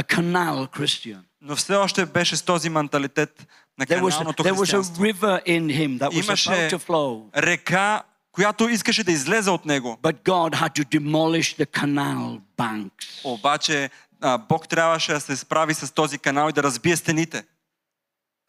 a 0.00 0.02
canal 0.16 0.78
Christian. 0.78 1.18
но 1.40 1.56
все 1.56 1.74
още 1.76 2.06
беше 2.06 2.36
с 2.36 2.42
този 2.42 2.68
менталитет 2.70 3.46
There 3.79 4.03
was, 4.03 4.13
каналното 4.13 4.43
there 4.43 4.53
was 4.53 4.73
a 4.73 4.77
християнство. 4.77 5.03
river 5.03 5.41
in 5.45 5.69
him 5.69 5.99
that 5.99 6.09
was 6.13 6.25
Имаше 6.25 6.49
about 6.49 6.69
to 6.71 6.79
flow, 6.79 7.41
река, 7.41 8.03
която 8.31 8.69
искаше 8.69 9.03
да 9.03 9.11
излезе 9.11 9.49
от 9.49 9.65
него. 9.65 9.97
but 10.01 10.15
God 10.23 10.55
had 10.55 10.69
to 10.75 10.99
demolish 10.99 11.57
the 11.57 11.65
canal 11.81 12.39
banks. 12.57 13.23
Обаче 13.23 13.89
а, 14.21 14.37
Бог 14.37 14.67
трябваше 14.67 15.13
да 15.13 15.19
се 15.19 15.35
справи 15.37 15.73
с 15.73 15.91
този 15.93 16.17
канал 16.17 16.49
и 16.49 16.53
да 16.53 16.63
разбие 16.63 16.95
стените. 16.95 17.43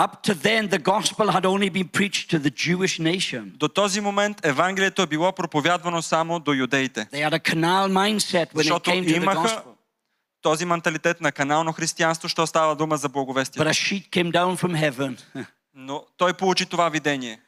Up 0.03 0.13
to 0.27 0.35
then, 0.35 0.69
the 0.69 0.83
gospel 0.83 1.27
had 1.31 1.45
only 1.45 1.71
been 1.71 1.89
preached 1.89 2.31
to 2.31 2.39
the 2.39 2.51
Jewish 2.51 2.99
nation. 2.99 3.43
До 3.57 3.69
този 3.69 4.01
момент 4.01 4.47
Евангелието 4.47 5.03
е 5.03 5.07
било 5.07 5.33
проповядвано 5.33 6.03
само 6.03 6.41
до 6.41 6.53
юдеите. 6.53 7.07
They 7.13 7.31
had 7.31 7.33
a 7.33 7.55
canal 7.55 7.89
mindset 7.89 8.53
when 8.53 8.55
it 8.55 8.57
Защото 8.57 8.91
came 8.91 9.05
to 9.05 9.09
the 9.09 9.17
имаха 9.17 9.39
gospel. 9.49 9.63
Този 10.42 10.66
менталитет 10.66 11.22
на 11.22 11.32
канално 11.32 11.74
християнство, 11.74 12.30
що 12.30 12.48
става 12.48 12.76
дума 12.76 12.98
за 12.98 13.08
But 13.10 13.12
благовестие. 13.12 13.64
a 13.64 13.70
sheet 13.70 14.10
came 14.10 14.32
down 14.32 14.58
from 14.58 14.90
heaven, 14.92 15.46
Но 15.76 16.06
той 16.18 16.34
получи 16.34 16.66
това 16.66 16.90
видение. 16.90 17.40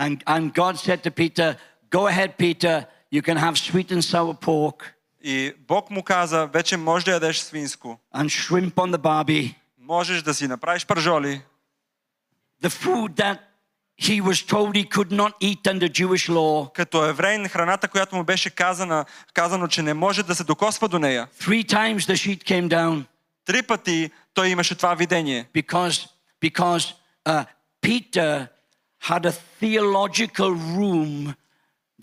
and, 0.00 0.24
and 0.24 0.52
God 0.54 0.76
said 0.76 1.02
to 1.04 1.10
Peter, 1.10 1.56
Go 1.90 2.08
ahead, 2.10 2.30
Peter, 2.38 2.84
you 3.14 3.22
can 3.22 3.36
have 3.36 3.54
sweet 3.56 3.90
and 3.92 4.02
sour 4.02 4.34
pork 4.40 4.92
И 5.24 5.54
Бог 5.68 5.90
му 5.90 6.02
каза, 6.02 6.46
вече 6.46 6.76
можеш 6.76 7.04
да 7.04 7.10
ядеш 7.12 7.38
свинско. 7.38 7.98
and 8.14 8.24
shrimp 8.28 8.74
on 8.74 8.96
the 8.96 8.98
barbie. 8.98 9.54
Можеш 9.78 10.22
да 10.22 10.34
си 10.34 10.48
направиш 10.48 10.86
пържоли. 10.86 11.40
The 12.62 12.68
food 12.68 13.08
that 13.16 13.38
he 14.01 14.21
was 14.21 14.41
told 14.41 14.75
he 14.75 14.83
could 14.95 15.11
not 15.11 15.33
eat 15.39 15.67
under 15.67 15.87
Jewish 15.87 16.29
law. 16.29 16.73
Като 16.73 17.05
еврейн, 17.05 17.47
храната, 17.49 17.87
която 17.87 18.15
му 18.15 18.23
беше 18.23 18.49
казана, 18.49 19.05
казано, 19.33 19.67
че 19.67 19.81
не 19.81 19.93
може 19.93 20.23
да 20.23 20.35
се 20.35 20.43
докосва 20.43 20.87
до 20.87 20.99
нея. 20.99 21.27
Three 21.39 21.65
times 21.69 21.99
the 21.99 22.13
sheet 22.13 22.43
came 22.43 22.67
down 22.67 23.03
Три 23.45 23.61
пъти 23.63 24.11
той 24.33 24.47
имаше 24.47 24.75
това 24.75 24.95
видение. 24.95 25.45
because, 25.55 26.07
because 26.41 26.93
uh, 27.27 27.45
Peter 27.81 28.47
had 29.03 29.25
a 29.25 29.33
theological 29.61 30.51
room 30.77 31.33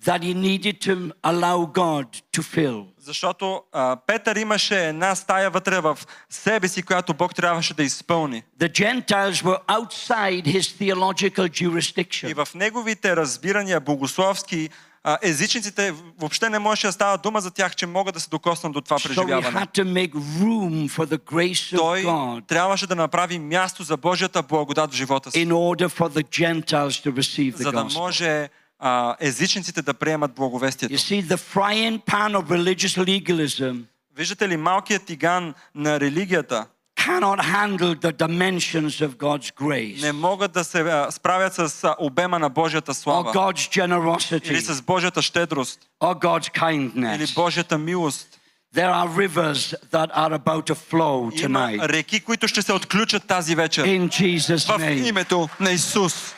that 0.05 0.21
he 0.21 0.33
needed 0.33 0.75
to 0.81 1.11
allow 1.23 1.65
God 1.73 2.07
to 2.37 2.41
fill. 2.41 2.85
Защото 2.99 3.61
а, 3.71 3.97
Петър 4.07 4.35
имаше 4.35 4.87
една 4.87 5.15
стая 5.15 5.49
вътре 5.49 5.79
в 5.79 5.97
себе 6.29 6.67
си, 6.67 6.83
която 6.83 7.13
Бог 7.13 7.35
трябваше 7.35 7.73
да 7.73 7.83
изпълни. 7.83 8.43
The 8.59 8.71
Gentiles 8.71 9.33
were 9.43 9.65
outside 9.67 10.45
his 10.45 10.93
theological 10.93 11.47
И 11.47 11.67
jurisdiction. 11.67 12.45
в 12.45 12.53
неговите 12.55 13.15
разбирания 13.15 13.79
богословски, 13.79 14.69
а, 15.03 15.17
езичниците 15.21 15.93
въобще 16.19 16.49
не 16.49 16.59
можеше 16.59 16.87
да 16.87 16.93
става 16.93 17.17
дума 17.17 17.41
за 17.41 17.51
тях, 17.51 17.75
че 17.75 17.85
могат 17.85 18.13
да 18.13 18.19
се 18.19 18.29
докоснат 18.29 18.73
до 18.73 18.81
това 18.81 18.99
So 18.99 19.01
he 19.01 19.07
преживяване. 19.07 19.59
had 19.59 19.71
to 19.73 19.83
make 19.83 20.13
room 20.13 20.89
for 20.89 21.05
the 21.05 21.17
grace 21.17 21.75
of 21.75 21.77
Той 21.77 22.41
трябваше 22.47 22.87
да 22.87 22.95
направи 22.95 23.39
място 23.39 23.83
за 23.83 23.97
Божията 23.97 24.43
благодат 24.43 24.91
в 24.91 24.95
живота 24.95 25.31
си, 25.31 25.47
in 25.47 25.51
order 25.51 25.87
for 25.87 26.09
the 26.09 26.23
Gentiles 26.23 27.05
to 27.07 27.11
receive 27.13 27.53
the 27.53 27.63
за 27.63 27.71
да 27.71 27.83
може 27.83 28.49
а, 28.85 29.15
езичниците 29.19 29.81
да 29.81 29.93
приемат 29.93 30.31
You 30.31 30.35
благовестието. 30.35 30.95
see, 30.95 31.21
the 31.27 31.37
frying 31.55 31.99
pan 32.05 32.35
of 32.35 32.45
religious 32.49 32.97
legalism 32.97 33.81
Виждате 34.17 34.49
ли, 34.49 34.57
малкият 34.57 35.05
тиган 35.05 35.53
на 35.75 35.99
религията 35.99 36.65
cannot 36.99 37.39
handle 37.41 37.95
the 37.95 38.11
dimensions 38.11 39.07
of 39.07 39.15
God's 39.17 39.53
grace 39.61 40.01
не 40.01 40.11
могат 40.11 40.51
да 40.51 40.63
се 40.63 41.05
справят 41.09 41.53
с 41.53 41.93
обема 41.99 42.39
на 42.39 42.49
Божията 42.49 42.93
or 42.93 42.95
слава 42.95 43.33
God's 43.33 43.85
или 43.85 43.93
generosity 43.93 44.59
с 44.59 44.81
Божията 44.81 45.21
щедрост 45.21 45.79
or 46.03 46.21
God's 46.21 46.49
или 46.49 46.89
kindness. 46.89 47.35
Божията 47.35 47.77
милост. 47.77 48.39
There 48.75 48.91
are 48.93 49.07
rivers 49.27 49.75
that 49.91 50.09
are 50.15 50.33
about 50.33 50.63
to 50.67 50.75
flow 50.91 51.43
Има 51.45 51.59
tonight 51.59 51.89
реки, 51.89 52.19
които 52.19 52.47
ще 52.47 52.61
се 52.61 52.73
отключат 52.73 53.27
тази 53.27 53.55
вечер. 53.55 53.85
in 53.85 54.07
Jesus' 54.09 54.77
В 54.77 54.79
name. 54.79 55.07
името 55.07 55.49
на 55.59 55.71
Исус. 55.71 56.35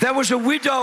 There 0.00 0.14
was 0.14 0.30
a 0.30 0.38
widow. 0.38 0.82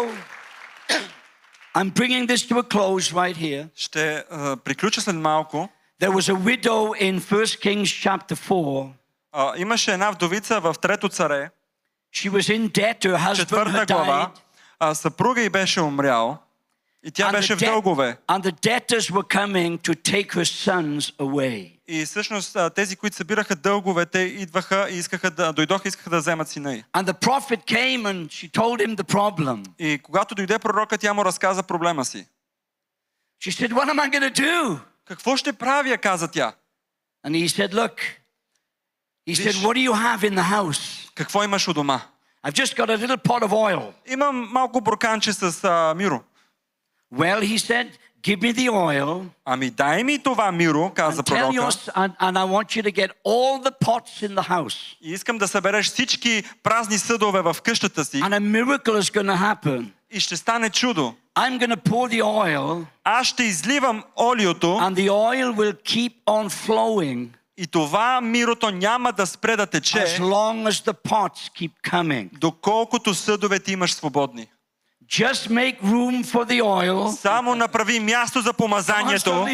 I'm 1.77 1.89
bringing 1.89 2.25
this 2.27 2.41
to 2.49 2.59
a 2.59 2.63
close 2.63 3.11
right 3.13 3.37
here. 3.37 3.67
Ще 3.75 4.23
а, 4.31 4.57
приключа 4.57 5.01
след 5.01 5.15
малко. 5.15 5.69
There 6.01 6.11
was 6.11 6.29
a 6.29 6.35
widow 6.35 6.93
in 6.93 7.19
1 7.19 7.45
Kings 7.45 7.85
chapter 8.03 8.35
4. 8.35 8.89
А, 9.31 9.53
имаше 9.57 9.91
една 9.93 10.11
вдовица 10.11 10.59
в 10.59 10.75
Трето 10.81 11.09
царе, 11.09 11.49
She 12.15 12.29
was 12.31 12.49
in 12.57 12.69
debt. 12.71 13.03
Her 13.05 13.17
husband 13.17 13.35
четвърта 13.35 13.71
had 13.71 13.87
глава. 13.87 14.31
died. 14.35 14.39
А, 14.79 14.95
съпруга 14.95 15.41
й 15.41 15.49
беше 15.49 15.81
умрял 15.81 16.37
и 17.02 17.10
тя 17.10 17.32
беше 17.32 17.56
в 17.56 17.58
дългове. 17.58 18.16
and 18.28 18.42
the 18.42 18.52
debtors 18.52 19.10
were 19.10 19.28
coming 19.38 19.78
to 19.78 19.94
take 19.94 20.32
her 20.32 20.44
sons 20.44 21.12
away. 21.18 21.76
И 21.88 22.04
всъщност 22.04 22.56
тези, 22.74 22.96
които 22.96 23.16
събираха 23.16 23.56
дълговете, 23.56 24.18
идваха 24.18 24.86
и 24.90 24.96
искаха 24.96 25.30
да, 25.30 25.52
дойдоха 25.52 25.82
и 25.84 25.88
искаха 25.88 26.10
да 26.10 26.18
вземат 26.18 26.48
сина 26.48 26.74
й. 26.74 26.84
And 26.92 27.04
the 27.06 27.12
prophet 27.12 27.64
came 27.66 28.02
and 28.02 28.28
she 28.28 28.52
told 28.52 28.86
him 28.86 28.96
the 28.96 29.02
problem. 29.02 29.64
И 29.78 29.98
когато 30.02 30.34
дойде 30.34 30.58
пророка, 30.58 30.98
тя 30.98 31.14
му 31.14 31.24
разказа 31.24 31.62
проблема 31.62 32.04
си. 32.04 32.26
She 33.42 33.50
said, 33.50 33.72
What 33.72 33.88
am 33.88 33.98
I 33.98 34.10
going 34.10 34.34
to 34.34 34.40
do? 34.40 34.78
Какво 35.04 35.36
ще 35.36 35.52
правя, 35.52 35.98
каза 35.98 36.28
тя. 36.28 36.52
And 37.26 37.34
he 37.34 37.48
said, 37.48 37.72
Look, 37.72 37.96
he 39.28 39.34
said, 39.34 39.54
What 39.54 39.74
do 39.74 39.80
you 39.80 39.94
have 39.94 40.20
in 40.30 40.34
the 40.34 40.50
house? 40.50 41.10
Какво 41.14 41.44
имаш 41.44 41.68
у 41.68 41.72
дома? 41.72 42.00
I've 42.42 42.54
just 42.54 42.76
got 42.76 42.88
a 42.88 42.96
little 42.96 43.16
pot 43.16 43.42
of 43.42 43.52
oil. 43.52 43.92
Имам 44.06 44.48
малко 44.52 44.80
бурканче 44.80 45.32
с 45.32 45.64
а, 45.64 45.94
миро. 45.94 46.22
Well, 47.13 47.41
he 47.41 47.57
said, 47.59 47.87
Give 48.23 48.41
me 48.41 48.53
the 48.53 48.69
oil 48.69 49.25
Ами 49.45 49.69
дай 49.69 50.03
ми 50.03 50.19
това 50.19 50.51
миро, 50.51 50.91
каза 50.95 51.23
and 51.23 51.27
tell 51.27 51.35
your, 51.35 51.55
пророка. 51.55 51.71
s- 51.71 51.89
and, 51.95 52.11
and 52.19 52.37
I 52.37 52.45
want 52.45 52.75
you 52.75 52.83
to 52.83 52.91
get 52.91 53.09
all 53.23 53.59
the 53.61 53.71
pots 53.85 54.29
in 54.29 54.35
the 54.35 54.47
house. 54.49 54.95
И 55.01 55.11
искам 55.11 55.37
да 55.37 55.47
събереш 55.47 55.85
всички 55.85 56.43
празни 56.63 56.97
съдове 56.97 57.41
в 57.41 57.57
къщата 57.63 58.05
си 58.05 58.17
And 58.17 58.33
a 58.33 58.39
miracle 58.39 58.99
is 59.01 59.13
going 59.13 59.27
to 59.27 59.55
happen. 59.55 59.85
и 60.11 60.19
ще 60.19 60.37
стане 60.37 60.69
чудо. 60.69 61.13
I'm 61.35 61.59
going 61.59 61.75
to 61.75 61.89
pour 61.89 62.09
the 62.11 62.23
oil, 62.23 62.85
Аз 63.03 63.27
ще 63.27 63.43
изливам 63.43 64.03
олиото 64.19 64.67
and 64.67 64.95
the 64.95 65.09
oil 65.09 65.53
will 65.53 65.83
keep 65.83 66.13
on 66.27 66.49
flowing 66.49 67.27
и 67.57 67.67
това 67.67 68.21
мирото 68.21 68.71
няма 68.71 69.11
да 69.11 69.25
спре 69.27 69.55
да 69.55 69.67
as 69.67 69.71
тече, 69.71 69.97
long 70.19 70.69
as 70.69 70.91
the 70.91 70.93
pots 71.09 71.51
keep 71.59 71.71
coming. 71.87 72.29
доколкото 72.39 73.13
съдовете 73.13 73.71
имаш 73.71 73.93
свободни. 73.93 74.47
Just 75.10 75.50
make 75.50 75.76
room 75.82 76.22
for 76.24 76.44
the 76.44 76.62
oil. 76.62 77.10
Само 77.16 77.54
направи 77.54 78.00
място 78.00 78.40
за 78.40 78.52
помазанието. 78.52 79.46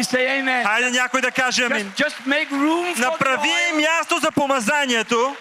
Хайде 0.63 0.89
някой 0.91 1.21
да 1.21 1.31
каже 1.31 1.61
Just, 1.61 1.71
амин. 1.71 1.91
just 1.97 2.15
make 2.27 2.49
room 2.51 2.95
for 2.95 2.97
the 2.97 3.11
Направи 3.11 3.49
oil. 3.49 3.75
място 3.75 4.19
за 4.19 4.31
помазанието 4.31 5.35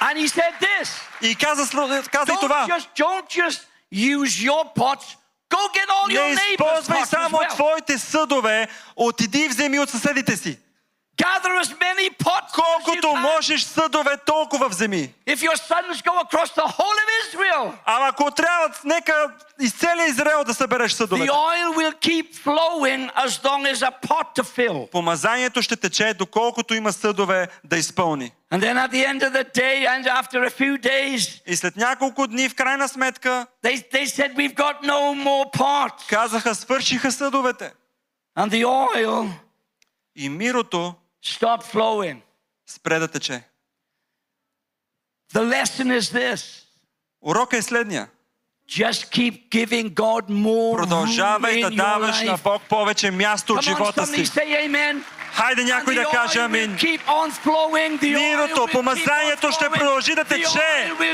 And 0.00 0.16
he 0.18 0.28
said 0.28 0.52
this. 0.60 0.88
и 1.22 1.34
каза, 1.34 1.62
каза 2.10 2.32
и 2.32 2.34
Don't 2.34 2.40
това. 2.40 2.66
just, 2.68 2.88
don't 2.96 3.28
just 3.28 3.60
use 3.92 4.48
your 4.48 4.64
pots. 4.76 5.04
Go 5.50 5.56
get 5.74 5.88
all 5.88 6.10
your 6.10 6.34
Не 6.34 6.40
използвай 6.52 7.04
само 7.06 7.38
well. 7.38 7.54
твоите 7.54 7.98
съдове, 7.98 8.68
отиди 8.96 9.38
и 9.38 9.48
вземи 9.48 9.78
от 9.78 9.90
съседите 9.90 10.36
си. 10.36 10.58
Gather 11.16 11.54
as 11.62 11.70
many 11.80 12.10
pots 12.10 12.52
as 12.52 12.56
you 12.56 12.62
Колкото 12.62 13.16
можеш 13.16 13.62
съдове, 13.62 14.16
толкова 14.26 14.68
вземи. 14.68 15.14
If 15.26 15.36
your 15.36 15.56
sons 15.56 16.02
go 16.02 16.12
across 16.26 16.50
the 16.54 16.66
whole 16.76 16.98
of 17.04 17.08
Israel, 17.24 17.72
Ама 17.84 18.06
ако 18.08 18.30
трябва, 18.30 18.74
нека 18.84 19.30
из 19.60 19.72
целия 19.74 20.06
Израел 20.06 20.44
да 20.44 20.54
събереш 20.54 20.92
the 20.92 20.96
съдовете. 20.96 21.30
oil 21.30 21.74
will 21.76 21.92
keep 22.00 22.34
flowing 22.44 23.10
as 23.14 23.44
long 23.44 23.72
as 23.74 23.82
a 23.82 23.90
pot 24.08 24.26
to 24.36 24.42
fill. 24.42 24.90
Помазанието 24.90 25.62
ще 25.62 25.76
тече, 25.76 26.14
доколкото 26.14 26.74
има 26.74 26.92
съдове 26.92 27.48
да 27.64 27.76
изпълни. 27.76 28.32
And 28.52 28.60
then 28.60 28.76
at 28.88 28.90
the 28.92 29.04
end 29.12 29.22
of 29.22 29.32
the 29.32 29.44
day, 29.54 29.86
and 29.86 30.06
after 30.06 30.44
a 30.44 30.50
few 30.50 30.78
days, 30.78 31.42
И 31.46 31.56
след 31.56 31.76
няколко 31.76 32.26
дни, 32.26 32.48
в 32.48 32.54
крайна 32.54 32.88
сметка, 32.88 33.46
they, 33.64 33.92
they 33.92 34.06
said, 34.06 34.34
We've 34.36 34.54
got 34.54 34.82
no 34.82 35.24
more 35.24 35.58
pots. 35.58 36.08
казаха, 36.08 36.54
свършиха 36.54 37.12
съдовете. 37.12 37.72
And 38.38 38.50
the 38.50 38.64
oil 38.66 39.28
И 40.16 40.28
мирото 40.28 40.94
stopped 41.24 41.64
flowing. 41.74 42.20
спре 42.66 42.98
да 42.98 43.08
тече. 43.08 43.42
The 45.32 45.40
lesson 45.40 45.98
is 46.00 46.12
this 46.12 46.64
Урокът 47.20 47.58
е 47.58 47.62
следния. 47.62 48.08
just 48.68 49.10
keep 49.10 49.50
giving 49.50 49.94
God 49.94 50.28
more 50.28 50.76
Продължавай 50.76 51.60
да 51.60 51.70
даваш 51.70 52.20
на. 52.20 52.38
Бог 52.44 52.62
повече 52.62 53.10
място 53.10 53.52
от 53.52 53.62
живота 53.62 54.06
си. 54.06 54.30
Хайде 55.32 55.64
някой 55.64 55.94
да 55.94 56.04
каже 56.04 56.38
амин. 56.40 56.78
Мирото, 58.02 58.66
помазанието 58.72 59.52
ще 59.52 59.68
продължи 59.70 60.14
да 60.14 60.24
тече. 60.24 60.48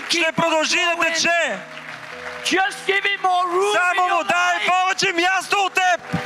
Ще 0.08 0.32
продължи 0.36 0.76
да 0.76 1.04
тече. 1.04 1.58
Just 2.44 2.78
give 2.86 3.04
him 3.04 3.20
more 3.22 3.46
room 3.56 3.74
in 3.74 3.78
Само 3.78 4.16
му 4.16 4.24
дай 4.24 4.66
повече 4.66 5.12
място 5.12 5.56
от 5.66 5.74
теб. 5.74 6.20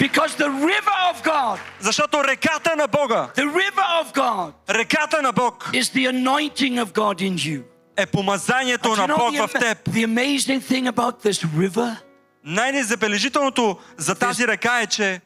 Because 0.00 0.34
the 0.36 0.50
river 0.50 0.96
of 1.14 1.24
God, 1.24 1.58
Защото 1.80 2.24
реката 2.24 2.76
на 2.76 2.86
Бога, 2.88 3.28
the 3.36 3.44
river 3.54 4.04
of 4.04 4.14
God 4.14 4.52
реката 4.70 5.22
на 5.22 5.32
Бог 5.32 5.70
is 5.72 5.82
the 5.94 6.10
anointing 6.12 6.84
of 6.84 6.92
God 6.92 7.20
in 7.20 7.34
you. 7.34 7.62
е 7.96 8.06
помазанието 8.06 8.88
Do 8.88 8.92
you 8.94 9.06
на 9.06 9.14
know 9.14 9.18
Бог 9.18 9.34
the, 9.34 9.46
в 9.46 9.52
теб. 9.52 9.88
the 9.88 10.04
amazing 10.04 10.60
thing 10.70 10.88
about 10.92 11.22
this 11.30 11.44
river? 11.58 11.96
Най-незабележителното 12.44 13.78
за 13.96 14.14
тази 14.14 14.46
река 14.46 14.80
е, 14.80 14.86
че, 14.86 15.20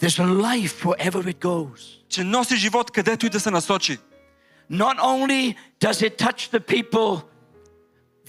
There's 0.00 0.18
a 0.20 0.42
life 0.42 0.84
wherever 0.84 1.22
it 1.34 1.38
goes. 1.38 1.80
че 2.08 2.24
носи 2.24 2.56
живот 2.56 2.90
където 2.90 3.26
и 3.26 3.28
да 3.28 3.40
се 3.40 3.50
насочи. 3.50 3.98
Not 4.72 4.98
only 4.98 5.54
does 5.80 6.08
it 6.10 6.18
touch 6.18 6.50
the 6.58 6.60
people 6.60 7.22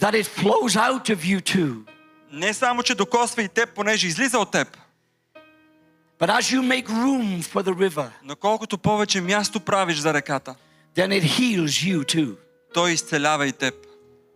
that 0.00 0.14
it 0.14 0.26
flows 0.26 0.76
out 0.76 1.08
of 1.10 1.16
you 1.16 1.40
to, 1.56 1.76
Не 2.32 2.54
само, 2.54 2.82
че 2.82 2.94
докосва 2.94 3.42
и 3.42 3.48
теб, 3.48 3.74
понеже 3.74 4.06
излиза 4.06 4.38
от 4.38 4.50
теб, 4.50 4.76
but 6.22 6.30
as 6.30 6.52
you 6.52 6.62
make 6.62 6.88
room 6.88 7.42
for 7.42 7.62
the 7.62 7.74
river, 7.74 8.10
но 8.24 8.36
колкото 8.36 8.78
повече 8.78 9.20
място 9.20 9.60
правиш 9.60 9.98
за 9.98 10.14
реката, 10.14 10.54
then 10.96 11.08
it 11.08 11.22
heals 11.22 11.84
you 11.92 12.04
too. 12.16 12.36
той 12.74 12.92
изцелява 12.92 13.46
и 13.46 13.52
теб. 13.52 13.74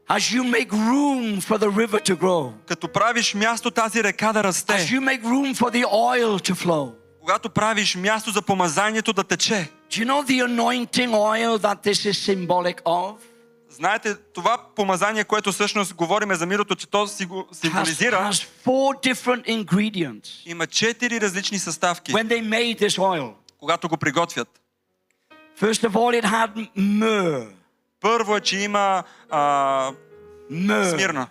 As 0.08 0.34
you 0.36 0.42
make 0.44 0.70
room 0.72 1.40
for 1.40 1.58
the 1.58 1.70
river 1.70 2.00
to 2.10 2.16
grow, 2.16 2.52
Като 2.66 2.88
правиш 2.88 3.34
място 3.34 3.70
тази 3.70 4.04
река 4.04 4.32
да 4.32 4.42
as 4.42 4.46
расте, 4.46 4.72
you 4.72 5.00
make 5.00 5.22
room 5.22 5.54
for 5.54 5.70
the 5.70 5.84
oil 5.84 6.50
to 6.50 6.54
flow. 6.54 6.92
когато 7.20 7.50
правиш 7.50 7.96
място 7.96 8.30
за 8.30 8.42
помазанието 8.42 9.12
да 9.12 9.24
тече, 9.24 9.68
Do 9.90 10.04
you 10.04 10.06
know 10.06 10.22
the 10.24 10.40
anointing 10.48 11.10
oil 11.10 11.58
that 11.58 11.82
this 11.82 12.06
is 12.10 12.16
symbolic 12.18 12.82
of? 12.84 13.12
Знаете, 13.77 14.15
това 14.33 14.57
помазание, 14.75 15.23
което 15.23 15.51
всъщност 15.51 15.93
говориме 15.93 16.35
за 16.35 16.45
мирото, 16.45 16.75
че 16.75 16.87
то 16.87 17.07
Has, 17.07 17.53
символизира, 17.53 18.15
has 18.15 18.47
four 18.65 19.13
different 19.13 19.65
ingredients 19.65 20.27
има 20.45 20.67
четири 20.67 21.21
различни 21.21 21.59
съставки, 21.59 22.13
when 22.13 22.27
they 22.27 22.41
made 22.49 22.79
this 22.87 22.97
oil. 22.99 23.33
когато 23.57 23.87
го 23.89 23.97
приготвят. 23.97 24.61
First 25.59 25.89
of 25.89 25.91
all, 25.91 26.21
it 26.21 26.25
had 26.25 26.69
myrrh. 26.77 27.47
Първо 27.99 28.35
е, 28.35 28.41
че 28.41 28.57
има 28.57 29.03
а, 29.29 29.91
Myrrh. 30.51 30.91
смирна. 30.93 31.27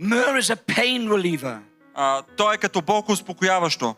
Myrrh 0.00 0.40
is 0.40 0.54
a 0.54 0.74
pain 0.74 1.08
reliever. 1.08 1.58
А, 1.94 2.22
то 2.22 2.52
е 2.52 2.58
като 2.58 2.82
болко 2.82 3.12
успокояващо. 3.12 3.94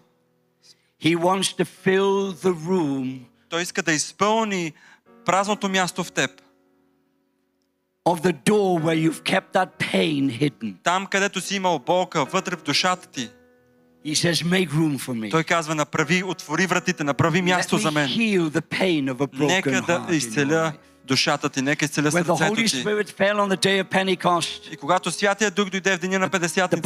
He 1.05 1.17
wants 1.17 1.59
to 1.59 1.65
fill 1.85 2.33
the 2.33 2.53
room 2.53 3.21
Той 3.49 3.63
иска 3.63 3.83
да 3.83 3.93
изпълни 3.93 4.73
празното 5.25 5.69
място 5.69 6.05
в 6.05 6.13
теб. 6.13 6.31
of 8.08 8.22
the 8.22 8.34
door 8.50 8.80
where 8.84 8.98
you've 9.10 9.24
kept 9.24 9.54
that 9.54 9.70
pain 9.92 10.30
hidden. 10.42 10.74
Там, 10.84 11.06
където 11.06 11.42
си 11.42 11.56
имал 11.56 11.80
болка, 11.80 12.26
вътре 12.26 12.56
в 12.56 12.64
душата 12.64 13.08
ти. 13.08 13.30
He 14.06 14.14
says, 14.16 14.44
Make 14.44 14.70
room 14.70 14.98
for 15.00 15.14
me. 15.20 15.32
Той 15.32 15.44
казва, 15.44 15.76
направи, 15.76 16.24
отвори 16.24 16.66
вратите, 16.68 17.04
направи 17.04 17.40
Let 17.40 17.44
място 17.44 17.78
me 17.78 17.82
за 17.82 17.92
мен. 17.92 18.10
heal 18.10 18.50
the 18.50 18.62
pain 18.62 19.14
of 19.14 19.18
a 19.18 19.28
broken 19.28 19.48
Нека 19.48 19.70
heart. 19.72 19.86
да 19.86 20.00
in 20.00 20.08
your 20.10 20.12
изцеля 20.14 20.74
life. 20.74 20.78
душата 21.06 21.50
ти, 21.50 21.62
нека 21.62 21.86
изцеля 21.86 22.12
When 22.12 22.24
the 22.24 22.26
сърцето 22.38 22.56
Holy 22.56 22.70
ти. 22.72 22.84
Spirit 22.84 23.10
fell 23.10 23.36
on 23.36 23.56
the 23.56 23.66
day 23.66 23.84
of 23.84 23.90
Pentecost, 23.90 24.74
И 24.74 24.78
когато 24.78 25.12
Святия 25.12 25.52
Дух 25.52 25.70
дойде 25.70 25.98
в 25.98 26.00
деня 26.00 26.20
на 26.20 26.30
the 26.30 26.32
Петдесятница, 26.32 26.82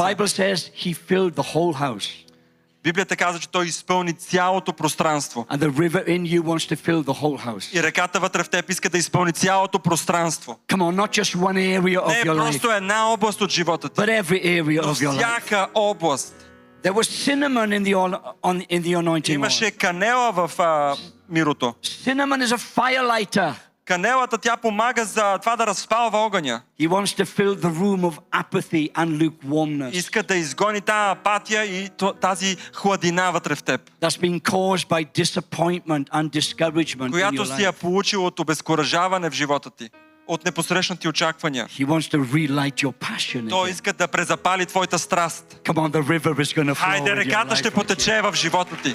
Библията 2.84 3.16
казва, 3.16 3.40
че 3.40 3.50
той 3.50 3.66
изпълни 3.66 4.14
цялото 4.14 4.74
пространство. 4.74 5.46
And 5.52 5.58
the 5.60 5.70
river 5.72 6.08
in 6.08 6.22
you 6.22 6.42
wants 6.42 6.76
to 6.76 6.76
fill 6.76 7.04
the 7.04 7.22
whole 7.22 7.46
house. 7.46 7.80
И 7.80 7.84
реката 7.84 8.20
вътре 8.20 8.44
в 8.44 8.50
теб 8.50 8.70
иска 8.70 8.90
да 8.90 8.98
изпълни 8.98 9.34
цялото 9.34 9.80
пространство. 9.80 10.60
Come 10.68 10.82
on, 10.82 10.96
not 11.06 11.22
just 11.22 11.38
one 11.38 11.58
area 11.80 11.82
Не 11.82 11.98
of 11.98 12.22
е 12.22 12.26
your 12.26 12.34
life, 12.34 12.52
просто 12.52 12.72
една 12.72 13.14
област 13.14 13.42
от 13.42 13.52
живота 13.52 13.90
ти, 13.90 14.02
but 14.02 14.22
every 14.24 14.44
area 14.46 14.82
но 14.86 14.96
of 14.96 15.08
your 15.08 15.12
life. 15.12 15.18
всяка 15.18 15.68
област. 15.74 16.36
There 16.84 16.94
was 16.94 17.04
cinnamon 17.28 17.70
in 17.80 17.84
the, 17.84 17.96
oil- 17.96 18.22
on, 18.44 18.66
in 18.68 18.82
the 18.84 18.94
anointing 19.04 19.30
oil. 19.30 19.34
Имаше 19.36 19.72
канела 19.72 20.32
в 20.32 20.60
а, 20.60 20.96
мирото. 21.30 21.76
Cinnamon 21.84 22.46
is 22.46 22.52
a 22.52 22.58
fire 22.58 23.04
lighter. 23.04 23.54
Канелата 23.85 24.39
тя 24.39 24.57
помага 24.57 25.05
за 25.05 25.39
това 25.39 25.57
да 25.57 25.67
разпалва 25.67 26.19
огъня. 26.19 26.63
He 26.81 26.89
wants 26.89 27.23
to 27.23 27.25
fill 27.25 27.55
the 27.55 27.71
room 27.71 28.01
of 28.01 28.19
apathy 28.33 28.93
and 28.93 29.31
lukewarmness 29.31 29.91
Иска 29.91 30.23
да 30.23 30.37
изгони 30.37 30.81
тази 30.81 31.11
апатия 31.11 31.65
и 31.65 31.91
тази 32.21 32.57
хладина 32.75 33.31
вътре 33.31 33.55
в 33.55 33.63
теб, 33.63 33.91
that's 34.01 34.21
been 34.21 34.41
caused 34.41 34.89
by 34.89 35.23
disappointment 35.23 36.11
and 36.11 36.31
discouragement 36.31 37.11
която 37.11 37.57
си 37.57 37.63
я 37.63 37.73
получил 37.73 38.27
от 38.27 38.41
обезкуражаване 38.41 39.31
в 39.31 39.33
живота 39.33 39.71
ти. 39.71 39.91
от 40.27 40.45
непосрещнати 40.45 41.09
очаквания. 41.09 41.67
He 41.67 41.87
wants 41.87 42.17
to 42.17 42.25
relight 42.25 42.85
your 42.85 42.93
passion. 42.93 43.49
Той 43.49 43.71
иска 43.71 43.93
да 43.93 44.09
презапали 44.09 44.67
твоята 44.67 44.99
страст. 44.99 45.61
Come 45.65 45.75
on, 45.75 45.91
the 45.91 46.19
river 46.19 46.35
is 46.35 46.55
flow. 46.55 46.75
Хайде, 46.75 47.17
реката 47.17 47.57
ще 47.57 47.71
потече 47.71 48.21
в 48.23 48.35
живота 48.35 48.77
ти. 48.83 48.95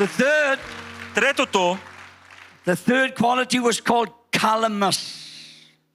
The 0.00 0.06
third, 0.06 0.58
Третото, 1.14 1.78
the 2.65 2.75
third 2.75 3.15
quality 3.15 3.59
was 3.59 3.81
called 3.81 4.09
calamus. 4.31 4.99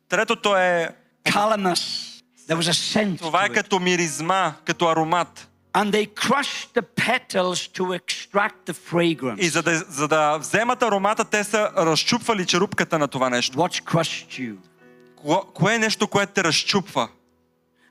третото 0.09 0.57
е, 0.57 0.89
Calamus. 1.25 2.09
There 2.49 2.57
was 2.57 2.69
a 2.69 2.75
scent. 2.75 3.19
това 3.19 3.45
е 3.45 3.49
to 3.49 3.51
it. 3.51 3.55
като 3.55 3.81
миризма, 3.81 4.55
като 4.65 4.89
аромат. 4.89 5.49
And 5.75 5.91
they 5.91 6.07
crushed 6.07 6.69
the 6.75 6.83
petals 6.83 7.67
to 7.79 7.99
extract 8.01 8.67
the 8.67 8.75
fragrance. 8.93 9.41
И 9.41 9.49
за 9.49 9.63
да, 9.63 9.85
за 9.89 10.09
да 10.09 10.39
вземат 10.39 10.83
аромата, 10.83 11.25
те 11.25 11.45
са 11.45 11.71
разчупвали 11.77 12.47
черупката 12.47 12.99
на 12.99 13.09
това 13.09 13.31
нещо. 13.31 13.59
What's 13.59 13.85
crushed 13.85 14.41
you? 14.41 14.57
Кое, 15.17 15.37
кое 15.55 15.75
е 15.75 15.79
нещо, 15.79 16.09
което 16.09 16.33
те 16.33 16.45
разчупва? 16.45 17.09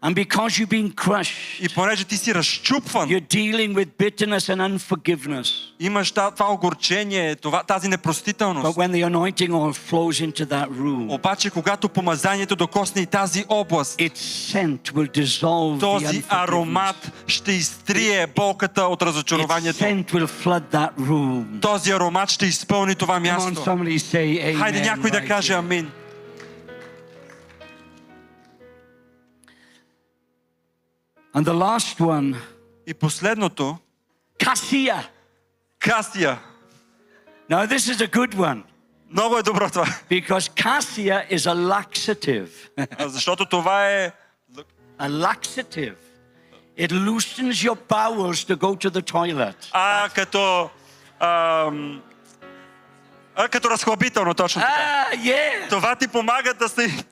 And 0.07 0.14
because 0.14 0.59
you've 0.59 0.68
been 0.70 0.92
crushed, 0.94 1.61
И 1.61 1.68
понеже 1.68 2.04
ти 2.04 2.16
си 2.16 2.34
разчупван, 2.34 3.09
you're 3.09 3.28
dealing 3.28 3.74
with 3.74 3.88
bitterness 3.98 4.38
and 4.48 4.78
unforgiveness. 4.78 5.48
имаш 5.80 6.11
това 6.11 6.32
огорчение, 6.40 7.36
това, 7.36 7.62
тази 7.62 7.86
But 7.86 7.90
непростителност. 7.90 8.76
when 8.76 8.90
the 8.90 9.04
anointing 9.04 9.50
oil 9.50 9.72
flows 9.72 10.20
into 10.20 10.44
that 10.46 10.68
room, 10.70 11.11
Обаче, 11.11 11.50
когато 11.50 11.88
помазанието 11.88 12.57
докосне 12.57 13.02
и 13.02 13.07
тази 13.07 13.44
област, 13.48 13.98
its 13.98 14.16
scent 14.16 14.92
will 14.92 15.11
dissolve 15.12 15.76
the 15.76 15.80
този 15.80 16.22
аромат 16.28 17.12
ще 17.26 17.52
изтрие 17.52 18.26
болката 18.26 18.82
от 18.82 19.00
Its 19.00 19.07
разочарованието. 19.07 19.78
scent 19.78 20.04
will 20.07 20.28
flood 20.44 20.62
that 20.72 20.90
room. 21.00 21.61
Този 21.61 21.90
аромат 21.90 22.30
ще 22.30 22.46
изпълни 22.46 22.94
това 22.94 23.14
Come 23.14 23.20
on, 23.20 23.34
място. 23.34 23.64
somebody 23.64 23.98
say 23.98 24.44
amen. 24.44 24.59
Хайде 24.59 24.80
някой 24.80 25.11
да 25.11 25.24
каже 25.24 25.52
here. 25.52 25.86
And 31.36 31.45
the 31.45 31.53
last 31.53 31.99
one, 31.99 32.36
И 32.88 32.93
последното, 32.93 33.78
cassia. 34.39 35.03
касия. 35.80 36.39
Now 37.49 37.66
this 37.66 37.88
is 37.88 38.01
a 38.01 38.07
good 38.07 38.36
one 38.36 38.64
Много 39.12 39.38
е 39.38 39.43
добро 39.43 39.70
това. 39.70 39.86
because 40.09 40.49
cassia 40.64 41.30
is 41.32 41.38
a 41.38 41.55
laxative. 41.55 42.49
Защото 43.07 43.45
това 43.45 43.89
е 43.89 44.12
a 44.99 45.09
laxative. 45.09 45.95
It 46.78 46.91
loosens 46.91 47.53
your 47.70 47.76
bowels 47.89 48.43
to 48.47 48.55
go 48.55 48.76
to 48.76 48.89
the 48.89 49.01
toilet. 49.12 49.70
а, 49.72 50.09
като 50.16 50.70
ам, 51.20 52.01
а, 53.36 53.47
като 53.47 53.70
разхлабително, 53.70 54.34
точно 54.34 54.62
така. 54.62 54.74
Ah, 55.14 55.18
yeah. 55.18 55.70
Това 55.70 55.95
ти 55.95 56.07
помага 56.07 56.53
да 56.53 56.70
се 56.70 57.03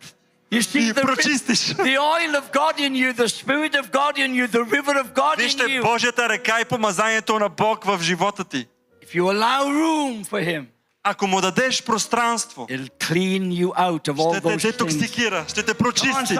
You 0.54 0.62
see 0.62 0.92
the, 0.92 1.02
прочистиш. 1.02 1.74
the 1.76 1.98
oil 1.98 2.32
of 2.36 2.52
God 2.52 2.78
in 2.78 2.94
you, 2.94 3.12
the 3.12 3.28
Spirit 3.28 3.74
of 3.74 3.90
God 3.90 4.14
in 4.18 4.34
you, 4.34 4.46
the 4.46 4.64
river 4.76 4.94
of 5.02 5.08
God 5.14 5.38
in 5.38 5.42
Вижте 5.42 5.62
you. 5.62 5.82
Божията 5.82 6.28
река 6.28 6.60
и 6.60 6.64
помазанието 6.64 7.38
на 7.38 7.48
Бог 7.48 7.84
в 7.84 7.98
живота 8.02 8.44
ти. 8.44 8.66
If 9.04 9.14
you 9.14 9.24
allow 9.24 9.62
room 9.66 10.24
for 10.24 10.48
Him, 10.48 10.64
Ако 11.06 11.26
му 11.26 11.40
дадеш 11.40 11.82
пространство, 11.82 12.66
it'll 12.70 13.04
clean 13.04 13.52
you 13.52 13.68
out 13.68 14.08
of 14.08 14.16
all 14.16 14.56
ще 14.56 14.58
те 14.60 14.72
детоксикира, 14.72 15.44
ще 15.48 15.62
те 15.62 15.74
прочисти. 15.74 16.38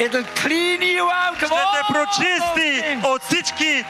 It'll 0.00 0.26
clean 0.44 0.80
you 0.80 1.04
out 1.04 1.38
of 1.42 1.46
Ще 1.46 1.54
all 1.54 1.72
те 1.76 1.92
прочисти 1.92 2.98
от 3.04 3.22
всички 3.22 3.84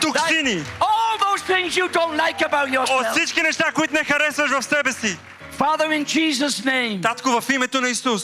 токсини, 0.00 0.64
all 0.80 1.14
those 1.26 1.42
things 1.52 1.70
you 1.76 1.88
don't 1.88 2.16
like 2.16 2.40
about 2.50 2.66
от 2.82 2.88
yourself. 2.88 3.12
всички 3.12 3.42
неща, 3.42 3.72
които 3.74 3.94
не 3.94 4.04
харесваш 4.04 4.50
в 4.50 4.62
себе 4.62 4.92
си. 4.92 5.18
Father, 5.53 5.91
in 5.91 6.05
Jesus' 6.05 6.65
name, 6.65 7.01
Татко, 7.01 7.41
в 7.41 7.49
името 7.49 7.81
на 7.81 7.89
Исус, 7.89 8.23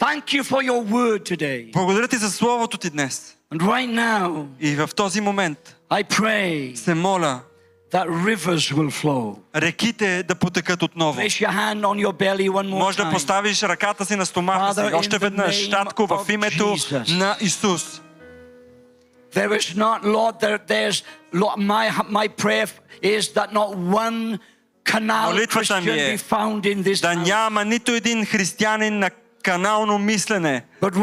thank 0.00 0.24
you 0.24 0.42
for 0.42 0.62
your 0.70 0.84
word 0.84 1.36
today. 1.36 1.72
благодаря 1.72 2.08
ти 2.08 2.16
за 2.16 2.30
Словото 2.30 2.78
ти 2.78 2.90
днес. 2.90 3.36
And 3.54 3.60
right 3.62 3.90
now, 3.90 4.46
И 4.60 4.76
в 4.76 4.88
този 4.96 5.20
момент 5.20 5.76
I 5.90 6.04
pray 6.04 6.74
се 6.76 6.94
моля 6.94 7.40
that 7.92 8.06
rivers 8.08 8.72
will 8.74 8.90
flow. 9.04 9.36
реките 9.56 10.22
да 10.22 10.34
потекат 10.34 10.82
отново. 10.82 11.20
Place 11.20 11.46
your 11.48 11.52
hand 11.52 11.80
on 11.80 12.06
your 12.06 12.12
belly 12.12 12.50
one 12.50 12.68
more 12.68 12.78
Може 12.78 12.96
да 12.96 13.02
time. 13.04 13.12
поставиш 13.12 13.62
ръката 13.62 14.04
си 14.04 14.16
на 14.16 14.26
стомаха 14.26 14.74
си. 14.74 14.80
Father, 14.80 14.96
Още 14.98 15.16
in 15.16 15.18
the 15.18 15.20
веднъж, 15.20 15.56
name 15.68 15.70
Татко, 15.70 16.06
в 16.06 16.10
of 16.10 16.34
името 16.34 16.64
Jesus. 16.64 17.16
на 17.18 17.36
Исус. 17.40 18.00
There 19.34 19.52
is 19.60 19.76
not, 19.76 19.98
Lord, 20.04 20.40
there, 20.40 20.58
there's, 20.66 21.04
Lord, 21.32 21.56
my, 21.58 21.84
my 22.20 22.26
prayer 22.42 22.66
is 23.02 23.22
that 23.38 23.52
not 23.52 23.68
one 23.76 24.18
canal 24.28 24.38
Молитвата 25.01 25.81
ми 25.81 25.91
е 25.91 26.17
Да 27.01 27.15
няма 27.15 27.65
нито 27.65 27.91
един 27.91 28.25
християнин 28.25 28.99
на 28.99 29.09
канално 29.43 29.97
мислене 29.97 30.63
тук. 30.81 30.93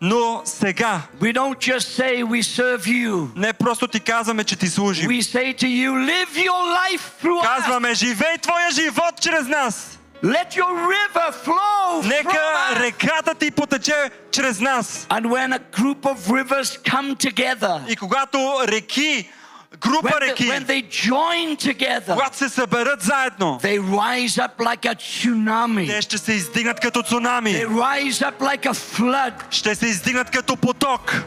Но 0.00 0.42
сега, 0.44 1.00
we 1.20 1.32
don't 1.32 1.58
just 1.58 2.00
say 2.00 2.24
we 2.24 2.42
serve 2.42 2.86
you. 2.86 3.28
не 3.36 3.52
просто 3.52 3.88
ти 3.88 4.00
казваме, 4.00 4.44
че 4.44 4.56
ти 4.56 4.66
служим. 4.66 5.10
We 5.10 5.22
say 5.22 5.62
to 5.62 5.66
you, 5.66 5.90
live 5.90 6.36
your 6.36 6.62
life 6.80 7.22
through 7.22 7.42
us. 7.42 7.56
Казваме, 7.56 7.94
живей 7.94 8.38
твоя 8.42 8.70
живот 8.70 9.20
чрез 9.20 9.48
нас. 9.48 9.98
Let 10.22 10.56
your 10.56 10.72
river 10.88 11.32
flow 11.46 12.06
Нека 12.06 12.40
реката 12.76 13.34
ти 13.34 13.50
потече 13.50 14.10
чрез 14.30 14.60
нас. 14.60 15.06
And 15.10 15.26
when 15.26 15.52
a 15.52 15.60
group 15.80 16.04
of 16.04 16.16
rivers 16.28 16.78
come 16.90 17.16
together, 17.16 17.80
И 17.88 17.96
когато 17.96 18.38
реки, 18.68 19.28
група 19.79 20.07
when, 20.07 20.11
the- 20.11 20.31
реки, 20.31 20.49
when 20.49 20.65
they 20.65 20.81
join 21.09 21.55
together, 21.69 22.13
когато 22.13 22.37
се 22.37 22.49
съберат 22.49 23.01
заедно, 23.01 23.59
they 23.63 23.79
rise 23.79 24.37
up 24.37 24.57
like 24.57 24.85
a 24.85 24.95
tsunami. 24.95 25.87
те 25.87 26.01
ще 26.01 26.17
се 26.17 26.33
издигнат 26.33 26.79
като 26.79 27.01
цунами. 27.03 27.53
They 27.53 27.67
rise 27.67 28.11
up 28.31 28.39
like 28.39 28.65
a 28.65 28.73
flood. 28.97 29.33
Ще 29.49 29.75
се 29.75 29.85
издигнат 29.85 30.29
като 30.29 30.55
поток. 30.55 31.23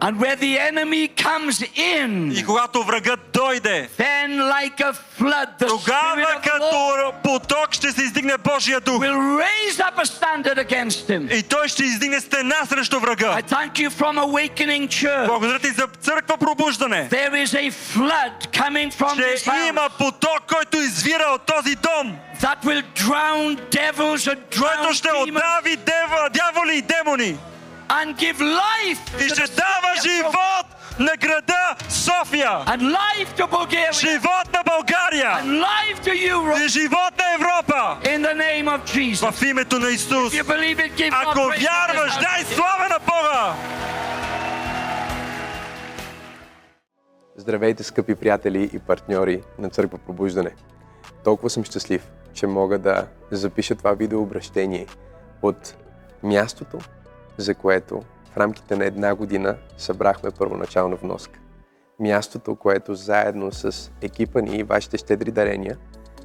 And 0.00 0.20
where 0.20 0.36
the 0.36 0.58
enemy 0.58 1.08
comes 1.08 1.62
in, 1.74 2.32
И 2.32 2.44
когато 2.44 2.82
врагът 2.82 3.20
дойде, 3.32 3.88
then 3.98 4.38
like 4.38 4.80
a 4.80 4.92
flood, 5.18 5.48
the 5.58 5.68
Spirit 5.68 5.68
тогава 5.68 6.22
of 6.22 6.42
the 6.42 6.50
Lord 6.60 7.12
като 7.12 7.12
поток 7.22 7.72
ще 7.72 7.92
се 7.92 8.02
издигне 8.02 8.38
Божия 8.38 8.80
дух. 8.80 9.02
will 9.02 9.38
raise 9.38 9.80
up 9.80 9.98
a 9.98 10.06
standard 10.06 10.58
against 10.58 11.08
him. 11.08 11.34
И 11.34 11.42
той 11.42 11.68
ще 11.68 11.84
издигне 11.84 12.20
стена 12.20 12.54
срещу 12.68 13.00
врага. 13.00 13.38
I 13.38 13.42
thank 13.42 13.72
you 13.78 13.90
from 13.90 14.18
Awakening 14.18 14.88
Church. 14.88 15.26
Благодаря 15.26 15.58
ти 15.58 15.68
за 15.70 15.86
църква 16.00 16.36
пробуждане. 16.36 17.08
There 17.10 17.46
is 17.46 17.54
a 17.54 17.70
flood 17.70 18.52
coming 18.52 18.92
from 18.92 19.16
this 19.16 19.44
Че 19.44 19.50
house 19.50 19.68
има 19.68 19.88
поток, 19.98 20.40
който 20.48 20.76
извира 20.76 21.24
от 21.34 21.42
този 21.42 21.74
дом, 21.74 22.16
that 22.40 22.64
will 22.64 22.82
drown 22.94 23.58
devils 23.70 24.34
and 24.34 24.38
drown 24.50 24.76
който 24.76 24.94
ще 24.94 25.08
demons 25.08 25.22
отдави 25.22 25.76
дева, 25.76 26.30
дяволи 26.30 26.76
и 26.76 26.82
демони. 26.82 27.36
And 27.91 28.07
give 28.17 28.39
life 28.39 29.01
И 29.19 29.29
to 29.29 29.33
ще 29.33 29.41
the 29.43 29.55
дава 29.55 29.91
живот 30.01 30.65
на 30.99 31.13
града 31.17 31.75
София. 31.89 32.51
and 32.67 32.81
life 32.93 33.29
to 33.37 33.47
Bulgaria 33.49 33.91
Живот 33.93 34.47
на 34.53 34.63
България. 34.65 35.31
and 35.39 35.61
life 35.61 35.97
to 36.01 36.13
Europe 36.33 36.65
И 36.65 36.67
живот 36.69 37.13
на 37.17 37.33
Европа. 37.33 37.97
in 38.03 38.21
the 38.21 38.35
name 38.35 38.67
of 38.67 38.79
Jesus. 38.87 39.31
В 39.31 39.41
името 39.43 39.79
на 39.79 39.89
Исус. 39.89 40.33
If 40.33 40.43
you 40.43 40.47
believe 40.47 40.77
it, 40.79 40.91
give 40.95 41.09
Ако 41.13 41.39
вярваш, 41.39 42.13
дай 42.15 42.43
слава 42.45 42.89
на 42.89 42.99
Бога. 42.99 43.53
Здравейте, 47.35 47.83
скъпи 47.83 48.15
приятели 48.15 48.69
и 48.73 48.79
партньори 48.79 49.41
на 49.59 49.69
Църква 49.69 49.97
Пробуждане! 49.97 50.51
Толкова 51.23 51.49
съм 51.49 51.63
щастлив, 51.63 52.01
че 52.33 52.47
мога 52.47 52.77
да 52.79 53.07
запиша 53.31 53.75
това 53.75 53.93
видеообращение 53.93 54.85
от 55.41 55.75
мястото, 56.23 56.77
за 57.37 57.55
което 57.55 58.01
в 58.33 58.37
рамките 58.37 58.75
на 58.75 58.85
една 58.85 59.15
година 59.15 59.57
събрахме 59.77 60.31
първоначална 60.31 60.95
вноска. 60.95 61.39
Мястото, 61.99 62.55
което 62.55 62.95
заедно 62.95 63.51
с 63.51 63.91
екипа 64.01 64.41
ни 64.41 64.57
и 64.57 64.63
вашите 64.63 64.97
щедри 64.97 65.31
дарения 65.31 65.77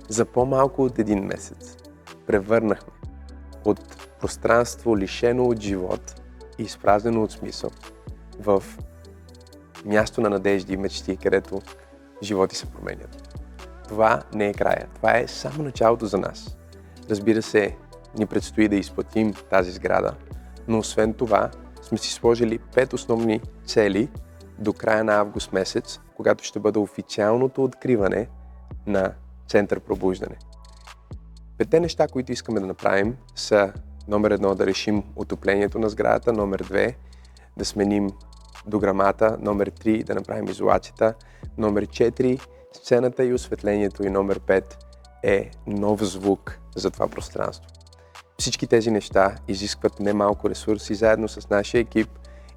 за 0.09 0.25
по-малко 0.25 0.83
от 0.83 0.99
един 0.99 1.25
месец 1.25 1.77
превърнахме 2.27 2.93
от 3.65 4.11
пространство 4.21 4.99
лишено 4.99 5.45
от 5.45 5.61
живот 5.61 6.23
и 6.59 6.63
изпразнено 6.63 7.23
от 7.23 7.33
смисъл 7.33 7.71
в 8.41 8.63
място 9.85 10.21
на 10.21 10.31
надежди 10.31 10.73
и 10.73 10.77
мечти, 10.77 11.17
където 11.17 11.63
животи 12.23 12.57
се 12.57 12.67
променят. 12.67 13.39
Това 13.89 14.23
не 14.35 14.49
е 14.49 14.55
края. 14.55 14.87
Това 14.95 15.19
е 15.19 15.29
само 15.29 15.63
началото 15.63 16.07
за 16.07 16.19
нас. 16.19 16.57
Разбира 17.11 17.43
се, 17.43 17.77
ни 18.19 18.27
предстои 18.27 18.69
да 18.69 18.77
изплатим 18.77 19.35
тази 19.51 19.71
сграда, 19.71 20.15
но 20.69 20.79
освен 20.79 21.15
това 21.15 21.51
сме 21.83 21.99
си 21.99 22.13
сложили 22.13 22.59
пет 22.59 22.93
основни 22.93 23.41
цели 23.67 24.09
до 24.59 24.73
края 24.73 25.05
на 25.05 25.15
август 25.15 25.53
месец, 25.53 26.01
когато 26.17 26.45
ще 26.45 26.59
бъде 26.59 26.79
официалното 26.79 27.65
откриване 27.65 28.29
на 28.87 29.13
Център 29.49 29.81
Пробуждане. 29.81 30.37
Петте 31.59 31.81
неща, 31.81 32.09
които 32.09 32.33
искаме 32.33 32.61
да 32.61 32.67
направим 32.67 33.17
са 33.35 33.73
номер 34.09 34.31
едно 34.31 34.55
да 34.55 34.67
решим 34.67 35.03
отоплението 35.17 35.79
на 35.79 35.89
сградата, 35.89 36.33
номер 36.33 36.59
две 36.59 36.97
да 37.57 37.65
сменим 37.65 38.11
дограмата, 38.67 39.37
номер 39.41 39.71
3 39.71 40.05
да 40.05 40.15
направим 40.15 40.49
изолацията, 40.49 41.15
номер 41.59 41.87
4 41.87 42.41
сцената 42.73 43.25
и 43.25 43.35
осветлението 43.35 44.07
и 44.07 44.11
номер 44.11 44.41
5 44.41 44.77
е 45.23 45.51
нов 45.67 46.03
звук 46.03 46.59
за 46.77 46.91
това 46.91 47.09
пространство. 47.09 47.76
Всички 48.39 48.67
тези 48.67 48.91
неща 48.91 49.35
изискват 49.49 50.01
немалко 50.01 50.51
ресурси 50.51 50.95
заедно 50.95 51.29
с 51.29 51.51
нашия 51.51 51.81
екип 51.81 52.09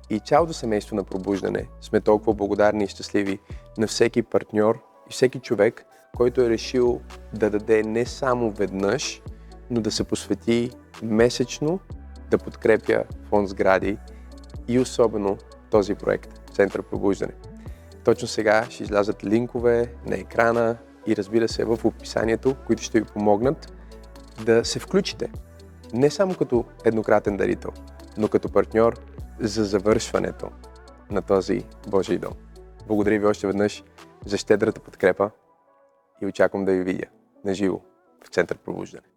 и 0.09 0.19
цялото 0.19 0.53
семейство 0.53 0.95
на 0.95 1.03
пробуждане 1.03 1.67
сме 1.81 2.01
толкова 2.01 2.33
благодарни 2.33 2.83
и 2.83 2.87
щастливи 2.87 3.39
на 3.77 3.87
всеки 3.87 4.23
партньор 4.23 4.79
и 5.09 5.13
всеки 5.13 5.39
човек, 5.39 5.85
който 6.17 6.41
е 6.41 6.49
решил 6.49 7.01
да 7.33 7.49
даде 7.49 7.83
не 7.83 8.05
само 8.05 8.51
веднъж, 8.51 9.21
но 9.69 9.81
да 9.81 9.91
се 9.91 10.03
посвети 10.03 10.71
месечно 11.03 11.79
да 12.29 12.37
подкрепя 12.37 13.03
фонд 13.29 13.49
сгради 13.49 13.97
и 14.67 14.79
особено 14.79 15.37
този 15.71 15.95
проект 15.95 16.51
Център 16.53 16.83
Пробуждане. 16.83 17.33
Точно 18.03 18.27
сега 18.27 18.65
ще 18.69 18.83
излязат 18.83 19.23
линкове 19.23 19.93
на 20.05 20.15
екрана 20.15 20.77
и 21.07 21.15
разбира 21.15 21.47
се 21.47 21.65
в 21.65 21.79
описанието, 21.85 22.55
които 22.67 22.83
ще 22.83 22.99
ви 22.99 23.05
помогнат 23.05 23.73
да 24.45 24.65
се 24.65 24.79
включите. 24.79 25.29
Не 25.93 26.09
само 26.09 26.35
като 26.35 26.65
еднократен 26.85 27.37
дарител, 27.37 27.71
но 28.17 28.27
като 28.27 28.51
партньор 28.51 28.99
за 29.39 29.65
завършването 29.65 30.49
на 31.11 31.21
този 31.21 31.63
Божий 31.87 32.17
дом. 32.17 32.33
Благодаря 32.87 33.19
ви 33.19 33.25
още 33.25 33.47
веднъж 33.47 33.83
за 34.25 34.37
щедрата 34.37 34.81
подкрепа 34.81 35.31
и 36.21 36.25
очаквам 36.25 36.65
да 36.65 36.71
ви 36.71 36.83
видя 36.83 37.05
на 37.45 37.53
живо 37.53 37.79
в 38.25 38.27
Център 38.27 38.57
Пробуждане. 38.57 39.08